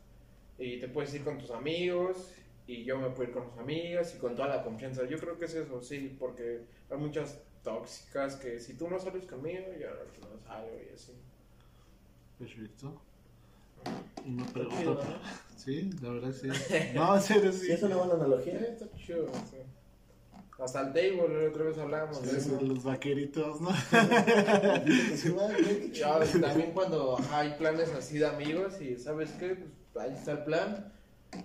y 0.58 0.80
te 0.80 0.88
puedes 0.88 1.14
ir 1.14 1.24
con 1.24 1.38
tus 1.38 1.52
amigos 1.52 2.32
y 2.68 2.84
yo 2.84 2.98
me 2.98 3.10
puedo 3.10 3.30
ir 3.30 3.32
con 3.32 3.48
mis 3.48 3.58
amigas 3.58 4.16
y 4.16 4.20
con 4.20 4.36
toda 4.36 4.48
la 4.48 4.64
confianza. 4.64 5.06
Yo 5.06 5.20
creo 5.20 5.38
que 5.38 5.46
es 5.46 5.54
eso, 5.54 5.82
sí, 5.82 6.16
porque 6.20 6.62
hay 6.90 6.98
muchas 6.98 7.42
tóxicas 7.64 8.36
que 8.38 8.60
si 8.60 8.76
tú 8.76 8.90
no 8.90 9.00
sales 9.00 9.26
conmigo, 9.26 9.66
yo 9.80 9.90
no 9.90 10.40
salgo 10.40 10.72
y 10.90 10.94
así. 10.94 11.14
Perfecto. 12.40 13.02
Una 14.26 14.46
pregunta. 14.48 14.80
chido, 14.80 15.00
Sí, 15.58 15.90
la 16.02 16.10
verdad 16.10 16.32
sí. 16.34 16.48
No, 16.96 17.16
en 17.16 17.22
serio 17.22 17.52
Sí, 17.52 17.68
sí. 17.68 17.72
es 17.74 17.84
una 17.84 17.96
buena 17.98 18.14
Sí, 18.16 18.20
analogía. 18.22 18.54
está 18.60 18.86
chido, 18.98 19.28
sí. 19.50 19.58
Hasta 20.58 20.82
el 20.82 20.88
table, 20.94 21.44
la 21.44 21.50
otra 21.50 21.64
vez 21.66 21.78
hablamos 21.78 22.22
de 22.22 22.30
Sí, 22.30 22.38
eso. 22.38 22.62
Los 22.62 22.84
vaqueritos, 22.84 23.60
¿no? 23.62 23.70
Sí. 25.16 25.36
Ya, 25.94 26.20
también 26.42 26.72
cuando 26.72 27.18
ajá, 27.20 27.40
hay 27.40 27.54
planes 27.58 27.90
así 27.92 28.18
de 28.20 28.28
amigos 28.28 28.80
y 28.82 28.96
sabes 28.98 29.32
qué, 29.32 29.66
pues 29.94 30.06
ahí 30.06 30.14
está 30.14 30.32
el 30.34 30.44
plan 30.46 30.94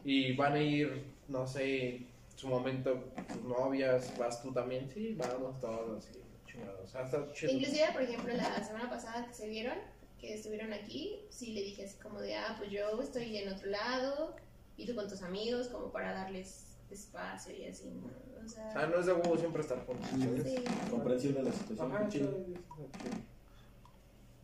y 0.05 0.35
van 0.37 0.53
a 0.55 0.63
ir, 0.63 1.05
no 1.29 1.47
sé, 1.47 2.07
su 2.37 2.47
momento, 2.49 3.05
tus 3.33 3.43
novias, 3.43 4.17
vas 4.17 4.41
tú 4.43 4.53
también, 4.53 4.89
sí, 4.89 5.15
vamos 5.15 5.61
todos 5.61 6.05
así, 6.05 6.21
chingados, 6.47 6.95
está 6.95 7.33
chido. 7.33 7.53
Inclusive, 7.53 7.89
por 7.93 8.03
ejemplo, 8.03 8.33
la 8.35 8.63
semana 8.65 8.89
pasada 8.89 9.27
que 9.27 9.35
se 9.35 9.49
vieron, 9.49 9.77
que 10.21 10.35
estuvieron 10.35 10.73
aquí, 10.73 11.21
sí 11.31 11.53
le 11.53 11.63
dije 11.63 11.85
así 11.85 11.97
como 11.99 12.21
de, 12.21 12.37
ah, 12.37 12.55
pues 12.59 12.71
yo 12.71 13.01
estoy 13.01 13.37
en 13.39 13.53
otro 13.53 13.69
lado 13.71 14.37
y 14.77 14.87
tú 14.87 14.95
con 14.95 15.09
tus 15.09 15.23
amigos, 15.23 15.69
como 15.69 15.91
para 15.91 16.13
darles 16.13 16.67
espacio 16.91 17.55
y 17.57 17.67
así, 17.67 17.89
¿no? 17.91 18.07
O 18.41 18.45
O 18.45 18.49
sea, 18.49 18.73
sea, 18.73 18.87
no 18.87 18.99
es 19.01 19.07
de 19.07 19.13
huevo 19.13 19.37
siempre 19.37 19.63
estar 19.63 19.85
juntos. 19.87 20.09
¿sabes? 20.11 20.43
sí. 20.45 20.65
Comprensión 20.91 21.35
de 21.35 21.43
la 21.45 21.53
situación. 21.53 21.93
Ajá, 21.93 22.09
chido. 22.09 22.37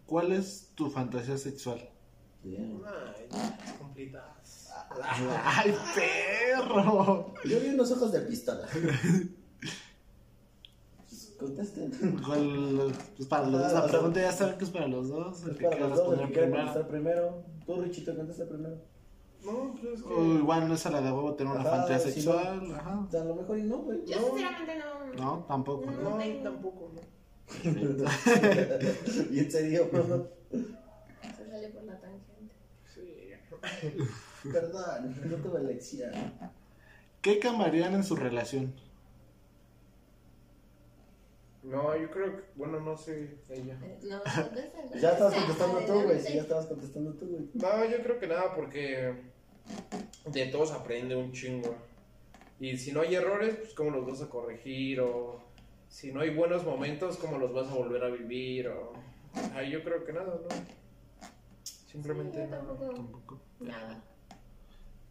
¿Cuál 0.07 0.33
es 0.33 0.71
tu 0.75 0.91
fantasía 0.91 1.37
sexual? 1.37 1.89
Bien. 2.43 2.81
Ay, 2.87 3.27
es 3.67 3.73
complicado. 3.73 4.31
¡Ay, 5.03 5.75
perro! 5.95 7.35
Yo 7.45 7.61
vi 7.61 7.69
unos 7.71 7.91
ojos 7.91 8.13
de 8.13 8.21
pistola. 8.21 8.69
Contesten. 11.39 11.91
¿Cuál, 12.25 12.93
pues 13.17 13.29
para 13.29 13.47
los 13.49 13.61
dos, 13.61 13.73
la 13.73 13.87
pregunta 13.87 14.21
ya 14.21 14.33
saben 14.33 14.57
que 14.59 14.65
es 14.65 14.71
para 14.71 14.89
los 14.89 15.09
dos. 15.09 15.43
El 15.45 15.51
Es 15.51 15.57
que 15.59 15.65
para 15.65 15.77
quiera 15.77 15.89
los 15.89 15.99
dos, 15.99 16.07
el 16.13 16.19
responder 16.21 16.27
que 16.29 16.33
quiera 16.33 16.47
primero. 16.47 16.65
contestar 16.67 16.89
primero. 16.89 17.43
Tú, 17.67 17.83
Richito, 17.83 18.17
contesta 18.17 18.45
primero. 18.47 18.77
No, 19.45 19.75
pues 19.81 19.95
es 19.95 20.03
que... 20.03 20.13
O 20.15 20.25
igual 20.39 20.69
no 20.69 20.75
es 20.75 20.87
a 20.87 20.91
la 20.91 21.01
de 21.03 21.13
huevo 21.13 21.35
tener 21.35 21.53
una 21.53 21.61
Ajá, 21.61 21.71
fantasía 21.71 21.99
si 21.99 22.13
sexual. 22.13 22.75
Ajá. 22.75 23.01
O 23.07 23.11
sea, 23.11 23.21
a 23.21 23.25
lo 23.25 23.35
mejor 23.37 23.59
y 23.59 23.63
no, 23.65 23.79
güey. 23.79 24.05
Yo 24.07 24.17
No. 24.21 24.27
sinceramente 24.29 24.73
no... 24.79 25.15
No, 25.23 25.45
tampoco. 25.47 25.91
No. 25.91 26.19
No, 26.19 26.43
tampoco, 26.43 26.93
no. 26.95 27.01
y 29.31 29.39
en 29.39 29.51
serio, 29.51 29.89
Se 29.91 31.51
sale 31.51 31.69
por 31.69 31.85
la 31.85 32.01
tangente. 32.01 32.55
Sí. 32.93 33.31
perdón, 34.51 35.15
no 35.25 35.37
tuve 35.37 35.61
elección. 35.61 36.11
¿Qué 37.21 37.39
cambiarían 37.39 37.95
en 37.95 38.03
su 38.05 38.17
relación? 38.17 38.73
No, 41.67 41.97
yo 41.97 42.09
creo 42.13 42.37
que, 42.37 42.43
bueno, 42.55 42.79
no 42.79 42.97
sé, 42.97 43.39
ella. 43.49 43.77
No, 44.05 44.23
contesta. 44.23 44.83
Pues 44.89 45.03
ya 45.03 45.11
estabas 45.11 45.35
contesta. 45.35 45.65
contestando 45.65 46.01
tú, 46.01 46.07
güey. 46.07 46.21
Sí, 46.21 46.35
ya 46.35 46.43
estabas 46.43 46.67
contestando 46.67 47.13
tú, 47.15 47.27
güey. 47.27 47.51
No, 47.55 47.85
yo 47.91 48.03
creo 48.05 48.21
que 48.21 48.27
nada, 48.29 48.55
porque 48.55 49.15
de 50.27 50.47
todos 50.47 50.71
aprende 50.71 51.17
un 51.17 51.33
chingo. 51.33 51.75
Y 52.61 52.77
si 52.77 52.93
no 52.93 53.01
hay 53.01 53.17
errores, 53.17 53.57
pues 53.57 53.75
cómo 53.75 53.91
los 53.91 54.07
vas 54.07 54.23
a 54.23 54.31
corregir, 54.31 55.01
o 55.01 55.43
si 55.89 56.13
no 56.13 56.21
hay 56.21 56.33
buenos 56.33 56.65
momentos, 56.65 57.17
cómo 57.17 57.37
los 57.37 57.53
vas 57.53 57.69
a 57.69 57.75
volver 57.75 58.05
a 58.05 58.09
vivir, 58.11 58.69
o... 58.69 58.93
Ay, 59.53 59.73
yo 59.73 59.83
creo 59.83 60.05
que 60.05 60.13
nada, 60.13 60.39
¿no? 60.41 60.49
Simplemente 61.91 62.45
Sí, 62.45 62.51
no. 62.51 62.75
Tampoco. 62.95 63.41
Nada. 63.59 64.05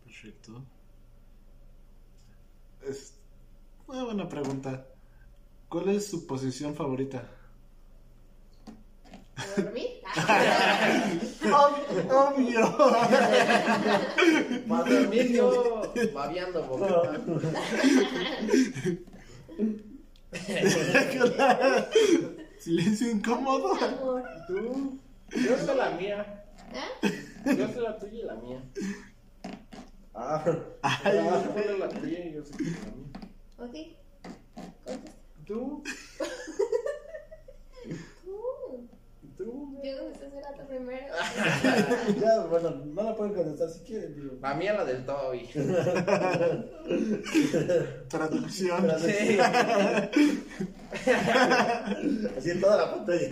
Perfecto. 0.06 0.64
Es 2.82 3.20
una 3.88 4.06
buena 4.06 4.30
pregunta. 4.30 4.88
¿Cuál 5.76 5.90
es 5.90 6.08
su 6.08 6.26
posición 6.26 6.74
favorita? 6.74 7.28
¿Dormir? 9.58 9.90
Obvio. 11.44 12.78
Para 14.70 14.90
dormir 14.90 15.34
yo 15.34 15.92
babeando 16.14 16.64
boquita. 16.64 17.20
Silencio 22.60 23.12
incómodo. 23.12 23.74
¿Tú? 24.48 24.98
Yo 25.32 25.58
soy 25.58 25.76
la 25.76 25.90
mía. 25.90 26.46
¿Ah? 26.74 26.88
Yo 27.52 27.68
soy 27.68 27.84
la 27.84 28.00
tuya 28.00 28.14
y 28.14 28.24
la 28.24 28.36
mía. 28.36 28.64
Ah, 30.14 30.42
Ah, 30.84 31.02
tú 31.04 31.10
eres 31.60 31.80
la 31.80 31.90
tuya 31.90 32.26
y 32.28 32.34
yo 32.34 32.46
soy 32.46 32.64
la 32.64 32.72
mía. 32.72 33.10
Ok. 33.58 33.76
¿Tú? 35.46 35.84
Tú. 38.24 38.88
¿Tú? 39.38 39.80
Yo 39.84 40.00
contesté 40.00 40.42
rato 40.42 40.66
primero. 40.68 41.06
ya, 42.20 42.40
bueno, 42.46 42.72
no 42.72 43.04
la 43.04 43.16
pueden 43.16 43.36
contestar 43.36 43.70
si 43.70 43.82
quieren, 43.82 44.16
digo. 44.16 44.34
La 44.42 44.56
mía 44.56 44.74
la 44.74 44.86
del 44.86 45.06
Toby. 45.06 45.48
Traducción. 48.10 48.92
Sí. 49.00 49.38
Así 52.38 52.52
en 52.52 52.62
toda 52.62 52.78
la 52.78 52.96
pantalla. 52.96 53.30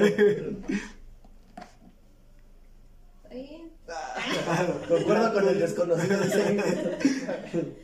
Concuerdo 4.87 5.33
con 5.33 5.47
el 5.47 5.59
desconocido 5.59 6.19
de 6.19 7.82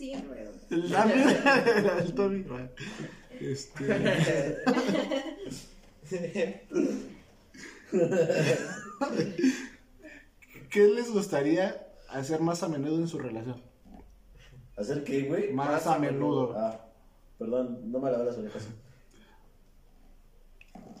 ese. 0.00 0.04
Siguiente 0.04 0.28
pregunta. 0.28 0.66
La 0.70 1.04
mía 1.04 1.64
era 1.76 1.98
el 1.98 2.14
Toby. 2.14 2.46
Este. 3.40 4.56
¿Qué 10.70 10.88
les 10.88 11.12
gustaría 11.12 11.86
hacer 12.08 12.40
más 12.40 12.62
a 12.62 12.68
menudo 12.68 12.96
en 12.96 13.08
su 13.08 13.18
relación? 13.18 13.60
¿Hacer 14.76 15.04
qué, 15.04 15.22
güey? 15.22 15.52
Más 15.52 15.86
a 15.86 15.98
menudo. 15.98 16.54
Ah, 16.56 16.86
perdón, 17.38 17.90
no 17.90 17.98
me 17.98 18.10
lavé 18.10 18.24
las 18.24 18.38
orejas. 18.38 18.68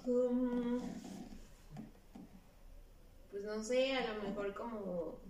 Um, 0.06 0.80
pues 3.30 3.44
no 3.44 3.62
sé, 3.62 3.94
a 3.94 4.14
lo 4.14 4.22
mejor 4.22 4.54
como, 4.54 5.20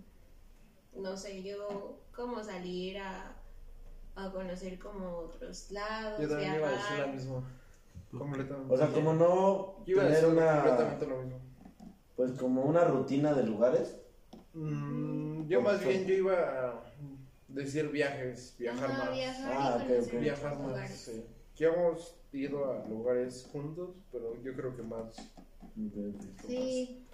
no 0.95 1.15
sé, 1.17 1.43
yo 1.43 1.99
como 2.15 2.43
salir 2.43 2.97
a, 2.97 3.35
a 4.15 4.31
conocer 4.31 4.77
como 4.79 5.17
otros 5.17 5.71
lados, 5.71 6.21
Yo 6.21 6.27
también 6.29 6.55
iba 6.55 6.67
a 6.67 6.71
decir 6.71 6.85
viajar. 6.89 7.07
lo 7.07 7.13
mismo. 7.13 7.43
Completamente. 8.17 8.73
O 8.73 8.77
sea, 8.77 8.87
como 8.87 9.13
no 9.13 9.85
Yo 9.85 9.93
iba 9.93 10.01
a 10.03 10.05
tener 10.07 10.21
decir 10.21 10.37
una. 10.37 10.53
completamente 10.63 11.07
lo 11.07 11.17
mismo. 11.21 11.39
Pues 12.15 12.31
como 12.33 12.63
una 12.63 12.83
rutina 12.83 13.33
de 13.33 13.43
lugares. 13.43 13.95
Mm, 14.53 15.47
yo 15.47 15.61
más 15.61 15.83
bien 15.83 16.05
yo 16.05 16.13
iba 16.13 16.33
a 16.33 16.83
decir 17.47 17.89
viajes, 17.89 18.55
viajar 18.59 18.91
Ajá, 18.91 19.05
más. 19.05 19.13
viajar 19.15 19.53
Ah, 19.57 19.75
ok, 19.77 19.87
conocer 19.87 20.15
ok. 20.15 20.21
Viajar 20.21 20.45
otros 20.53 20.59
más, 20.59 20.67
lugares. 20.71 20.97
sí. 20.99 21.25
Que 21.55 21.65
hemos 21.65 22.15
ido 22.33 22.71
a 22.71 22.85
lugares 22.87 23.47
juntos, 23.51 23.89
pero 24.11 24.41
yo 24.43 24.53
creo 24.55 24.75
que 24.75 24.83
más. 24.83 25.15
Sí, 26.47 27.05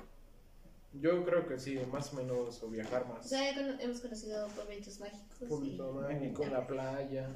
Yo 0.93 1.23
creo 1.25 1.47
que 1.47 1.59
sí, 1.59 1.77
más 1.91 2.11
o 2.13 2.17
menos, 2.17 2.63
o 2.63 2.69
viajar 2.69 3.03
o 3.03 3.13
más. 3.13 3.27
sea, 3.29 3.53
cono- 3.55 3.79
hemos 3.79 3.99
conocido 4.01 4.47
pueblitos 4.49 4.99
mágicos. 4.99 5.41
y- 5.41 5.45
Pueblito 5.45 5.93
mágico, 5.93 6.45
la 6.45 6.65
playa, 6.65 7.29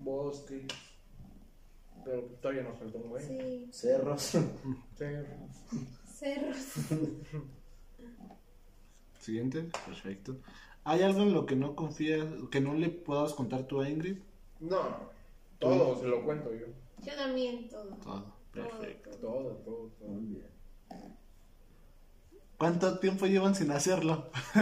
bosque. 0.00 0.66
Pero 2.04 2.22
todavía 2.40 2.62
nos 2.62 2.78
falta 2.78 2.96
un 2.98 3.10
buen. 3.10 3.26
Sí, 3.26 3.68
Cerros. 3.72 4.22
Sí. 4.22 4.38
cerros. 6.06 6.56
Siguiente. 9.20 9.68
Perfecto. 9.84 10.36
¿Hay 10.84 11.02
algo 11.02 11.20
en 11.22 11.34
lo 11.34 11.44
que 11.44 11.56
no 11.56 11.76
confías, 11.76 12.26
que 12.50 12.60
no 12.60 12.72
le 12.74 12.88
puedas 12.88 13.34
contar 13.34 13.64
tú 13.66 13.80
a 13.82 13.88
Ingrid? 13.88 14.18
No, 14.60 15.10
todo 15.58 15.98
se 16.00 16.06
lo 16.06 16.24
cuento 16.24 16.50
yo. 16.54 16.66
Yo 17.04 17.14
también, 17.14 17.68
todo. 17.68 17.94
Todo. 17.96 18.34
Perfecto. 18.52 19.10
Todo, 19.18 19.56
todo, 19.56 19.90
todo. 19.98 20.08
Muy 20.08 20.36
bien. 20.36 20.46
¿Cuánto 22.60 22.98
tiempo 22.98 23.24
llevan 23.24 23.54
sin 23.54 23.70
hacerlo? 23.70 24.30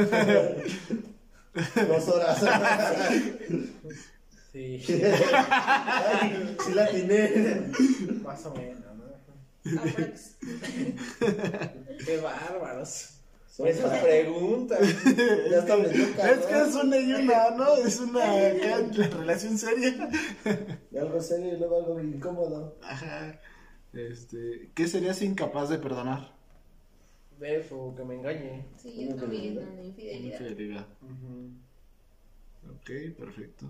Dos 1.75 2.09
horas. 2.09 2.39
Sí, 4.53 4.81
Ay, 4.87 6.57
sí 6.65 6.75
la 6.75 6.85
atiné. 6.85 7.73
más 8.23 8.47
o 8.47 8.55
menos, 8.55 8.85
¿no? 8.95 9.81
Aprox. 9.81 10.37
Qué 12.07 12.21
bárbaros. 12.23 13.15
Son 13.49 13.67
Esas 13.67 13.99
preguntas. 14.01 14.79
Ya 15.51 15.59
está 15.59 15.77
medio 15.77 16.05
Es 16.05 16.47
que 16.47 16.61
es 16.69 16.75
una 16.77 16.99
y 16.99 17.13
una, 17.15 17.51
¿no? 17.51 17.75
Es 17.79 17.99
una 17.99 18.25
relación 19.09 19.59
seria. 19.59 20.09
Y 20.93 20.97
algo 20.99 21.21
serio 21.21 21.53
y 21.53 21.59
luego 21.59 21.79
algo 21.79 21.99
incómodo. 21.99 22.79
Ajá. 22.81 23.41
Este, 23.93 24.71
¿qué 24.77 24.87
serías 24.87 25.21
incapaz 25.21 25.69
de 25.69 25.79
perdonar? 25.79 26.38
Eso, 27.41 27.95
que 27.97 28.05
me 28.05 28.17
engañe. 28.17 28.67
Sí, 28.77 29.07
yo 29.09 29.15
también, 29.17 29.57
una 29.59 29.83
infidelidad. 29.83 30.41
Infidelidad. 30.41 30.87
Ok, 32.71 32.91
perfecto. 33.17 33.67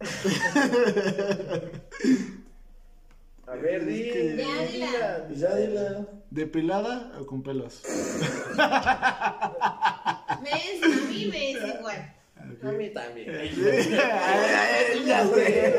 A 3.46 3.54
ver, 3.56 3.84
di. 3.86 4.02
Que- 4.10 4.36
Ya, 4.36 4.66
dila. 4.66 5.28
Ya 5.34 5.54
dile. 5.56 6.06
¿Depilada 6.30 7.12
o 7.20 7.26
con 7.26 7.42
pelos? 7.42 7.82
Me 10.42 10.50
es, 10.50 10.82
a 10.82 10.88
mí 11.08 11.26
me 11.30 11.50
es 11.52 11.58
igual. 11.78 12.14
A 12.62 12.72
mí 12.72 12.88
también. 12.90 13.30
ya 15.06 15.26
sé. 15.28 15.74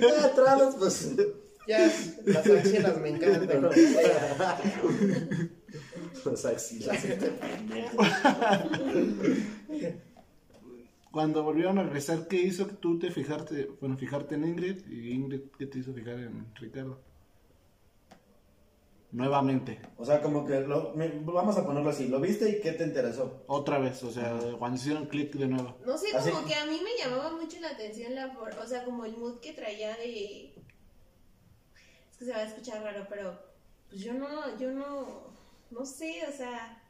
Ya 0.00 0.24
atrás, 0.26 0.76
pues. 0.78 1.16
Ya, 1.70 1.92
las 2.26 2.46
axilas 2.46 3.00
me 3.00 3.08
encantan. 3.10 3.70
Las 6.24 6.44
axilas. 6.44 7.06
Cuando 11.12 11.42
volvieron 11.42 11.78
a 11.78 11.82
regresar, 11.84 12.28
¿qué 12.28 12.36
hizo 12.40 12.68
que 12.68 12.74
tú 12.74 12.98
te 12.98 13.10
fijarte, 13.10 13.68
bueno, 13.80 13.96
fijarte 13.96 14.36
en 14.36 14.44
Ingrid 14.44 14.86
y 14.88 15.10
Ingrid 15.10 15.40
qué 15.58 15.66
te 15.66 15.78
hizo 15.80 15.92
fijar 15.92 16.18
en 16.20 16.46
Ricardo? 16.54 17.00
Nuevamente, 19.12 19.80
O 19.96 20.04
sea, 20.04 20.22
como 20.22 20.46
que 20.46 20.60
lo, 20.60 20.92
me- 20.94 21.08
vamos 21.24 21.56
a 21.58 21.66
ponerlo 21.66 21.90
así. 21.90 22.06
¿Lo 22.06 22.20
viste 22.20 22.48
y 22.48 22.60
qué 22.60 22.70
te 22.74 22.84
interesó? 22.84 23.42
otra 23.48 23.80
vez, 23.80 24.00
o 24.04 24.10
sea, 24.12 24.38
cuando 24.56 24.76
hicieron 24.78 25.06
clic 25.06 25.32
de 25.34 25.48
nuevo. 25.48 25.76
No 25.84 25.98
sé, 25.98 26.16
Así- 26.16 26.30
como 26.30 26.46
que 26.46 26.54
a 26.54 26.64
mí 26.66 26.78
me 26.84 26.96
llamaba 27.02 27.32
mucho 27.36 27.58
la 27.60 27.70
atención 27.70 28.14
la 28.14 28.26
o 28.28 28.66
sea, 28.68 28.84
como 28.84 29.04
el 29.04 29.16
mood 29.16 29.40
que 29.40 29.52
traía 29.52 29.96
de 29.96 30.49
que 32.20 32.26
se 32.26 32.32
va 32.32 32.38
a 32.38 32.44
escuchar 32.44 32.82
raro, 32.82 33.06
pero 33.08 33.36
pues 33.88 34.02
yo 34.02 34.12
no, 34.12 34.56
yo 34.58 34.70
no, 34.72 35.32
no 35.70 35.86
sé, 35.86 36.22
o 36.28 36.32
sea, 36.32 36.82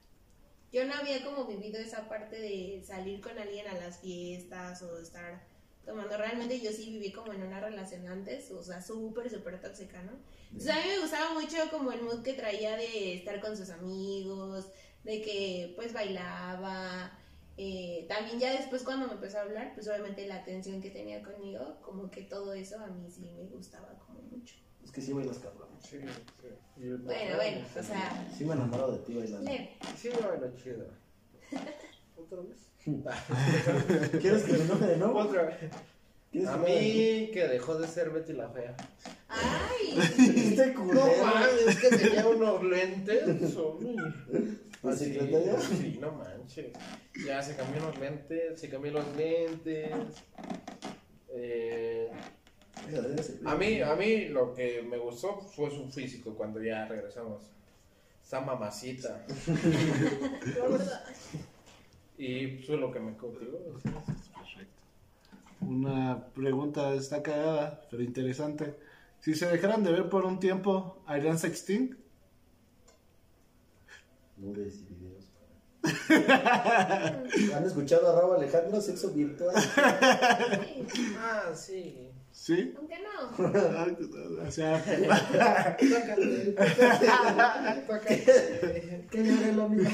yo 0.72 0.84
no 0.86 0.94
había 0.94 1.24
como 1.24 1.46
vivido 1.46 1.78
esa 1.80 2.08
parte 2.08 2.36
de 2.40 2.82
salir 2.84 3.20
con 3.20 3.38
alguien 3.38 3.68
a 3.68 3.74
las 3.74 4.00
fiestas 4.00 4.82
o 4.82 4.98
estar 4.98 5.46
tomando. 5.84 6.16
Realmente 6.16 6.60
yo 6.60 6.72
sí 6.72 6.90
viví 6.90 7.12
como 7.12 7.32
en 7.32 7.42
una 7.42 7.60
relación 7.60 8.06
antes, 8.08 8.50
o 8.50 8.62
sea, 8.62 8.82
súper, 8.82 9.30
súper 9.30 9.60
tóxica, 9.60 10.02
¿no? 10.02 10.12
Entonces 10.52 10.70
a 10.72 10.76
mí 10.80 10.88
me 10.88 10.98
gustaba 11.00 11.32
mucho 11.34 11.56
como 11.70 11.92
el 11.92 12.02
mood 12.02 12.22
que 12.22 12.34
traía 12.34 12.76
de 12.76 13.14
estar 13.14 13.40
con 13.40 13.56
sus 13.56 13.70
amigos, 13.70 14.68
de 15.04 15.22
que 15.22 15.72
pues 15.76 15.92
bailaba. 15.92 17.16
eh, 17.56 18.06
también 18.08 18.40
ya 18.40 18.52
después 18.52 18.82
cuando 18.82 19.06
me 19.06 19.14
empezó 19.14 19.38
a 19.38 19.42
hablar, 19.42 19.74
pues 19.74 19.86
obviamente 19.88 20.26
la 20.26 20.36
atención 20.36 20.80
que 20.82 20.90
tenía 20.90 21.22
conmigo, 21.22 21.78
como 21.82 22.10
que 22.10 22.22
todo 22.22 22.52
eso 22.54 22.78
a 22.80 22.88
mí 22.88 23.08
sí 23.10 23.30
me 23.36 23.44
gustaba 23.46 23.96
como 23.98 24.22
mucho. 24.22 24.56
Es 24.90 24.94
que 24.96 25.02
sí 25.02 25.12
bailas 25.12 25.38
cabrón. 25.38 25.68
Sí, 25.80 25.98
sí. 26.00 26.48
Y 26.78 26.88
el- 26.88 26.96
Bueno, 26.98 27.36
bueno, 27.36 27.64
o 27.78 27.82
sea, 27.82 28.28
Sí 28.36 28.44
me 28.44 28.54
enamoro 28.54 28.90
de 28.90 28.98
ti 28.98 29.14
bailando. 29.14 29.48
leve. 29.48 29.76
Sí, 29.96 30.08
bueno, 30.20 30.52
chido. 30.56 30.86
¿Otra 32.16 32.38
vez? 32.42 34.10
¿Quieres 34.20 34.42
que 34.42 34.52
me 34.54 34.64
enoje 34.64 34.86
de 34.86 34.96
nuevo? 34.96 35.18
Otra 35.20 35.42
vez. 35.44 35.56
¿Quieres 36.32 36.48
A 36.48 36.56
mí 36.56 37.30
que 37.32 37.46
dejó 37.48 37.76
de 37.78 37.86
ser 37.86 38.10
Betty 38.10 38.32
la 38.32 38.48
fea. 38.48 38.76
Ay, 39.28 39.96
Este 40.18 40.66
No 40.74 40.80
culero. 40.86 41.06
mames, 41.24 41.76
que 41.80 41.96
tenía 41.96 42.26
unos 42.26 42.64
lentes. 42.64 43.54
uy. 43.56 43.96
¿La 44.82 44.90
Así, 44.90 45.04
secretaria? 45.04 45.60
Sí, 45.60 45.98
no 46.00 46.10
manches. 46.12 46.72
Ya 47.24 47.40
se 47.42 47.54
cambió 47.54 47.80
los 47.82 47.96
lentes, 47.98 48.58
se 48.58 48.68
cambió 48.68 48.90
los 48.90 49.16
lentes. 49.16 49.92
Eh, 51.28 52.10
a 53.44 53.54
mí, 53.56 53.80
a 53.80 53.94
mí 53.94 54.28
lo 54.28 54.54
que 54.54 54.82
me 54.82 54.98
gustó 54.98 55.40
fue 55.40 55.70
su 55.70 55.90
físico 55.90 56.34
cuando 56.34 56.62
ya 56.62 56.86
regresamos. 56.86 57.50
Esa 58.22 58.40
mamacita. 58.40 59.24
Y 62.20 62.58
fue 62.66 62.76
lo 62.76 62.92
que 62.92 63.00
me 63.00 63.16
cautivó. 63.16 63.58
Perfecto. 63.82 64.82
Una 65.62 66.26
pregunta 66.34 66.92
está 66.92 67.22
cagada, 67.22 67.80
pero 67.90 68.02
interesante. 68.02 68.76
Si 69.20 69.34
se 69.34 69.46
dejaran 69.46 69.82
de 69.82 69.92
ver 69.92 70.10
por 70.10 70.26
un 70.26 70.38
tiempo, 70.38 71.02
¿harían 71.06 71.38
sexting? 71.38 71.96
Nubes 74.36 74.82
y 74.82 74.94
videos. 74.94 75.30
¿Han 77.54 77.64
escuchado 77.64 78.10
a 78.10 78.20
Raúl 78.20 78.36
Alejandro, 78.36 78.82
sexo 78.82 79.14
virtual? 79.14 79.54
Ah, 81.18 81.52
sí. 81.54 82.10
¿Sí? 82.40 82.72
Aunque 82.74 82.96
no. 83.00 83.10
o 84.48 84.50
sea, 84.50 84.82
Tócate. 87.86 89.06
Que 89.10 89.24
llore 89.24 89.52
la 89.52 89.68
misma. 89.68 89.90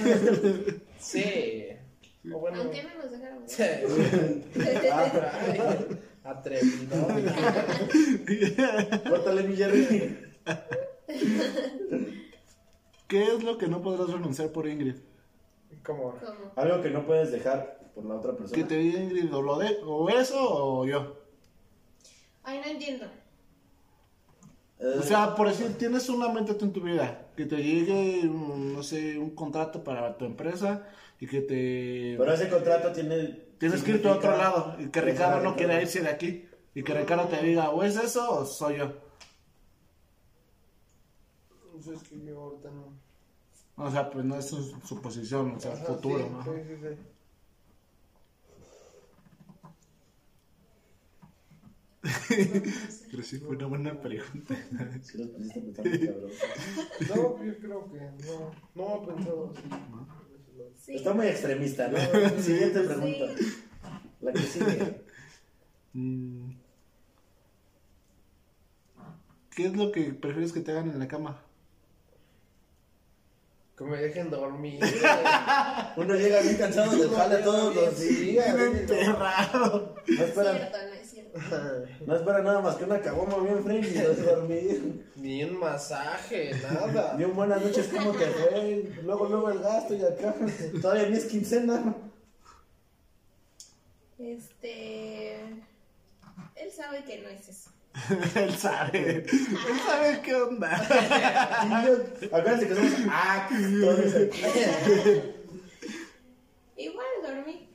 Sí. 1.01 1.67
O 2.33 2.39
bueno. 2.39 2.61
Aunque 2.61 2.85
no 2.85 2.91
nos 3.03 3.11
dejaron. 3.11 3.43
Sí. 3.49 3.65
Atrevido. 6.23 7.09
Córtale, 9.11 9.43
mi 9.43 9.57
Jerry. 9.57 10.17
¿qué 13.09 13.25
es 13.25 13.43
lo 13.43 13.59
que 13.59 13.67
no 13.67 13.83
podrás 13.83 14.09
renunciar 14.13 14.51
por 14.53 14.69
Ingrid? 14.69 14.95
¿Cómo? 15.85 16.15
¿Cómo? 16.25 16.53
Algo 16.55 16.81
que 16.81 16.91
no 16.91 17.05
puedes 17.07 17.33
dejar 17.33 17.81
por 17.93 18.05
la 18.05 18.15
otra 18.15 18.31
Que 18.33 18.39
persona. 18.39 18.69
te 18.69 18.77
diga 18.77 19.01
Ingrid 19.01 19.35
o, 19.35 19.43
lo 19.43 19.59
de, 19.59 19.79
o 19.85 20.09
eso 20.11 20.37
o 20.39 20.87
yo. 20.87 21.26
Ay, 22.47 22.61
no 22.65 22.71
entiendo. 22.71 23.07
Eh, 24.79 24.95
O 25.01 25.03
sea, 25.03 25.35
por 25.35 25.49
decir, 25.49 25.77
tienes 25.77 26.09
una 26.09 26.29
meta 26.29 26.57
tú 26.57 26.65
en 26.67 26.73
tu 26.73 26.81
vida, 26.81 27.27
que 27.37 27.45
te 27.45 27.57
llegue, 27.57 28.27
un, 28.29 28.73
no 28.73 28.83
sé, 28.85 29.19
un 29.19 29.31
contrato 29.35 29.83
para 29.83 30.17
tu 30.17 30.25
empresa 30.25 30.87
y 31.19 31.27
que 31.27 31.41
te... 31.41 32.15
pero 32.17 32.33
ese 32.33 32.49
contrato 32.49 32.93
tiene. 32.93 33.47
Tienes 33.59 33.83
que 33.83 33.93
irte 33.93 34.07
a 34.09 34.13
otro 34.13 34.37
lado 34.37 34.77
y 34.79 34.89
que 34.91 35.01
Ricardo 35.01 35.41
no 35.43 35.57
quiera 35.57 35.81
irse 35.81 36.03
de 36.03 36.11
aquí 36.11 36.47
y 36.75 36.83
que 36.85 36.95
Ricardo 36.95 37.27
te 37.27 37.43
diga, 37.43 37.71
o 37.71 37.83
es 37.83 37.97
eso 37.97 38.31
o 38.31 38.45
soy 38.45 38.77
yo. 38.79 38.93
Pues 41.73 41.87
es 41.89 42.03
que 42.09 42.23
yo 42.25 42.41
ahorita 42.41 42.71
no. 42.71 43.85
O 43.85 43.91
sea, 43.91 44.09
pues 44.11 44.25
no 44.25 44.37
es 44.39 44.47
su, 44.47 44.63
su 44.87 45.01
posición, 45.03 45.55
o 45.57 45.61
sea, 45.61 45.73
Ajá, 45.73 45.85
futuro, 45.85 46.19
sí, 46.19 46.31
¿no? 46.31 46.45
Sí, 46.45 46.61
sí, 46.69 46.97
Pero 53.11 53.23
sí 53.23 53.39
fue 53.39 53.57
una 53.57 53.67
buena 53.67 54.01
pregunta. 54.01 54.55
Sí, 55.03 55.19
los 55.19 55.29
pusiste 55.29 55.61
pensando, 55.61 55.91
cabrón. 55.91 56.31
No, 57.09 57.45
yo 57.45 57.59
creo 57.59 57.93
que 57.93 57.99
no. 58.27 58.51
No 58.75 59.03
he 59.03 59.07
pensado 59.07 59.53
así. 59.53 59.69
Sí. 60.85 60.97
Está 60.97 61.15
muy 61.15 61.27
extremista, 61.27 61.89
¿no? 61.89 61.99
Siguiente 62.41 62.81
pregunta. 62.81 63.35
La 64.21 64.33
que 64.33 64.39
sigue. 64.41 65.01
Mm. 65.93 66.51
¿Qué 69.55 69.67
es 69.67 69.77
lo 69.77 69.91
que 69.91 70.13
prefieres 70.13 70.53
que 70.53 70.61
te 70.61 70.71
hagan 70.71 70.91
en 70.91 70.99
la 70.99 71.09
cama? 71.09 71.43
Que 73.77 73.85
me 73.85 73.97
dejen 73.97 74.31
dormir. 74.31 74.81
Uno 75.97 76.15
llega 76.15 76.41
bien 76.41 76.57
cansado 76.57 76.97
del 76.97 77.11
jale 77.11 77.39
todos 77.39 77.75
los 77.75 77.99
días. 77.99 78.55
enterrado. 78.55 79.95
No 80.07 80.25
no 82.07 82.17
espera 82.17 82.43
nada 82.43 82.61
más 82.61 82.77
que 82.77 82.85
una 82.85 83.01
caboma 83.01 83.39
bien 83.39 83.63
fresca 83.63 84.03
y 84.03 84.07
vas 84.07 84.19
a 84.19 84.37
dormir. 84.37 85.07
Ni 85.17 85.45
un 85.45 85.59
masaje, 85.59 86.53
nada. 86.63 87.15
Ni 87.17 87.25
un 87.25 87.35
buenas 87.35 87.63
noches, 87.63 87.89
¿cómo 87.89 88.13
te 88.13 88.27
fue? 88.27 88.93
Luego, 89.03 89.27
luego 89.27 89.51
el 89.51 89.59
gasto 89.61 89.95
y 89.95 90.05
acá. 90.05 90.35
Todavía 90.81 91.09
ni 91.09 91.17
es 91.17 91.25
quincena. 91.27 91.95
Este. 94.19 95.37
Él 96.55 96.73
sabe 96.75 97.05
que 97.05 97.21
no 97.21 97.29
es 97.29 97.49
eso. 97.49 97.71
Él 98.35 98.55
sabe. 98.57 99.25
Él 99.25 99.81
sabe 99.87 100.21
qué 100.23 100.35
onda. 100.35 100.75
Acuérdense 102.33 102.69
que 102.69 102.75
somos 102.75 102.93
actores. 103.11 104.31
Igual 106.77 107.07
dormí. 107.23 107.69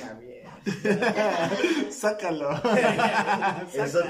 La 0.00 0.14
mierda. 0.14 0.41
Sácalo. 1.90 2.50
Eso. 3.74 4.00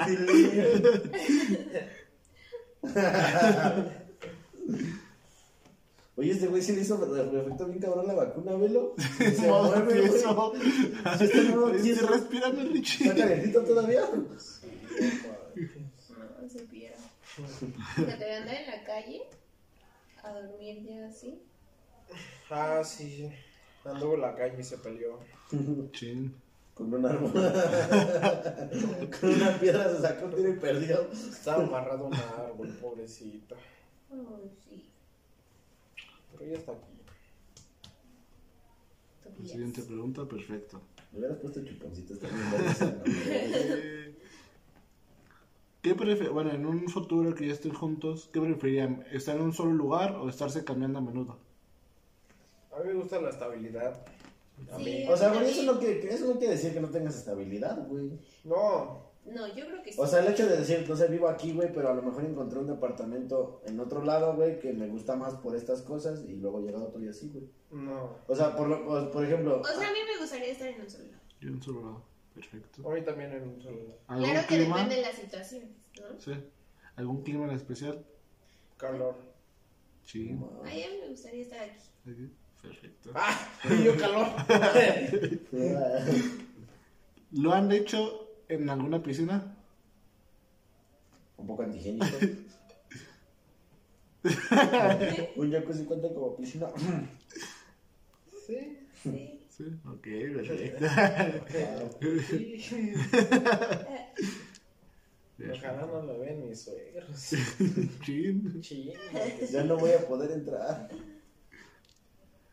Oye, 6.14 6.32
este 6.32 6.46
güey 6.46 6.62
sí 6.62 6.74
le 6.76 6.82
hizo 6.82 6.96
efecto 7.40 7.66
bien 7.66 7.78
cabrón 7.80 8.06
la 8.06 8.14
vacuna, 8.14 8.54
velo. 8.56 8.94
Se 9.18 9.30
Modo 9.48 9.70
mueve, 9.76 10.06
güey. 10.08 10.20
está 10.20 10.30
en 10.30 10.36
modo 10.36 11.72
Estoy 11.72 11.82
tieso. 11.82 12.06
respirando, 12.06 12.62
Richie. 12.70 13.08
¿Está 13.08 13.16
calientito 13.22 13.62
todavía? 13.64 14.02
No, 14.12 14.38
se 16.48 16.58
pierde. 16.70 16.96
Fíjate, 17.96 18.24
de 18.24 18.34
andar 18.34 18.54
en 18.56 18.66
la 18.70 18.84
calle 18.84 19.22
a 20.22 20.32
dormir 20.32 20.82
ya 20.86 21.06
así. 21.06 21.42
Ah, 22.50 22.82
sí. 22.84 23.30
Anduvo 23.84 24.14
en 24.14 24.20
la 24.20 24.34
calle 24.34 24.60
y 24.60 24.64
se 24.64 24.78
peleó. 24.78 25.18
Chin. 25.92 26.34
Con 26.74 26.94
un 26.94 27.04
árbol. 27.04 27.32
Con 29.20 29.34
una 29.34 29.58
piedra 29.58 29.94
se 29.94 30.00
sacó 30.00 30.26
un 30.26 30.34
tiro 30.34 30.48
y 30.48 30.56
perdió. 30.56 31.10
Estaba 31.12 31.64
amarrado 31.64 32.04
a 32.04 32.08
un 32.08 32.14
árbol, 32.14 32.68
pobrecita. 32.80 33.56
Oh, 34.10 34.40
sí. 34.68 34.88
Pero 36.38 36.50
ya 36.50 36.58
está 36.58 36.72
aquí. 36.72 36.92
Tobías. 39.22 39.50
Siguiente 39.50 39.82
pregunta, 39.82 40.24
perfecto. 40.24 40.80
Me 41.12 41.18
hubieras 41.18 41.38
puesto 41.38 41.62
chuponcitos 41.62 42.18
también. 42.20 42.42
¿Qué 45.82 45.94
prefe 45.96 46.28
bueno, 46.28 46.52
en 46.52 46.64
un 46.64 46.88
futuro 46.88 47.34
que 47.34 47.48
ya 47.48 47.52
estén 47.52 47.74
juntos, 47.74 48.30
¿qué 48.32 48.40
preferirían? 48.40 49.04
¿Estar 49.10 49.36
en 49.36 49.42
un 49.42 49.52
solo 49.52 49.72
lugar 49.72 50.14
o 50.14 50.28
estarse 50.28 50.64
cambiando 50.64 51.00
a 51.00 51.02
menudo? 51.02 51.38
A 52.82 52.84
mí 52.84 52.92
me 52.94 53.00
gusta 53.00 53.20
la 53.20 53.30
estabilidad. 53.30 54.04
A 54.72 54.76
Sí. 54.78 54.84
mí. 54.84 55.08
O 55.08 55.16
sea, 55.16 55.32
güey, 55.32 55.50
eso 55.50 55.62
no, 55.62 55.78
quiere, 55.78 56.12
eso 56.14 56.26
no 56.26 56.38
quiere 56.38 56.54
decir 56.54 56.72
que 56.72 56.80
no 56.80 56.88
tengas 56.88 57.16
estabilidad, 57.16 57.86
güey. 57.88 58.18
No. 58.44 59.10
No, 59.24 59.46
yo 59.54 59.66
creo 59.66 59.82
que 59.82 59.92
sí. 59.92 59.98
O 60.00 60.06
sea, 60.06 60.18
el 60.20 60.32
hecho 60.32 60.48
de 60.48 60.56
decir, 60.56 60.84
no 60.88 60.96
sé, 60.96 61.06
vivo 61.06 61.28
aquí, 61.28 61.52
güey, 61.52 61.72
pero 61.72 61.90
a 61.90 61.94
lo 61.94 62.02
mejor 62.02 62.24
encontré 62.24 62.58
un 62.58 62.66
departamento 62.66 63.62
en 63.66 63.78
otro 63.78 64.04
lado, 64.04 64.34
güey, 64.34 64.58
que 64.58 64.72
me 64.72 64.88
gusta 64.88 65.14
más 65.14 65.34
por 65.36 65.54
estas 65.54 65.82
cosas 65.82 66.24
y 66.26 66.32
luego 66.34 66.60
llega 66.60 66.82
otro 66.82 67.00
y 67.04 67.08
así, 67.08 67.28
güey. 67.28 67.48
No. 67.70 68.16
O 68.26 68.34
sea, 68.34 68.56
por, 68.56 68.68
lo- 68.68 69.10
por, 69.12 69.24
ejemplo, 69.24 69.60
O 69.60 69.64
sea, 69.64 69.88
a 69.88 69.92
mí 69.92 69.98
me 70.12 70.18
gustaría 70.20 70.48
estar 70.50 70.66
en 70.68 70.80
un 70.80 70.90
solo 70.90 71.04
lado. 71.04 71.22
Yo 71.40 71.48
en 71.48 71.54
un 71.54 71.62
solo 71.62 71.80
lado. 71.82 72.04
Perfecto. 72.34 72.90
A 72.90 72.94
mí 72.94 73.02
también 73.02 73.32
en 73.32 73.48
un 73.48 73.60
solo 73.62 73.76
lado. 73.76 73.98
¿Algún 74.08 74.30
Claro 74.30 74.48
que 74.48 74.56
clima? 74.56 74.76
depende 74.76 74.96
de 74.96 75.02
las 75.02 75.14
situaciones, 75.16 75.68
¿no? 76.00 76.20
Sí. 76.20 76.32
¿Algún 76.96 77.22
clima 77.22 77.44
en 77.44 77.50
especial? 77.52 78.04
Calor. 78.76 79.14
Sí. 80.04 80.30
A 80.30 80.64
mí 80.64 80.84
me 81.00 81.08
gustaría 81.10 81.42
estar 81.42 81.60
aquí. 81.60 81.78
Aquí. 82.10 82.32
Perfecto. 82.62 83.10
¡Ah! 83.14 83.48
Y 83.68 83.84
yo 83.84 83.96
calor. 83.96 84.28
¿Lo 87.32 87.52
han 87.52 87.72
hecho 87.72 88.28
en 88.48 88.70
alguna 88.70 89.02
piscina? 89.02 89.56
un 91.42 91.46
poco 91.48 91.62
antihigiénico. 91.64 92.06
un 95.36 95.50
jacuzzi 95.50 95.84
cuenta 95.84 96.08
como 96.14 96.36
piscina. 96.36 96.68
Sí. 98.46 98.78
Sí. 99.02 99.40
Sí. 99.48 99.64
Ok, 99.84 100.06
perfecto. 100.34 100.86
Ojalá 105.50 105.86
no 105.86 106.02
lo 106.02 106.18
vean 106.20 106.48
mis 106.48 106.62
suegros. 106.62 107.34
Chin. 108.04 108.60
Chingo. 108.60 108.92
ya 109.50 109.64
no 109.64 109.76
voy 109.76 109.90
a 109.90 110.06
poder 110.06 110.30
entrar. 110.30 110.88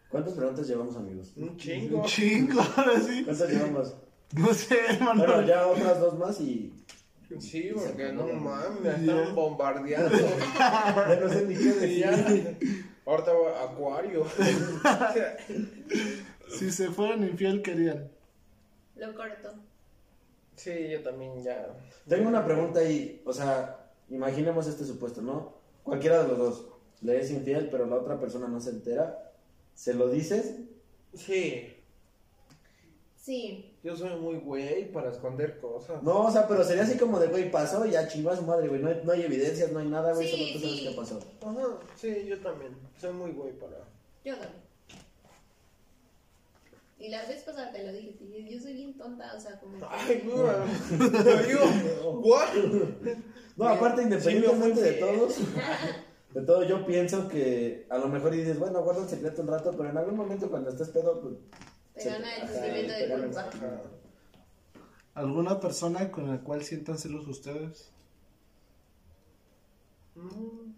¿Cuántas 0.09 0.33
preguntas 0.33 0.67
llevamos, 0.67 0.95
amigos? 0.95 1.33
Un 1.35 1.55
chingo. 1.57 1.99
Un 1.99 2.03
chingo, 2.05 2.61
ahora 2.61 2.99
sí. 2.99 3.23
¿Cuántas 3.23 3.49
llevamos? 3.49 3.95
No 4.35 4.53
sé, 4.53 4.77
hermano. 4.89 5.25
Bueno, 5.25 5.41
ya 5.47 5.67
otras 5.67 5.99
dos 5.99 6.17
más 6.17 6.39
y 6.41 6.73
Sí, 7.37 7.69
porque 7.75 8.11
no 8.11 8.25
mames, 8.25 8.81
me 8.81 8.89
están 8.89 9.35
bombardeando. 9.35 10.17
ya 10.57 11.19
no 11.21 11.29
sé 11.29 11.45
ni 11.45 11.55
qué 11.55 11.73
decir. 11.73 12.57
Ahorita 13.05 13.33
voy 13.33 13.53
a 13.53 13.63
acuario. 13.63 14.25
Si 16.49 16.71
se 16.71 16.89
fueran 16.89 17.23
infiel, 17.23 17.61
¿qué 17.61 17.73
harían? 17.73 18.09
Lo 18.95 19.13
corto. 19.13 19.53
Sí, 20.55 20.89
yo 20.89 21.03
también 21.03 21.43
ya. 21.43 21.67
Tengo 22.07 22.27
una 22.27 22.43
pregunta 22.43 22.79
ahí, 22.79 23.21
o 23.23 23.31
sea, 23.31 23.91
imaginemos 24.09 24.65
este 24.65 24.83
supuesto, 24.83 25.21
¿no? 25.21 25.53
Cualquiera 25.83 26.23
de 26.23 26.29
los 26.29 26.37
dos 26.39 26.65
le 27.01 27.19
es 27.19 27.29
infiel, 27.29 27.69
pero 27.69 27.85
la 27.85 27.97
otra 27.97 28.19
persona 28.19 28.47
no 28.47 28.59
se 28.59 28.71
entera. 28.71 29.28
¿Se 29.79 29.93
lo 29.93 30.09
dices? 30.09 30.55
Sí, 31.13 31.73
Sí. 33.15 33.73
yo 33.81 33.95
soy 33.95 34.19
muy 34.19 34.35
güey 34.35 34.91
para 34.91 35.09
esconder 35.09 35.61
cosas. 35.61 36.03
No, 36.03 36.25
o 36.25 36.31
sea, 36.31 36.49
pero 36.49 36.65
sería 36.65 36.83
así 36.83 36.97
como 36.97 37.17
de, 37.17 37.27
güey, 37.27 37.49
pasó 37.49 37.85
y 37.85 37.91
ya 37.91 38.09
su 38.09 38.19
madre, 38.43 38.67
güey. 38.67 38.81
No 38.81 38.89
hay, 38.89 39.01
no 39.05 39.13
hay 39.13 39.21
evidencias, 39.21 39.71
no 39.71 39.79
hay 39.79 39.87
nada, 39.87 40.13
güey, 40.13 40.27
Sí, 40.27 40.35
solo 40.35 40.51
tú 40.53 40.59
sabes 40.59 40.75
sí. 40.79 40.83
qué 40.89 40.95
pasó. 40.95 41.19
Ajá, 41.45 41.79
sí, 41.95 42.25
yo 42.27 42.37
también. 42.41 42.75
Soy 42.99 43.13
muy 43.13 43.31
güey 43.31 43.53
para. 43.57 43.77
Yo 44.25 44.33
también. 44.35 44.63
Y 46.99 47.07
la 47.07 47.25
vez 47.25 47.41
pasada 47.43 47.71
te 47.71 47.85
lo 47.85 47.93
dije, 47.93 48.11
te 48.19 48.25
dije, 48.25 48.53
yo 48.55 48.59
soy 48.61 48.73
bien 48.73 48.97
tonta, 48.97 49.33
o 49.33 49.39
sea, 49.39 49.57
como... 49.61 49.77
Ay, 49.89 50.21
güey. 50.25 51.49
Yo, 51.49 52.11
¿what? 52.19 52.49
No, 53.55 53.67
aparte, 53.69 54.01
independientemente 54.01 54.81
de 54.81 54.93
Sí, 54.95 54.99
todos, 54.99 55.37
de 56.33 56.41
todo, 56.41 56.63
yo 56.63 56.85
pienso 56.85 57.27
que 57.27 57.87
a 57.89 57.97
lo 57.97 58.07
mejor 58.07 58.31
dices, 58.31 58.59
bueno, 58.59 58.83
guarda 58.83 59.01
un 59.01 59.09
secreto 59.09 59.41
un 59.41 59.47
rato, 59.47 59.71
pero 59.75 59.89
en 59.89 59.97
algún 59.97 60.15
momento 60.15 60.49
cuando 60.49 60.69
estés 60.69 60.89
pedo, 60.89 61.21
pues. 61.21 61.35
Te 61.95 62.09
gana 62.09 62.35
el 62.37 62.47
sentimiento 62.47 62.93
de 62.93 63.03
el 63.05 63.21
culpa. 63.21 63.49
¿Alguna 65.15 65.59
persona 65.59 66.11
con 66.11 66.27
la 66.29 66.39
cual 66.41 66.63
sientan 66.63 66.97
celos 66.97 67.27
ustedes? 67.27 67.91
Mm, 70.15 70.71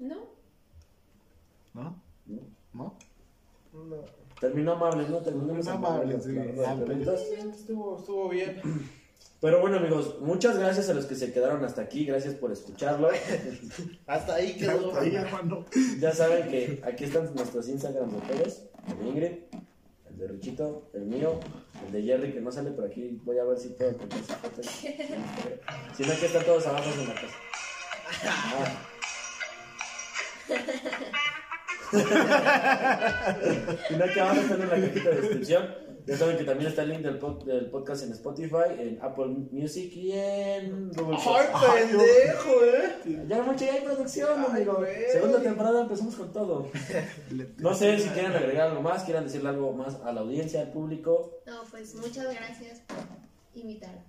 ¿No? 0.00 0.16
¿No? 1.72 2.02
¿No? 2.26 2.94
¿No? 3.72 4.04
Terminó 4.38 4.72
amable, 4.72 5.08
¿no? 5.08 5.18
Terminó 5.18 5.54
amable, 5.70 6.20
sí, 6.20 6.32
preguntas. 6.32 7.20
Estuvo, 7.22 7.98
estuvo 7.98 8.28
bien. 8.28 8.60
Pero 9.40 9.60
bueno, 9.60 9.76
amigos, 9.76 10.18
muchas 10.20 10.58
gracias 10.58 10.88
a 10.88 10.94
los 10.94 11.06
que 11.06 11.14
se 11.14 11.32
quedaron 11.32 11.64
hasta 11.64 11.82
aquí. 11.82 12.06
Gracias 12.06 12.34
por 12.34 12.50
escucharlo. 12.50 13.10
Hasta 14.06 14.34
ahí 14.36 14.56
quedó. 14.56 14.98
Ahí, 14.98 15.14
hermano. 15.14 15.66
Ya 16.00 16.12
saben 16.12 16.48
que 16.48 16.80
aquí 16.84 17.04
están 17.04 17.34
nuestros 17.34 17.68
Instagram 17.68 18.10
de 18.10 18.34
todos: 18.34 18.62
el 18.88 18.98
de 18.98 19.08
Ingrid, 19.08 19.32
el 20.08 20.18
de 20.18 20.28
Richito, 20.28 20.88
el 20.94 21.04
mío, 21.04 21.38
el 21.86 21.92
de 21.92 22.02
Jerry, 22.02 22.32
que 22.32 22.40
no 22.40 22.50
sale 22.50 22.70
por 22.70 22.86
aquí. 22.86 23.20
Voy 23.24 23.38
a 23.38 23.44
ver 23.44 23.58
si 23.58 23.68
puedo 23.70 23.90
encontrar 23.90 24.22
su 24.22 24.32
foto. 24.32 24.62
Si 24.62 26.04
no, 26.04 26.12
aquí 26.12 26.24
están 26.24 26.44
todos 26.44 26.66
abajo 26.66 26.90
en 26.98 27.08
la 27.08 27.14
casa. 27.14 27.34
Ah. 28.26 28.88
Si 31.94 33.96
no, 33.96 34.04
aquí 34.04 34.18
abajo 34.18 34.40
están 34.40 34.62
en 34.62 34.68
la 34.68 34.80
cajita 34.80 35.10
de 35.10 35.20
descripción. 35.20 35.83
Ya 36.06 36.16
saben 36.18 36.36
que 36.36 36.44
también 36.44 36.68
está 36.68 36.82
el 36.82 36.90
link 36.90 37.00
del, 37.00 37.18
pod- 37.18 37.44
del 37.44 37.70
podcast 37.70 38.02
en 38.04 38.12
Spotify, 38.12 38.76
en 38.78 38.98
Apple 39.00 39.26
Music 39.50 39.90
y 39.96 40.12
en 40.12 40.90
Google 40.90 41.16
Ay, 41.18 41.46
pendejo, 41.88 42.64
eh. 42.64 43.24
Ya 43.26 43.42
mucho, 43.42 43.64
ya 43.64 43.72
hay 43.72 43.80
producción, 43.84 44.28
Ay, 44.38 44.46
amigo. 44.62 44.74
güey. 44.74 45.10
Segunda 45.10 45.40
temporada 45.40 45.80
empezamos 45.82 46.14
con 46.16 46.32
todo. 46.32 46.68
No 47.58 47.74
sé 47.74 47.98
si 47.98 48.08
quieren 48.10 48.32
agregar 48.32 48.68
algo 48.68 48.82
más, 48.82 49.04
quieran 49.04 49.24
decirle 49.24 49.48
algo 49.48 49.72
más 49.72 49.94
a 50.04 50.12
la 50.12 50.20
audiencia, 50.20 50.60
al 50.60 50.72
público. 50.72 51.40
No, 51.46 51.62
pues 51.70 51.94
muchas 51.94 52.26
gracias 52.34 52.80
por 52.80 52.98
invitar. 53.54 54.02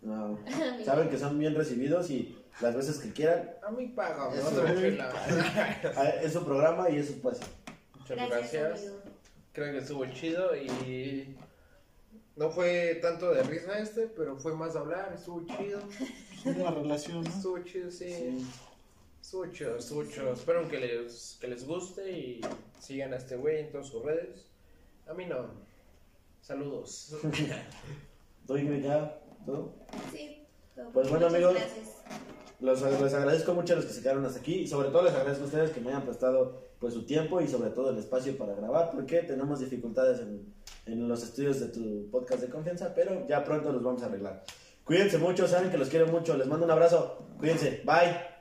No, 0.00 0.38
saben 0.84 1.08
que 1.10 1.18
son 1.18 1.38
bien 1.38 1.54
recibidos 1.54 2.10
y 2.10 2.36
las 2.60 2.74
veces 2.74 2.98
que 2.98 3.12
quieran, 3.12 3.50
A 3.66 3.70
mí 3.70 3.88
págame 3.88 4.36
Eso. 4.38 4.48
otra 4.48 4.74
chela. 4.74 5.12
a- 5.96 6.08
es 6.22 6.32
su 6.32 6.44
programa 6.44 6.88
y 6.90 6.96
es 6.96 7.06
su 7.08 7.12
espacio. 7.12 7.46
Muchas 7.98 8.16
Gracias, 8.16 8.52
gracias. 8.52 8.92
Creo 9.52 9.72
que 9.72 9.78
estuvo 9.78 10.06
chido 10.06 10.56
y 10.56 11.36
no 12.36 12.50
fue 12.50 12.98
tanto 13.02 13.32
de 13.32 13.42
risa 13.42 13.78
este, 13.78 14.06
pero 14.06 14.38
fue 14.38 14.54
más 14.54 14.72
de 14.72 14.80
hablar, 14.80 15.12
estuvo 15.14 15.44
chido. 15.46 15.80
Una 16.44 16.70
relación, 16.70 17.22
¿no? 17.22 17.30
Estuvo 17.30 17.58
chido, 17.62 17.90
sí. 17.90 18.46
Estuvo 19.20 19.46
chido, 19.46 19.76
estuvo 19.76 20.04
chido. 20.04 20.32
Espero 20.32 20.66
que 20.68 20.78
les, 20.78 21.36
que 21.40 21.48
les 21.48 21.66
guste 21.66 22.10
y 22.10 22.40
sigan 22.80 23.12
a 23.12 23.16
este 23.16 23.36
güey 23.36 23.60
en 23.60 23.70
todas 23.70 23.88
sus 23.88 24.02
redes. 24.02 24.46
A 25.06 25.12
mí 25.12 25.26
no. 25.26 25.50
Saludos. 26.40 27.14
Doy 28.46 28.82
ya, 28.82 29.20
todo. 29.44 29.74
Sí. 30.10 30.46
todo. 30.74 30.90
Pues 30.92 31.10
bueno, 31.10 31.26
Muchas 31.26 31.34
amigos. 31.34 31.54
Gracias. 31.54 31.88
Los, 32.60 32.80
les 32.80 33.14
agradezco 33.14 33.54
mucho 33.54 33.74
a 33.74 33.76
los 33.76 33.84
que 33.84 33.92
se 33.92 34.02
quedaron 34.02 34.24
hasta 34.24 34.40
aquí 34.40 34.60
y 34.60 34.66
sobre 34.66 34.88
todo 34.88 35.02
les 35.02 35.14
agradezco 35.14 35.44
a 35.44 35.46
ustedes 35.46 35.70
que 35.72 35.80
me 35.80 35.90
hayan 35.90 36.04
prestado 36.04 36.71
pues 36.82 36.94
su 36.94 37.04
tiempo 37.06 37.40
y 37.40 37.46
sobre 37.46 37.70
todo 37.70 37.90
el 37.90 37.98
espacio 37.98 38.36
para 38.36 38.56
grabar 38.56 38.90
porque 38.90 39.22
tenemos 39.22 39.60
dificultades 39.60 40.18
en, 40.18 40.52
en 40.84 41.08
los 41.08 41.22
estudios 41.22 41.60
de 41.60 41.68
tu 41.68 42.10
podcast 42.10 42.42
de 42.42 42.48
confianza, 42.48 42.92
pero 42.92 43.24
ya 43.28 43.44
pronto 43.44 43.72
los 43.72 43.84
vamos 43.84 44.02
a 44.02 44.06
arreglar. 44.06 44.42
Cuídense 44.82 45.16
mucho, 45.16 45.46
saben 45.46 45.70
que 45.70 45.78
los 45.78 45.88
quiero 45.88 46.08
mucho, 46.08 46.36
les 46.36 46.48
mando 46.48 46.64
un 46.64 46.72
abrazo, 46.72 47.24
cuídense, 47.38 47.82
bye. 47.86 48.31